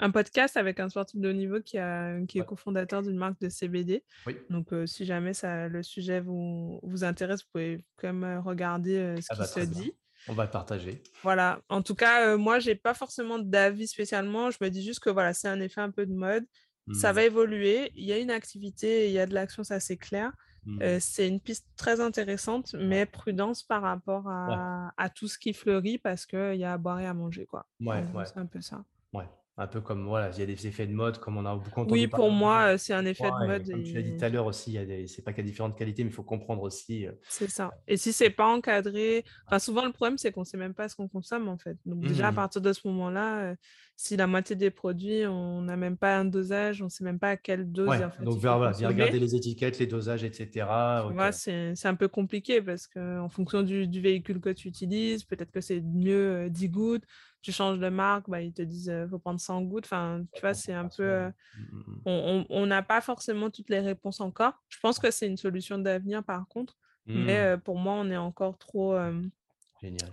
[0.00, 3.40] un podcast avec un sportif de haut niveau qui, a, qui est cofondateur d'une marque
[3.40, 4.04] de CBD.
[4.48, 9.28] Donc, si jamais ça, le sujet vous, vous intéresse, vous pouvez quand même regarder ce
[9.30, 9.92] ah qui bah, se dit.
[10.28, 11.02] On va le partager.
[11.22, 11.60] Voilà.
[11.68, 14.50] En tout cas, moi, je n'ai pas forcément d'avis spécialement.
[14.50, 16.44] Je me dis juste que voilà, c'est un effet un peu de mode.
[16.92, 17.14] Ça mmh.
[17.14, 17.92] va évoluer.
[17.94, 20.32] Il y a une activité, il y a de l'action, ça c'est clair.
[20.66, 21.00] Mmh.
[21.00, 25.96] c'est une piste très intéressante, mais prudence par rapport à, à tout ce qui fleurit
[25.96, 27.46] parce qu'il y a à boire et à manger.
[27.46, 27.66] Quoi.
[27.80, 28.84] Ouais, C'est un peu ça.
[29.14, 29.24] Ouais.
[29.62, 31.80] Un peu comme, voilà, il y a des effets de mode, comme on a beaucoup
[31.80, 31.92] entendu.
[31.92, 33.70] Oui, pour moi, c'est un effet de mode.
[33.70, 36.02] Comme tu l'as dit tout à l'heure aussi, c'est pas qu'il y a différentes qualités,
[36.02, 37.06] mais il faut comprendre aussi.
[37.28, 37.70] C'est ça.
[37.86, 40.96] Et si c'est pas encadré, enfin, souvent le problème, c'est qu'on sait même pas ce
[40.96, 41.76] qu'on consomme en fait.
[41.84, 42.36] Donc, déjà, à mmh.
[42.36, 43.54] partir de ce moment-là,
[44.02, 47.28] si la moitié des produits, on n'a même pas un dosage, on sait même pas
[47.28, 47.90] à quelle dose.
[47.90, 50.66] en fait, donc, regarder les étiquettes, les dosages, etc.
[51.32, 55.60] c'est un peu compliqué parce qu'en fonction du, du, véhicule que tu utilises, peut-être que
[55.60, 57.04] c'est mieux 10 gouttes
[57.42, 59.86] tu changes de marque, bah, ils te disent qu'il faut prendre 100 gouttes.
[59.86, 61.24] Enfin, tu vois, c'est un peu.
[61.24, 61.30] Mmh,
[62.04, 62.44] mmh, mmh.
[62.50, 64.62] on n'a pas forcément toutes les réponses encore.
[64.68, 66.76] Je pense que c'est une solution d'avenir, par contre.
[67.06, 68.94] Mais pour moi, on est encore trop.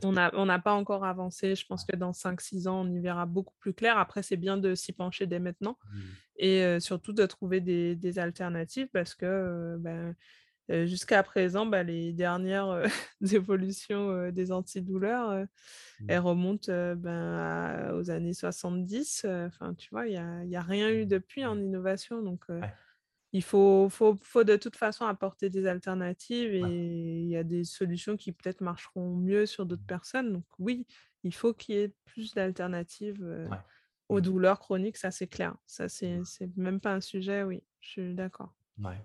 [0.04, 1.56] On n'a on pas encore avancé.
[1.56, 3.98] Je pense que dans 5-6 ans, on y verra beaucoup plus clair.
[3.98, 5.78] Après, c'est bien de s'y pencher dès maintenant
[6.38, 10.16] et surtout de trouver des, des alternatives parce que ben,
[10.86, 12.84] jusqu'à présent, bah, les dernières
[13.32, 15.46] évolutions des antidouleurs,
[16.00, 16.06] mmh.
[16.08, 19.26] elles remontent ben, aux années 70.
[19.48, 20.12] Enfin, tu vois, il
[20.48, 21.10] n'y a, a, rien eu mmh.
[21.10, 22.22] depuis en innovation.
[22.22, 22.46] Donc,
[23.34, 27.64] il faut, faut, faut, de toute façon apporter des alternatives et il y a des
[27.64, 29.88] solutions qui peut-être marcheront mieux sur d'autres mmh.
[29.88, 30.34] personnes.
[30.34, 30.86] Donc, oui,
[31.24, 33.26] il faut qu'il y ait plus d'alternatives
[34.10, 35.56] aux douleurs chroniques, ça c'est clair.
[35.66, 36.22] Ça, c'est
[36.56, 38.54] même pas un sujet, oui, je suis d'accord.
[38.84, 39.02] Ouais.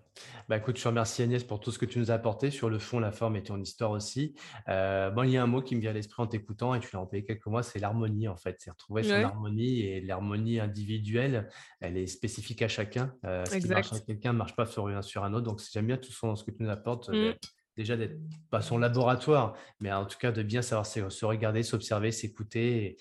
[0.48, 2.68] Bah, écoute, je te remercie Agnès pour tout ce que tu nous as apporté sur
[2.68, 4.34] le fond, la forme et ton histoire aussi.
[4.68, 6.80] Euh, bon, il y a un mot qui me vient à l'esprit en t'écoutant et
[6.80, 8.56] tu l'as employé quelques mois, c'est l'harmonie en fait.
[8.58, 11.48] C'est retrouver son harmonie et l'harmonie individuelle,
[11.80, 13.14] elle est spécifique à chacun.
[13.24, 15.46] Euh, ce qui marche avec quelqu'un ne marche pas sur un, sur un autre.
[15.46, 17.08] Donc, j'aime bien tout ce que tu nous apportes.
[17.08, 17.34] Euh, mmh.
[17.78, 18.18] déjà d'être
[18.50, 22.98] pas son laboratoire, mais en tout cas de bien savoir se, regarder, s'observer, s'écouter,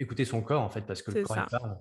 [0.00, 1.78] écouter son corps en fait, parce que le corps il parle.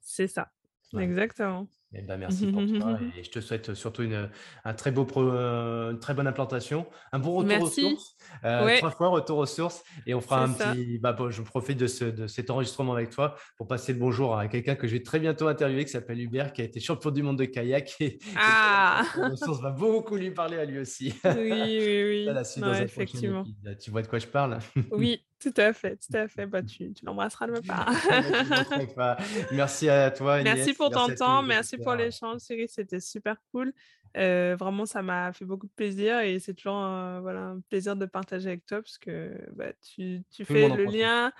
[0.00, 0.52] C'est ça,
[0.96, 1.66] exactement.
[1.96, 4.28] Eh ben, merci pour toi et je te souhaite surtout une,
[4.64, 8.90] un très beau euh, une très bonne implantation, un bon retour aux sources, euh, trois
[8.90, 10.98] fois retour aux sources et on fera un petit.
[10.98, 14.48] Bah, je profite de, ce, de, cet enregistrement avec toi pour passer le bonjour à
[14.48, 17.22] quelqu'un que je vais très bientôt interviewer qui s'appelle Hubert qui a été champion du
[17.22, 19.04] monde de kayak et, ah.
[19.36, 21.14] sources va beaucoup lui parler à lui aussi.
[21.24, 22.28] Oui, oui, oui.
[22.82, 23.44] effectivement.
[23.80, 24.58] Tu vois de quoi je parle?
[24.90, 26.46] Oui, tout à fait, tout à fait.
[26.46, 27.60] Bah, tu, tu l'embrasseras de ma
[28.96, 29.18] part.
[29.52, 30.42] merci à toi.
[30.42, 33.72] Merci pour ton temps, merci pour l'échange, Cyril, c'était super cool.
[34.16, 36.78] Euh, vraiment, ça m'a fait beaucoup de plaisir et c'est toujours
[37.20, 41.32] voilà, un plaisir de partager avec toi parce que bah, tu, tu fais le lien,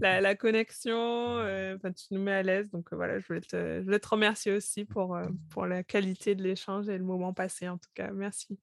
[0.00, 2.70] la, la connexion, euh, tu nous mets à l'aise.
[2.70, 5.18] Donc voilà, je voulais, te, je voulais te remercier aussi pour,
[5.50, 8.10] pour la qualité de l'échange et le moment passé en tout cas.
[8.12, 8.58] Merci.